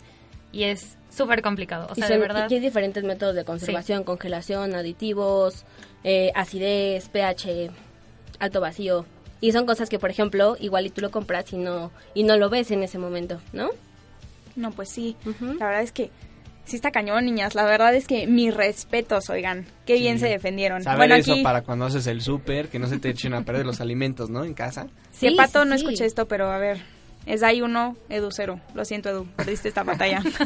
y 0.52 0.64
es 0.64 0.98
súper 1.14 1.42
complicado. 1.42 1.88
O 1.90 1.92
Y 1.92 1.96
sea, 1.96 2.08
son- 2.08 2.16
de 2.16 2.22
verdad. 2.22 2.48
y 2.50 2.54
hay 2.54 2.60
diferentes 2.62 3.04
métodos 3.04 3.36
de 3.36 3.44
conservación, 3.44 4.06
congelación, 4.06 4.74
aditivos, 4.74 5.66
eh, 6.06 6.32
acidez, 6.34 7.10
pH, 7.10 7.72
alto 8.40 8.62
vacío. 8.62 9.06
Y 9.46 9.52
son 9.52 9.68
cosas 9.68 9.90
que, 9.90 10.00
por 10.00 10.10
ejemplo, 10.10 10.58
igual 10.60 10.88
y 10.88 10.90
tú 10.90 11.02
lo 11.02 11.12
compras 11.12 11.54
y 11.54 11.58
no, 11.58 11.92
y 12.16 12.24
no 12.24 12.36
lo 12.36 12.50
ves 12.50 12.72
en 12.72 12.82
ese 12.82 12.98
momento, 12.98 13.40
¿no? 13.54 13.70
No, 14.56 14.72
pues 14.72 14.90
sí. 14.90 15.16
La 15.60 15.68
verdad 15.68 15.84
es 15.84 15.92
que 15.92 16.10
sí 16.64 16.76
está 16.76 16.90
cañón, 16.90 17.26
niñas. 17.26 17.54
La 17.54 17.64
verdad 17.64 17.94
es 17.94 18.08
que 18.08 18.26
mis 18.26 18.56
respetos, 18.56 19.30
oigan. 19.30 19.68
Qué 19.86 20.00
bien 20.00 20.18
se 20.18 20.30
defendieron. 20.30 20.82
Saber 20.82 20.98
bueno, 20.98 21.14
eso 21.14 21.34
aquí, 21.34 21.44
para 21.44 21.62
cuando 21.62 21.86
haces 21.86 22.08
el 22.08 22.22
súper, 22.22 22.70
que 22.70 22.80
no 22.80 22.88
se 22.88 22.98
te 22.98 23.10
echen 23.10 23.36
a 23.36 23.44
perder 23.44 23.68
los 23.68 23.82
alimentos, 23.82 24.32
¿no? 24.32 24.44
En 24.44 24.56
casa. 24.56 24.88
Sí, 25.12 25.30
Pato, 25.38 25.64
no 25.64 25.76
escuché 25.76 26.06
esto, 26.06 26.28
pero 26.28 26.52
a 26.52 26.58
ver. 26.58 26.80
Es 27.28 27.44
ahí 27.44 27.62
uno, 27.62 27.96
Edu 28.10 28.30
cero. 28.32 28.60
Lo 28.74 28.84
siento, 28.84 29.10
Edu. 29.10 29.28
Perdiste 29.36 29.68
esta 29.68 29.84
batalla. 29.84 30.24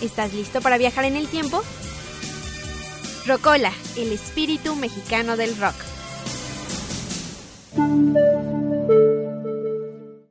¿Estás 0.00 0.32
listo 0.32 0.62
para 0.62 0.78
viajar 0.78 1.04
en 1.04 1.16
el 1.16 1.28
tiempo? 1.28 1.62
Rocola, 3.26 3.70
el 3.98 4.12
espíritu 4.12 4.74
mexicano 4.74 5.36
del 5.36 5.54
rock. 5.58 5.74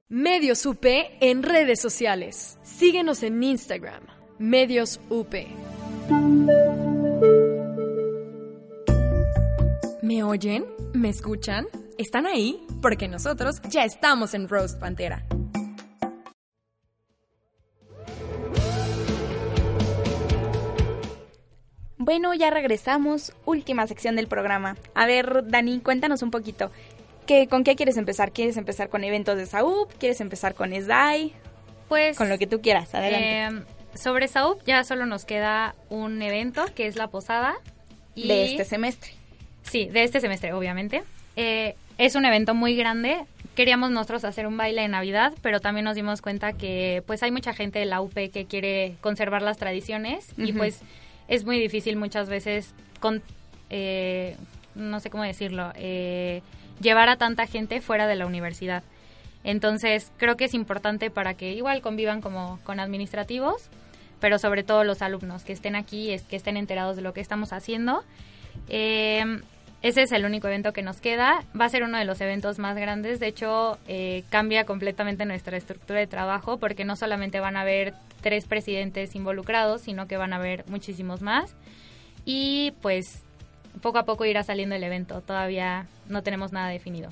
Medios 0.09 0.65
UP 0.65 0.83
en 0.83 1.43
redes 1.43 1.79
sociales. 1.79 2.57
Síguenos 2.63 3.21
en 3.21 3.43
Instagram, 3.43 4.03
Medios 4.39 4.99
UP. 5.09 5.35
¿Me 10.01 10.23
oyen? 10.23 10.65
¿Me 10.93 11.09
escuchan? 11.09 11.67
¿Están 11.99 12.25
ahí? 12.25 12.65
Porque 12.81 13.07
nosotros 13.07 13.61
ya 13.69 13.83
estamos 13.83 14.33
en 14.33 14.49
Rose 14.49 14.77
Pantera. 14.77 15.25
Bueno, 22.09 22.33
ya 22.33 22.49
regresamos. 22.49 23.33
Última 23.45 23.85
sección 23.85 24.15
del 24.15 24.25
programa. 24.25 24.75
A 24.95 25.05
ver, 25.05 25.47
Dani, 25.47 25.79
cuéntanos 25.79 26.23
un 26.23 26.31
poquito. 26.31 26.71
¿Qué, 27.27 27.45
¿Con 27.45 27.63
qué 27.63 27.75
quieres 27.75 27.97
empezar? 27.97 28.31
¿Quieres 28.31 28.57
empezar 28.57 28.89
con 28.89 29.03
eventos 29.03 29.37
de 29.37 29.45
SAUP? 29.45 29.91
¿Quieres 29.99 30.19
empezar 30.19 30.55
con 30.55 30.71
SDAI? 30.71 31.33
Pues... 31.87 32.17
Con 32.17 32.27
lo 32.27 32.39
que 32.39 32.47
tú 32.47 32.61
quieras, 32.63 32.95
adelante. 32.95 33.59
Eh, 33.59 33.63
sobre 33.93 34.27
SAUP 34.27 34.63
ya 34.65 34.83
solo 34.83 35.05
nos 35.05 35.23
queda 35.23 35.75
un 35.91 36.19
evento, 36.23 36.65
que 36.73 36.87
es 36.87 36.95
la 36.95 37.09
posada. 37.09 37.53
Y... 38.15 38.27
De 38.27 38.45
este 38.45 38.65
semestre. 38.65 39.11
Sí, 39.61 39.85
de 39.85 40.03
este 40.03 40.19
semestre, 40.19 40.53
obviamente. 40.53 41.03
Eh, 41.35 41.75
es 41.99 42.15
un 42.15 42.25
evento 42.25 42.55
muy 42.55 42.75
grande. 42.75 43.19
Queríamos 43.53 43.91
nosotros 43.91 44.23
hacer 44.23 44.47
un 44.47 44.57
baile 44.57 44.81
de 44.81 44.87
Navidad, 44.87 45.35
pero 45.43 45.59
también 45.59 45.85
nos 45.85 45.93
dimos 45.93 46.23
cuenta 46.23 46.53
que 46.53 47.03
pues 47.05 47.21
hay 47.21 47.29
mucha 47.29 47.53
gente 47.53 47.77
de 47.77 47.85
la 47.85 48.01
UP 48.01 48.15
que 48.15 48.47
quiere 48.49 48.95
conservar 48.99 49.43
las 49.43 49.57
tradiciones 49.57 50.33
y 50.37 50.53
pues 50.53 50.81
es 51.29 51.45
muy 51.45 51.57
difícil 51.57 51.95
muchas 51.95 52.27
veces 52.27 52.73
con 52.99 53.21
eh, 53.69 54.35
no 54.75 54.99
sé 54.99 55.09
cómo 55.09 55.23
decirlo 55.23 55.71
eh, 55.75 56.41
llevar 56.81 57.07
a 57.07 57.15
tanta 57.15 57.47
gente 57.47 57.79
fuera 57.79 58.07
de 58.07 58.17
la 58.17 58.25
universidad. 58.25 58.83
Entonces 59.45 60.11
creo 60.17 60.35
que 60.35 60.45
es 60.45 60.53
importante 60.53 61.09
para 61.09 61.35
que 61.35 61.53
igual 61.53 61.81
convivan 61.81 62.19
como 62.19 62.59
con 62.65 62.81
administrativos 62.81 63.69
pero 64.19 64.37
sobre 64.37 64.63
todo 64.63 64.83
los 64.83 65.01
alumnos 65.01 65.43
que 65.43 65.53
estén 65.53 65.75
aquí 65.75 66.11
es 66.11 66.23
que 66.23 66.35
estén 66.35 66.57
enterados 66.57 66.95
de 66.95 67.01
lo 67.01 67.13
que 67.13 67.21
estamos 67.21 67.53
haciendo. 67.53 68.03
Eh, 68.67 69.23
ese 69.81 70.01
es 70.01 70.11
el 70.11 70.25
único 70.25 70.47
evento 70.47 70.73
que 70.73 70.81
nos 70.81 70.99
queda. 70.99 71.45
Va 71.59 71.65
a 71.65 71.69
ser 71.69 71.83
uno 71.83 71.97
de 71.97 72.05
los 72.05 72.19
eventos 72.19 72.59
más 72.59 72.75
grandes. 72.75 73.19
De 73.19 73.27
hecho, 73.27 73.77
eh, 73.87 74.23
cambia 74.29 74.65
completamente 74.65 75.25
nuestra 75.25 75.55
estructura 75.55 75.99
de 75.99 76.07
trabajo 76.07 76.57
porque 76.57 76.83
no 76.83 76.97
solamente 76.97 77.39
van 77.39 77.55
a 77.55 77.61
haber 77.61 77.93
tres 78.21 78.45
presidentes 78.45 79.15
involucrados, 79.15 79.81
sino 79.81 80.07
que 80.07 80.17
van 80.17 80.33
a 80.33 80.35
haber 80.35 80.65
muchísimos 80.67 81.21
más. 81.21 81.55
Y 82.25 82.73
pues 82.81 83.23
poco 83.81 83.99
a 83.99 84.03
poco 84.03 84.25
irá 84.25 84.43
saliendo 84.43 84.75
el 84.75 84.83
evento. 84.83 85.21
Todavía 85.21 85.87
no 86.09 86.23
tenemos 86.23 86.51
nada 86.51 86.67
definido. 86.67 87.09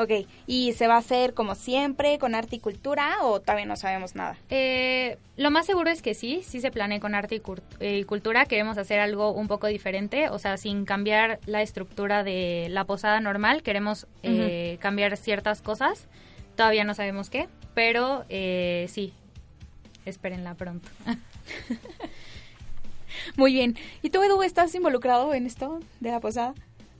Ok, 0.00 0.12
¿y 0.46 0.74
se 0.74 0.86
va 0.86 0.94
a 0.94 0.98
hacer 0.98 1.34
como 1.34 1.56
siempre 1.56 2.20
con 2.20 2.36
arte 2.36 2.54
y 2.54 2.60
cultura 2.60 3.16
o 3.22 3.40
todavía 3.40 3.66
no 3.66 3.74
sabemos 3.74 4.14
nada? 4.14 4.36
Eh, 4.48 5.18
lo 5.36 5.50
más 5.50 5.66
seguro 5.66 5.90
es 5.90 6.02
que 6.02 6.14
sí, 6.14 6.42
sí 6.44 6.60
se 6.60 6.70
planea 6.70 7.00
con 7.00 7.16
arte 7.16 7.42
y, 7.80 8.04
cultura. 8.04 8.46
Queremos 8.46 8.78
hacer 8.78 9.00
algo 9.00 9.32
un 9.32 9.48
poco 9.48 9.66
diferente, 9.66 10.28
o 10.28 10.38
sea, 10.38 10.56
sin 10.56 10.84
cambiar 10.84 11.40
la 11.46 11.62
estructura 11.62 12.22
de 12.22 12.68
la 12.70 12.84
posada 12.84 13.18
normal. 13.18 13.64
Queremos 13.64 14.06
eh, 14.22 14.78
cambiar 14.80 15.16
ciertas 15.16 15.62
cosas. 15.62 16.06
Todavía 16.54 16.84
no 16.84 16.94
sabemos 16.94 17.28
qué, 17.28 17.48
pero 17.74 18.24
eh, 18.28 18.86
sí, 18.88 19.12
espérenla 20.04 20.54
pronto. 20.54 20.88
Muy 23.36 23.52
bien. 23.52 23.76
¿Y 24.02 24.10
tú, 24.10 24.22
Edu, 24.22 24.44
estás 24.44 24.72
involucrado 24.76 25.34
en 25.34 25.44
esto 25.44 25.80
de 25.98 26.12
la 26.12 26.20
posada? 26.20 26.54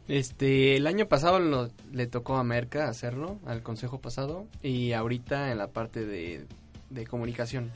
Este, 0.08 0.76
el 0.76 0.86
año 0.86 1.06
pasado 1.06 1.38
lo- 1.38 1.70
le 1.92 2.06
tocó 2.06 2.36
a 2.36 2.44
Merca 2.44 2.88
hacerlo, 2.88 3.38
al 3.46 3.62
consejo 3.62 4.00
pasado, 4.00 4.46
y 4.62 4.92
ahorita 4.92 5.52
en 5.52 5.58
la 5.58 5.68
parte 5.68 6.04
de, 6.06 6.46
de 6.90 7.06
comunicación. 7.06 7.70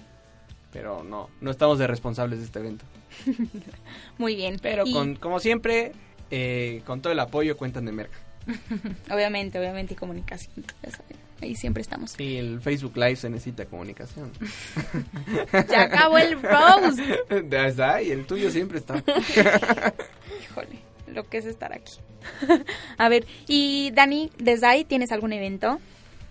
Pero 0.72 1.04
no, 1.04 1.28
no 1.42 1.50
estamos 1.50 1.78
de 1.78 1.86
responsables 1.86 2.38
de 2.38 2.46
este 2.46 2.58
evento. 2.60 2.84
Muy 4.18 4.34
bien. 4.36 4.58
Pero 4.62 4.84
Y- 4.86 4.92
con, 4.92 5.16
como 5.16 5.38
siempre, 5.40 5.92
eh, 6.30 6.82
con 6.86 7.02
todo 7.02 7.12
el 7.12 7.20
apoyo 7.20 7.56
cuentan 7.58 7.84
de 7.84 7.92
Merca. 7.92 8.16
Obviamente, 9.14 9.58
obviamente, 9.58 9.92
y 9.94 9.96
comunicación. 9.96 10.64
ahí 11.40 11.54
siempre 11.54 11.80
estamos. 11.82 12.18
Y 12.18 12.38
el 12.38 12.60
Facebook 12.60 12.96
Live 12.96 13.16
se 13.16 13.28
necesita 13.30 13.66
comunicación. 13.66 14.32
Ya 15.70 15.82
acabó 15.82 16.16
el 16.18 16.40
roast. 16.42 16.98
Ya 17.50 17.66
está, 17.68 18.02
y 18.02 18.10
el 18.10 18.24
tuyo 18.26 18.50
siempre 18.50 18.78
está. 18.78 18.96
Híjole, 20.42 20.78
lo 21.12 21.28
que 21.28 21.38
es 21.38 21.46
estar 21.46 21.72
aquí. 21.72 21.94
a 22.98 23.08
ver, 23.08 23.26
y 23.46 23.90
Dani, 23.92 24.30
desde 24.38 24.66
ahí, 24.66 24.84
¿tienes 24.84 25.12
algún 25.12 25.32
evento? 25.32 25.80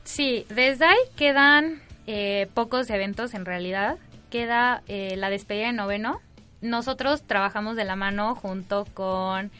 Sí, 0.03 0.45
desde 0.49 0.85
ahí 0.85 0.99
quedan 1.15 1.81
eh, 2.07 2.47
pocos 2.53 2.89
eventos 2.89 3.33
en 3.33 3.45
realidad. 3.45 3.97
Queda 4.29 4.83
eh, 4.87 5.15
la 5.17 5.29
despedida 5.29 5.67
de 5.67 5.73
noveno. 5.73 6.21
Nosotros 6.61 7.23
trabajamos 7.23 7.75
de 7.75 7.85
la 7.85 7.95
mano 7.95 8.35
junto 8.35 8.85
con 8.93 9.51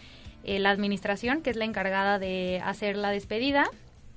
eh, 0.43 0.59
la 0.59 0.71
administración, 0.71 1.41
que 1.41 1.51
es 1.51 1.55
la 1.55 1.65
encargada 1.65 2.17
de 2.17 2.61
hacer 2.63 2.95
la 2.95 3.11
despedida. 3.11 3.65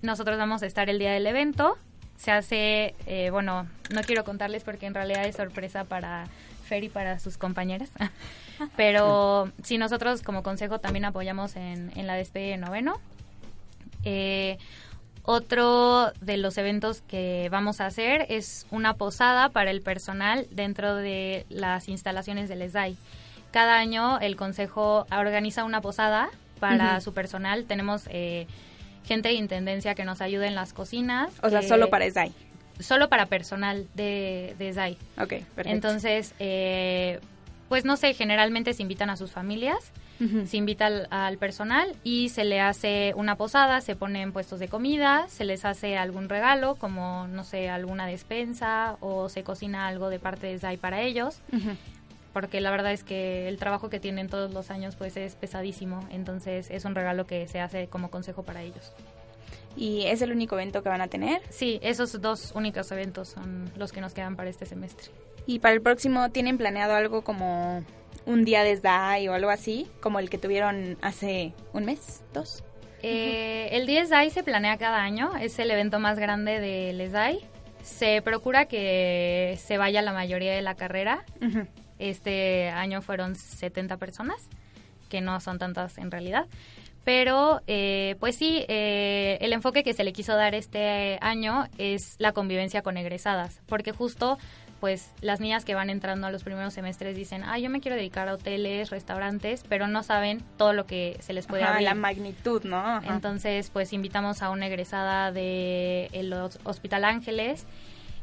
Nosotros 0.00 0.38
vamos 0.38 0.62
a 0.62 0.66
estar 0.66 0.88
el 0.88 0.98
día 0.98 1.12
del 1.12 1.26
evento. 1.26 1.76
Se 2.16 2.30
hace, 2.30 2.94
eh, 3.07 3.30
bueno, 3.30 3.66
no 3.92 4.02
quiero 4.02 4.24
contarles 4.24 4.64
porque 4.64 4.86
en 4.86 4.94
realidad 4.94 5.26
es 5.26 5.36
sorpresa 5.36 5.84
para 5.84 6.26
Fer 6.65 6.85
y 6.85 6.89
para 6.89 7.19
sus 7.19 7.39
compañeras. 7.39 7.91
Pero 8.77 9.53
sí, 9.62 9.79
nosotros 9.79 10.23
como 10.23 10.43
consejo 10.43 10.79
también 10.79 11.05
apoyamos 11.05 11.57
en, 11.57 11.93
en 11.97 12.07
la 12.07 12.15
despedida 12.15 12.53
de 12.53 12.59
noveno. 12.59 13.01
Eh, 14.05 14.59
otro 15.27 16.12
de 16.21 16.37
los 16.37 16.59
eventos 16.59 17.01
que 17.01 17.49
vamos 17.51 17.81
a 17.81 17.87
hacer 17.87 18.27
es 18.29 18.67
una 18.71 18.95
posada 18.95 19.49
para 19.49 19.71
el 19.71 19.81
personal 19.81 20.47
dentro 20.51 20.95
de 20.97 21.47
las 21.49 21.89
instalaciones 21.89 22.49
del 22.51 22.69
SDAI. 22.69 22.97
Cada 23.51 23.79
año 23.79 24.19
el 24.21 24.37
consejo 24.37 25.07
organiza 25.11 25.65
una 25.65 25.81
posada 25.81 26.29
para 26.61 27.01
su 27.01 27.15
personal. 27.15 27.65
Tenemos 27.65 28.03
eh, 28.11 28.47
gente 29.05 29.31
de 29.31 29.37
intendencia 29.37 29.95
que 29.95 30.05
nos 30.05 30.21
ayuda 30.21 30.47
en 30.47 30.55
las 30.55 30.75
cocinas. 30.75 31.31
O 31.43 31.49
sea, 31.49 31.62
solo 31.62 31.89
para 31.89 32.11
SDAI. 32.11 32.33
Solo 32.81 33.09
para 33.09 33.27
personal 33.27 33.87
de, 33.95 34.55
de 34.59 34.72
SDAI. 34.72 34.93
Ok, 35.18 35.29
perfecto. 35.29 35.70
Entonces, 35.70 36.35
eh, 36.39 37.20
pues 37.68 37.85
no 37.85 37.97
sé, 37.97 38.14
generalmente 38.14 38.72
se 38.75 38.83
invitan 38.83 39.11
a 39.11 39.16
sus 39.16 39.31
familias, 39.31 39.93
se 40.47 40.57
invita 40.57 40.87
al, 40.87 41.09
al 41.11 41.37
personal 41.39 41.97
y 42.03 42.31
se 42.31 42.45
le 42.45 42.61
hace 42.61 43.12
una 43.16 43.37
posada, 43.37 43.81
se 43.81 43.95
ponen 43.95 44.33
puestos 44.33 44.59
de 44.59 44.68
comida, 44.68 45.27
se 45.29 45.45
les 45.45 45.64
hace 45.64 45.99
algún 45.99 46.29
regalo, 46.29 46.77
como, 46.77 47.27
no 47.27 47.45
sé, 47.45 47.68
alguna 47.68 48.07
despensa 48.07 48.97
o 49.01 49.29
se 49.29 49.43
cocina 49.43 49.87
algo 49.87 50.09
de 50.09 50.20
parte 50.20 50.47
de 50.47 50.59
SDAI 50.59 50.77
para 50.79 51.03
ellos. 51.03 51.41
Porque 52.33 52.61
la 52.61 52.70
verdad 52.70 52.93
es 52.93 53.05
que 53.05 53.49
el 53.49 53.59
trabajo 53.59 53.91
que 53.91 54.01
tienen 54.01 54.29
todos 54.29 54.53
los 54.55 54.70
años 54.70 54.97
pues 54.97 55.16
es 55.16 55.35
pesadísimo, 55.35 56.07
entonces 56.11 56.70
es 56.70 56.85
un 56.85 56.95
regalo 56.95 57.27
que 57.27 57.47
se 57.49 57.61
hace 57.61 57.89
como 57.89 58.11
consejo 58.11 58.45
para 58.45 58.62
ellos. 58.62 58.93
¿Y 59.77 60.07
es 60.07 60.22
el 60.22 60.33
único 60.33 60.57
evento 60.57 60.83
que 60.83 60.89
van 60.89 61.01
a 61.01 61.09
tener? 61.09 61.43
Sí, 61.51 61.81
esos 61.83 62.20
dos 62.20 62.53
únicos 62.55 62.91
eventos 62.93 63.29
son 63.29 63.70
los 63.77 63.93
que 63.93 64.01
nos 64.01 64.14
quedan 64.14 64.37
para 64.37 64.51
este 64.51 64.66
semestre. 64.66 65.11
¿Y 65.47 65.59
para 65.59 65.75
el 65.75 65.83
próximo 65.83 66.31
tienen 66.31 66.59
planeado 66.59 66.95
algo 66.95 67.22
como 67.22 67.85
un 68.27 68.45
día 68.45 68.62
de 68.62 68.77
SDAI 68.77 69.29
o 69.29 69.35
algo 69.35 69.51
así? 69.51 69.89
Como 70.01 70.18
el 70.18 70.31
que 70.31 70.39
tuvieron 70.39 70.97
hace 71.03 71.53
un 71.72 71.85
mes, 71.85 72.22
dos. 72.33 72.62
Eh, 73.07 73.68
el 73.72 73.87
10 73.87 74.09
DAI 74.09 74.31
se 74.31 74.43
planea 74.43 74.79
cada 74.79 75.03
año, 75.03 75.37
es 75.37 75.59
el 75.59 75.70
evento 75.70 75.99
más 75.99 76.18
grande 76.18 76.59
del 76.59 77.07
SDAI. 77.07 77.41
Se 77.83 78.22
procura 78.22 78.64
que 78.64 79.59
se 79.62 79.77
vaya 79.77 80.01
la 80.01 80.14
mayoría 80.14 80.55
de 80.55 80.62
la 80.62 80.75
carrera. 80.75 81.22
Este 81.99 82.70
año 82.70 83.03
fueron 83.03 83.37
70 83.37 83.99
personas, 83.99 84.49
que 85.11 85.20
no 85.20 85.39
son 85.41 85.59
tantas 85.59 85.99
en 85.99 86.11
realidad. 86.11 86.47
Pero, 87.05 87.61
eh, 87.66 88.16
pues 88.18 88.34
sí, 88.36 88.64
eh, 88.68 89.36
el 89.42 89.52
enfoque 89.52 89.82
que 89.84 89.92
se 89.92 90.05
le 90.05 90.12
quiso 90.12 90.34
dar 90.36 90.55
este 90.55 91.18
año 91.20 91.66
es 91.78 92.16
la 92.18 92.32
convivencia 92.32 92.80
con 92.82 92.96
egresadas, 92.96 93.61
porque 93.66 93.92
justo, 93.92 94.38
pues, 94.80 95.12
las 95.20 95.38
niñas 95.40 95.64
que 95.66 95.74
van 95.74 95.90
entrando 95.90 96.26
a 96.26 96.30
los 96.30 96.42
primeros 96.44 96.72
semestres 96.72 97.14
dicen, 97.14 97.42
ah, 97.44 97.59
yo 97.59 97.68
me 97.68 97.80
quiero 97.80 97.96
dedicar 97.96 98.28
a 98.28 98.34
hoteles, 98.34 98.88
restaurantes, 98.90 99.64
pero 99.68 99.86
no 99.86 100.02
saben 100.02 100.42
todo 100.57 100.72
lo 100.72 100.86
que 100.86 101.16
se 101.20 101.34
les 101.34 101.46
puede 101.46 101.62
Ajá, 101.62 101.72
abrir. 101.72 101.88
la 101.88 101.94
magnitud, 101.94 102.62
¿no? 102.64 102.78
Ajá. 102.78 103.14
Entonces, 103.14 103.68
pues 103.70 103.92
invitamos 103.92 104.42
a 104.42 104.48
una 104.50 104.66
egresada 104.66 105.30
de 105.30 106.09
el 106.12 106.32
Hos- 106.32 106.59
Hospital 106.64 107.05
Ángeles, 107.05 107.66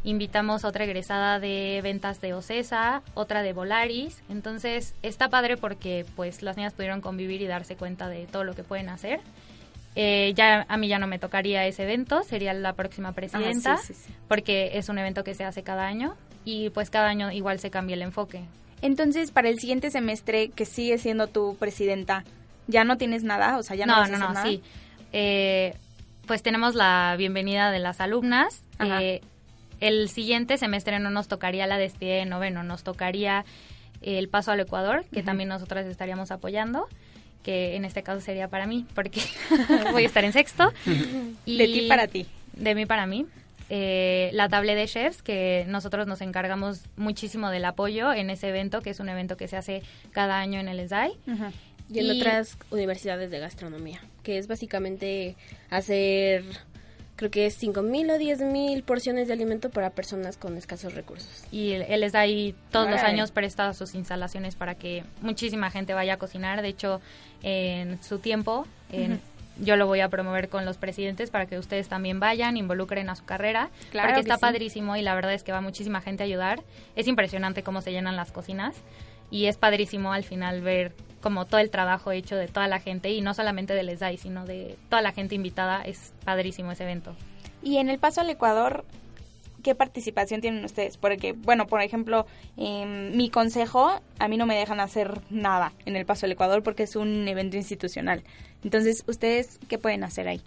invitamos 0.04 0.66
a 0.66 0.68
otra 0.68 0.86
egresada 0.86 1.39
de 1.39 1.80
ventas 1.84 2.22
de 2.22 2.34
Ocesa, 2.34 3.04
otra 3.14 3.43
de 3.43 3.54
Volaris. 3.54 4.22
Entonces, 4.30 4.95
está 5.04 5.30
padre 5.30 5.58
porque 5.58 6.06
pues 6.16 6.41
las 6.41 6.58
niñas 6.58 6.74
pudieron 6.74 7.02
convivir 7.02 7.41
y 7.41 7.47
darse 7.47 7.76
cuenta 7.76 8.10
de 8.10 8.26
todo 8.26 8.43
lo 8.43 8.54
que 8.54 8.64
pueden 8.64 8.89
hacer. 8.89 9.20
Eh, 9.95 10.34
ya 10.36 10.66
a 10.70 10.78
mí 10.78 10.88
ya 10.88 10.99
no 10.99 11.08
me 11.08 11.20
tocaría 11.20 11.66
ese 11.66 11.84
evento, 11.84 12.24
sería 12.24 12.54
la 12.54 12.74
próxima 12.74 13.12
presidenta, 13.12 13.76
sí, 13.76 13.93
sí, 13.93 14.06
sí. 14.06 14.14
porque 14.30 14.78
es 14.78 14.88
un 14.88 14.97
evento 14.97 15.26
que 15.26 15.36
se 15.36 15.43
hace 15.43 15.64
cada 15.64 15.86
año 15.86 16.16
y 16.45 16.70
pues 16.70 16.89
cada 16.89 17.10
año 17.10 17.30
igual 17.30 17.60
se 17.60 17.72
cambia 17.72 17.95
el 17.95 18.02
enfoque. 18.02 18.41
Entonces, 18.82 19.32
para 19.32 19.49
el 19.49 19.60
siguiente 19.60 19.91
semestre, 19.91 20.49
que 20.49 20.66
sigue 20.66 20.97
siendo 20.97 21.28
tu 21.28 21.58
presidenta, 21.58 22.24
¿ya 22.68 22.86
no 22.86 22.97
tienes 22.97 23.24
nada? 23.24 23.58
O 23.58 23.64
sea, 23.64 23.76
¿ya 23.76 23.86
no, 23.86 23.93
no, 23.93 23.99
vas 23.99 24.10
a 24.10 24.12
no, 24.12 24.16
hacer 24.16 24.28
no, 24.28 24.34
nada? 24.34 24.45
sí. 24.47 24.64
Eh, 25.12 25.76
pues 26.26 26.41
tenemos 26.41 26.76
la 26.76 27.16
bienvenida 27.18 27.72
de 27.72 27.80
las 27.80 27.99
alumnas. 27.99 28.64
Eh, 28.80 29.22
el 29.82 30.07
siguiente 30.09 30.57
semestre 30.57 30.99
no 30.99 31.09
nos 31.09 31.27
tocaría 31.27 31.67
la 31.67 31.77
despedida 31.77 32.15
de 32.15 32.25
noveno, 32.25 32.63
nos 32.63 32.84
tocaría 32.84 33.43
el 34.01 34.29
paso 34.29 34.51
al 34.51 34.59
Ecuador, 34.59 35.05
que 35.11 35.23
también 35.23 35.49
nosotras 35.49 35.86
estaríamos 35.86 36.32
apoyando, 36.32 36.88
que 37.43 37.75
en 37.75 37.86
este 37.86 38.03
caso 38.03 38.21
sería 38.21 38.47
para 38.47 38.67
mí, 38.67 38.86
porque 38.95 39.21
voy 39.91 40.03
a 40.03 40.07
estar 40.07 40.23
en 40.23 40.34
sexto. 40.34 40.71
Y 41.45 41.57
De 41.57 41.65
ti 41.67 41.88
para 41.88 42.07
ti. 42.07 42.25
De 42.53 42.75
mí 42.75 42.86
para 42.86 43.05
mí. 43.05 43.25
Eh, 43.73 44.32
la 44.34 44.49
tablet 44.49 44.75
de 44.75 44.86
chefs, 44.86 45.21
que 45.21 45.65
nosotros 45.69 46.05
nos 46.05 46.19
encargamos 46.19 46.82
muchísimo 46.97 47.49
del 47.49 47.63
apoyo 47.63 48.11
en 48.11 48.29
ese 48.29 48.49
evento, 48.49 48.82
que 48.82 48.89
es 48.89 48.99
un 48.99 49.07
evento 49.07 49.38
que 49.38 49.47
se 49.47 49.55
hace 49.55 49.82
cada 50.11 50.39
año 50.39 50.59
en 50.59 50.67
el 50.67 50.86
SDAI. 50.88 51.13
Y 51.89 51.99
en 51.99 52.11
otras 52.11 52.57
universidades 52.69 53.32
de 53.32 53.39
gastronomía, 53.39 54.01
que 54.23 54.38
es 54.38 54.47
básicamente 54.47 55.36
hacer, 55.69 56.43
creo 57.22 57.30
que 57.30 57.45
es 57.45 57.61
5.000 57.61 58.09
o 58.11 58.17
10.000 58.17 58.84
porciones 58.84 59.28
de 59.28 59.34
alimento 59.34 59.69
para 59.69 59.91
personas 59.91 60.38
con 60.38 60.57
escasos 60.57 60.95
recursos. 60.95 61.43
y 61.51 61.74
él, 61.74 61.86
él 61.88 62.01
les 62.01 62.13
da 62.13 62.22
ahí 62.22 62.55
todos 62.72 62.88
los 62.89 62.99
Órale. 62.99 63.13
años 63.13 63.30
presta 63.30 63.72
sus 63.76 63.93
instalaciones 63.93 64.55
para 64.55 64.74
que 64.74 65.03
muchísima 65.22 65.69
gente 65.69 65.93
vaya 65.93 66.13
a 66.15 66.17
cocinar. 66.17 66.63
De 66.63 66.69
hecho, 66.69 66.99
en 67.43 68.01
su 68.01 68.17
tiempo, 68.17 68.65
en- 68.91 69.11
Ujú. 69.13 69.22
yo 69.59 69.76
lo 69.76 69.86
voy 69.86 69.99
a 69.99 70.09
promover 70.09 70.49
con 70.49 70.65
los 70.65 70.78
presidentes 70.78 71.30
para 71.30 71.45
que 71.45 71.59
ustedes 71.59 71.88
también 71.88 72.19
vayan, 72.19 72.57
involucren 72.57 73.07
a 73.11 73.15
su 73.15 73.24
carrera, 73.24 73.69
Claro 73.91 74.07
porque 74.09 74.15
que 74.15 74.22
está 74.22 74.36
sí. 74.38 74.41
padrísimo 74.41 74.95
y 74.97 75.03
la 75.03 75.13
verdad 75.13 75.34
es 75.36 75.43
que 75.43 75.51
va 75.51 75.61
muchísima 75.61 76.01
gente 76.01 76.24
a 76.24 76.26
ayudar. 76.26 76.63
Es 76.95 77.07
impresionante 77.07 77.61
cómo 77.61 77.82
se 77.82 77.91
llenan 77.91 78.15
las 78.15 78.32
cocinas 78.32 78.76
y 79.30 79.45
es 79.45 79.57
padrísimo 79.57 80.11
al 80.11 80.24
final 80.24 80.61
ver 80.61 80.93
como 81.22 81.45
todo 81.45 81.59
el 81.59 81.69
trabajo 81.69 82.11
hecho 82.11 82.36
de 82.36 82.47
toda 82.47 82.67
la 82.67 82.80
gente 82.80 83.09
y 83.11 83.22
no 83.22 83.34
solamente 83.34 83.74
del 83.74 83.95
SDAI, 83.95 84.17
sino 84.17 84.45
de 84.45 84.78
toda 84.89 85.01
la 85.01 85.11
gente 85.11 85.36
invitada. 85.36 85.82
Es 85.84 86.13
padrísimo 86.26 86.72
ese 86.72 86.84
evento. 86.84 87.15
Y 87.63 87.78
en 87.78 87.89
el 87.89 87.99
paso 87.99 88.22
al 88.22 88.30
Ecuador, 88.30 88.84
¿qué 89.63 89.76
participación 89.76 90.41
tienen 90.41 90.65
ustedes? 90.65 90.97
Porque, 90.97 91.34
bueno, 91.34 91.67
por 91.67 91.82
ejemplo, 91.82 92.26
en 92.57 93.15
mi 93.15 93.30
consejo, 93.30 94.01
a 94.19 94.28
mí 94.28 94.38
no 94.38 94.45
me 94.45 94.57
dejan 94.57 94.80
hacer 94.80 95.22
nada 95.30 95.72
en 95.86 95.95
el 95.95 96.05
paso 96.05 96.26
al 96.26 96.32
Ecuador 96.32 96.63
porque 96.63 96.84
es 96.84 96.95
un 96.95 97.28
evento 97.28 97.57
institucional. 97.57 98.24
Entonces, 98.63 99.03
¿ustedes 99.07 99.59
qué 99.67 99.78
pueden 99.78 100.03
hacer 100.03 100.28
ahí? 100.28 100.41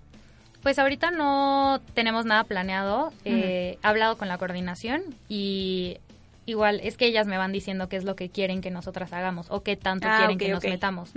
Pues 0.62 0.78
ahorita 0.78 1.10
no 1.10 1.80
tenemos 1.92 2.24
nada 2.24 2.44
planeado. 2.44 3.12
Eh, 3.24 3.78
He 3.82 3.86
hablado 3.86 4.16
con 4.16 4.28
la 4.28 4.38
coordinación 4.38 5.02
y 5.28 5.98
igual 6.46 6.80
es 6.82 6.96
que 6.96 7.06
ellas 7.06 7.26
me 7.26 7.38
van 7.38 7.52
diciendo 7.52 7.88
qué 7.88 7.96
es 7.96 8.04
lo 8.04 8.16
que 8.16 8.28
quieren 8.28 8.60
que 8.60 8.70
nosotras 8.70 9.12
hagamos 9.12 9.46
o 9.50 9.62
qué 9.62 9.76
tanto 9.76 10.06
Ah, 10.08 10.18
quieren 10.18 10.38
que 10.38 10.48
nos 10.48 10.62
metamos. 10.64 11.12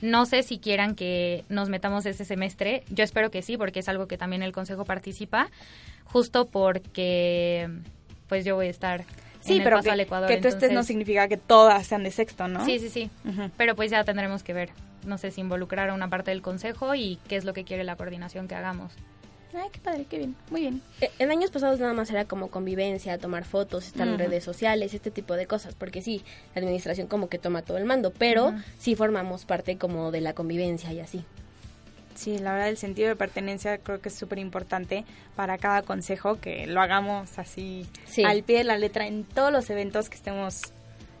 No 0.00 0.26
sé 0.26 0.42
si 0.42 0.58
quieran 0.58 0.94
que 0.94 1.44
nos 1.48 1.68
metamos 1.68 2.06
ese 2.06 2.24
semestre. 2.24 2.82
Yo 2.90 3.04
espero 3.04 3.30
que 3.30 3.42
sí, 3.42 3.56
porque 3.56 3.80
es 3.80 3.88
algo 3.88 4.06
que 4.08 4.16
también 4.18 4.42
el 4.42 4.52
consejo 4.52 4.84
participa, 4.84 5.48
justo 6.04 6.46
porque 6.48 7.68
pues 8.28 8.44
yo 8.44 8.54
voy 8.54 8.66
a 8.68 8.70
estar 8.70 9.04
Sí, 9.40 9.52
en 9.54 9.58
el 9.58 9.64
pero 9.64 9.76
paso 9.76 9.84
que, 9.86 9.90
al 9.92 10.00
Ecuador. 10.00 10.28
que 10.28 10.36
tú 10.36 10.48
estés 10.48 10.62
no 10.64 10.68
entonces- 10.68 10.86
significa 10.88 11.28
que 11.28 11.36
todas 11.38 11.86
sean 11.86 12.02
de 12.02 12.10
sexto, 12.10 12.46
¿no? 12.48 12.64
Sí, 12.64 12.78
sí, 12.78 12.88
sí. 12.90 13.10
Pero 13.56 13.74
pues 13.74 13.90
ya 13.90 14.04
tendremos 14.04 14.42
que 14.42 14.52
ver. 14.52 14.70
No 15.06 15.16
sé 15.16 15.30
si 15.30 15.40
involucrar 15.40 15.88
a 15.88 15.94
una 15.94 16.08
parte 16.10 16.30
del 16.30 16.42
consejo 16.42 16.94
y 16.94 17.18
qué 17.26 17.36
es 17.36 17.44
lo 17.46 17.54
que 17.54 17.64
quiere 17.64 17.84
la 17.84 17.96
coordinación 17.96 18.48
que 18.48 18.54
hagamos. 18.54 18.92
Ay, 19.52 19.68
qué 19.72 19.80
padre, 19.80 20.06
qué 20.08 20.18
bien. 20.18 20.36
Muy 20.50 20.60
bien. 20.60 20.82
Eh, 21.00 21.10
En 21.18 21.30
años 21.30 21.50
pasados 21.50 21.80
nada 21.80 21.92
más 21.92 22.08
era 22.10 22.24
como 22.24 22.50
convivencia, 22.50 23.18
tomar 23.18 23.44
fotos, 23.44 23.86
estar 23.88 24.06
en 24.06 24.14
Ujú. 24.14 24.22
redes 24.22 24.44
sociales, 24.44 24.94
este 24.94 25.10
tipo 25.10 25.34
de 25.34 25.46
cosas, 25.46 25.74
porque 25.74 26.02
sí, 26.02 26.22
la 26.54 26.60
administración 26.60 27.08
como 27.08 27.28
que 27.28 27.38
toma 27.38 27.62
todo 27.62 27.76
el 27.76 27.84
mando, 27.84 28.12
pero 28.12 28.48
Ujú. 28.48 28.58
sí 28.78 28.94
formamos 28.94 29.44
parte 29.44 29.76
como 29.76 30.12
de 30.12 30.20
la 30.20 30.34
convivencia 30.34 30.92
y 30.92 31.00
así. 31.00 31.24
Sí, 32.14 32.38
la 32.38 32.52
verdad 32.52 32.68
el 32.68 32.76
sentido 32.76 33.08
de 33.08 33.16
pertenencia 33.16 33.78
creo 33.78 34.00
que 34.00 34.08
es 34.10 34.14
súper 34.14 34.38
importante 34.38 35.04
para 35.36 35.58
cada 35.58 35.82
consejo, 35.82 36.38
que 36.40 36.66
lo 36.66 36.80
hagamos 36.80 37.38
así 37.38 37.86
Sí. 38.06 38.24
al 38.24 38.42
pie 38.44 38.58
de 38.58 38.64
la 38.64 38.78
letra 38.78 39.06
en 39.06 39.24
todos 39.24 39.50
los 39.52 39.68
eventos 39.70 40.08
que 40.10 40.16
estemos 40.16 40.60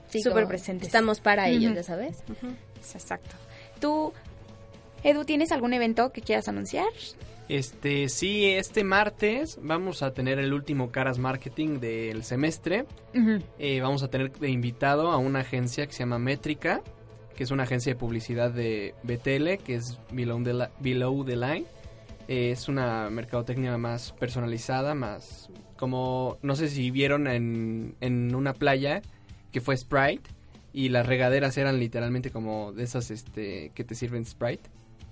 Sí, 0.08 0.20
súper 0.20 0.42
como 0.42 0.48
presentes. 0.48 0.86
Estamos 0.88 1.20
para 1.20 1.48
ellos, 1.48 1.66
Ujú. 1.70 1.76
ya 1.76 1.82
sabes. 1.84 2.22
Exacto. 2.94 3.36
¿Tú, 3.80 4.12
Edu, 5.04 5.24
tienes 5.24 5.52
algún 5.52 5.72
evento 5.72 6.10
que 6.12 6.20
quieras 6.20 6.48
anunciar? 6.48 6.86
Este, 7.50 8.08
sí, 8.08 8.44
este 8.46 8.84
martes 8.84 9.58
vamos 9.60 10.04
a 10.04 10.12
tener 10.14 10.38
el 10.38 10.52
último 10.52 10.92
Caras 10.92 11.18
Marketing 11.18 11.80
del 11.80 12.22
semestre. 12.22 12.86
Eh, 13.58 13.80
vamos 13.80 14.04
a 14.04 14.08
tener 14.08 14.30
de 14.30 14.50
invitado 14.50 15.10
a 15.10 15.16
una 15.18 15.40
agencia 15.40 15.84
que 15.84 15.92
se 15.92 15.98
llama 15.98 16.20
Métrica, 16.20 16.80
que 17.34 17.42
es 17.42 17.50
una 17.50 17.64
agencia 17.64 17.92
de 17.92 17.98
publicidad 17.98 18.52
de 18.52 18.94
BTL, 19.02 19.64
que 19.64 19.74
es 19.74 19.98
Below 20.12 20.44
the, 20.44 20.54
Li- 20.54 20.64
Below 20.78 21.24
the 21.24 21.34
Line. 21.34 21.64
Eh, 22.28 22.52
es 22.52 22.68
una 22.68 23.10
mercadotecnia 23.10 23.76
más 23.78 24.12
personalizada, 24.12 24.94
más 24.94 25.50
como, 25.76 26.38
no 26.42 26.54
sé 26.54 26.68
si 26.68 26.92
vieron 26.92 27.26
en, 27.26 27.96
en 28.00 28.32
una 28.36 28.52
playa 28.52 29.02
que 29.50 29.60
fue 29.60 29.76
Sprite 29.76 30.30
y 30.72 30.90
las 30.90 31.04
regaderas 31.04 31.56
eran 31.58 31.80
literalmente 31.80 32.30
como 32.30 32.70
de 32.72 32.84
esas 32.84 33.10
este, 33.10 33.72
que 33.74 33.82
te 33.82 33.96
sirven 33.96 34.24
Sprite. 34.24 34.70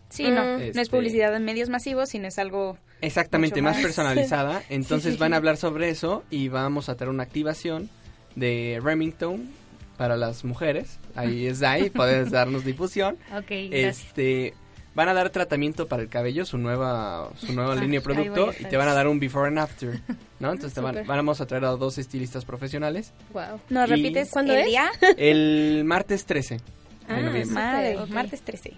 Sí, 0.08 0.24
no, 0.24 0.44
no 0.44 0.58
Este- 0.58 0.80
es 0.80 0.88
publicidad 0.88 1.34
en 1.36 1.44
medios 1.44 1.68
masivos, 1.68 2.08
sino 2.10 2.28
es 2.28 2.38
algo... 2.38 2.78
Exactamente, 3.00 3.60
mucho 3.62 3.72
más 3.74 3.82
personalizada. 3.82 4.62
Entonces 4.68 5.14
Sí. 5.14 5.18
van 5.20 5.34
a 5.34 5.36
hablar 5.36 5.56
sobre 5.56 5.88
eso 5.90 6.24
y 6.30 6.48
vamos 6.48 6.88
a 6.88 6.96
tener 6.96 7.10
una 7.12 7.22
activación 7.22 7.88
de 8.34 8.80
Remington 8.82 9.48
para 9.96 10.16
las 10.16 10.44
mujeres. 10.44 10.98
Ahí 11.14 11.46
es 11.48 11.62
ahí, 11.62 11.90
puedes 11.90 12.30
darnos 12.30 12.64
difusión. 12.64 13.16
Ok, 13.36 13.50
gracias. 13.70 14.04
Este, 14.06 14.54
van 14.94 15.08
a 15.08 15.14
dar 15.14 15.30
tratamiento 15.30 15.86
para 15.86 16.02
el 16.02 16.08
cabello, 16.08 16.44
su 16.44 16.58
nueva 16.58 17.30
su 17.36 17.52
nueva 17.52 17.74
Ah, 17.74 17.76
línea 17.76 18.00
de 18.00 18.04
producto 18.04 18.52
y 18.58 18.64
te 18.64 18.76
van 18.76 18.88
a 18.88 18.94
dar 18.94 19.06
un 19.06 19.20
before 19.20 19.46
and 19.46 19.58
after, 19.60 20.00
¿no? 20.40 20.50
Entonces 20.50 20.74
te 20.74 20.80
van, 20.80 21.06
vamos 21.06 21.40
a 21.40 21.46
traer 21.46 21.64
a 21.66 21.68
dos 21.70 21.98
estilistas 21.98 22.44
profesionales. 22.44 23.12
Wow. 23.32 23.60
¿Nos 23.68 23.88
repites 23.88 24.30
¿Cuándo 24.30 24.54
el 24.54 24.60
es? 24.60 24.66
día? 24.66 24.90
El 25.16 25.84
martes 25.84 26.24
13 26.26 26.56
de 26.56 26.62
Ah, 27.08 27.20
noviembre. 27.20 27.46
madre, 27.54 27.96
Ok. 27.98 28.08
martes 28.10 28.42
13. 28.42 28.74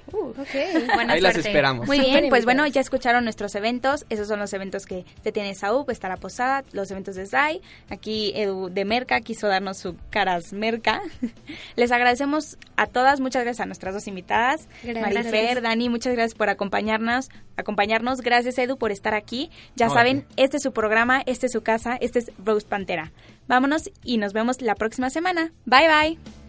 Buena 0.95 1.13
Ahí 1.13 1.21
las 1.21 1.37
esperamos. 1.37 1.87
Muy 1.87 2.01
bien, 2.01 2.29
pues 2.29 2.45
bueno, 2.45 2.67
ya 2.67 2.81
escucharon 2.81 3.25
nuestros 3.25 3.55
eventos. 3.55 4.07
Esos 4.09 4.29
son 4.29 4.39
los 4.39 4.53
eventos 4.53 4.87
que 4.87 5.05
te 5.23 5.33
tiene 5.33 5.55
Saúl, 5.55 5.85
está 5.89 6.09
la 6.09 6.17
posada, 6.17 6.65
los 6.73 6.91
eventos 6.91 7.17
de 7.17 7.27
SAI. 7.27 7.61
Aquí 7.89 8.33
Edu 8.37 8.69
de 8.71 8.85
Merca 8.85 9.21
quiso 9.21 9.49
darnos 9.49 9.79
su 9.79 9.97
caras 10.11 10.53
Merca. 10.53 11.01
Les 11.77 11.91
agradecemos 11.93 12.57
a 12.77 12.87
todas, 12.87 13.21
muchas 13.21 13.43
gracias 13.43 13.61
a 13.63 13.67
nuestras 13.67 13.95
dos 13.95 14.07
invitadas. 14.07 14.69
Gracias. 14.83 15.15
Marifer, 15.15 15.63
Dani, 15.63 15.89
muchas 15.89 16.13
gracias 16.15 16.35
por 16.37 16.49
acompañarnos. 16.49 17.29
acompañarnos. 17.57 18.21
Gracias 18.21 18.57
Edu 18.59 18.77
por 18.79 18.91
estar 18.93 19.15
aquí. 19.15 19.51
Ya 19.77 19.89
No, 19.89 19.95
saben, 19.95 20.27
este 20.37 20.57
es 20.59 20.63
su 20.63 20.73
programa, 20.73 21.23
este 21.27 21.47
es 21.47 21.53
su 21.53 21.63
casa, 21.63 21.97
este 22.01 22.21
es 22.21 22.33
Rose 22.45 22.67
Pantera. 22.67 23.13
Vámonos 23.49 23.91
y 24.05 24.19
nos 24.19 24.33
vemos 24.33 24.63
la 24.63 24.75
próxima 24.77 25.11
semana. 25.11 25.53
Bye 25.67 25.89
bye. 25.89 26.40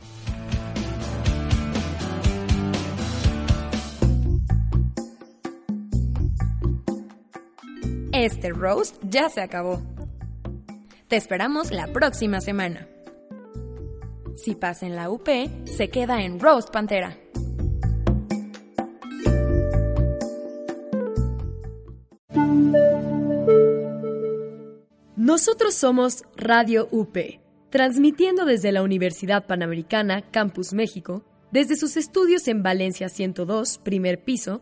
Este 8.23 8.51
roast 8.51 8.97
ya 9.01 9.29
se 9.29 9.41
acabó. 9.41 9.81
Te 11.07 11.15
esperamos 11.15 11.71
la 11.71 11.87
próxima 11.87 12.39
semana. 12.39 12.87
Si 14.35 14.53
pasa 14.53 14.85
en 14.85 14.95
la 14.95 15.09
UP, 15.09 15.27
se 15.65 15.89
queda 15.89 16.21
en 16.21 16.39
Roast 16.39 16.69
Pantera. 16.69 17.17
Nosotros 25.15 25.73
somos 25.73 26.23
Radio 26.35 26.89
UP, 26.91 27.17
transmitiendo 27.71 28.45
desde 28.45 28.71
la 28.71 28.83
Universidad 28.83 29.47
Panamericana, 29.47 30.21
Campus 30.29 30.73
México, 30.73 31.23
desde 31.51 31.75
sus 31.75 31.97
estudios 31.97 32.47
en 32.47 32.61
Valencia 32.61 33.09
102, 33.09 33.79
primer 33.79 34.23
piso, 34.23 34.61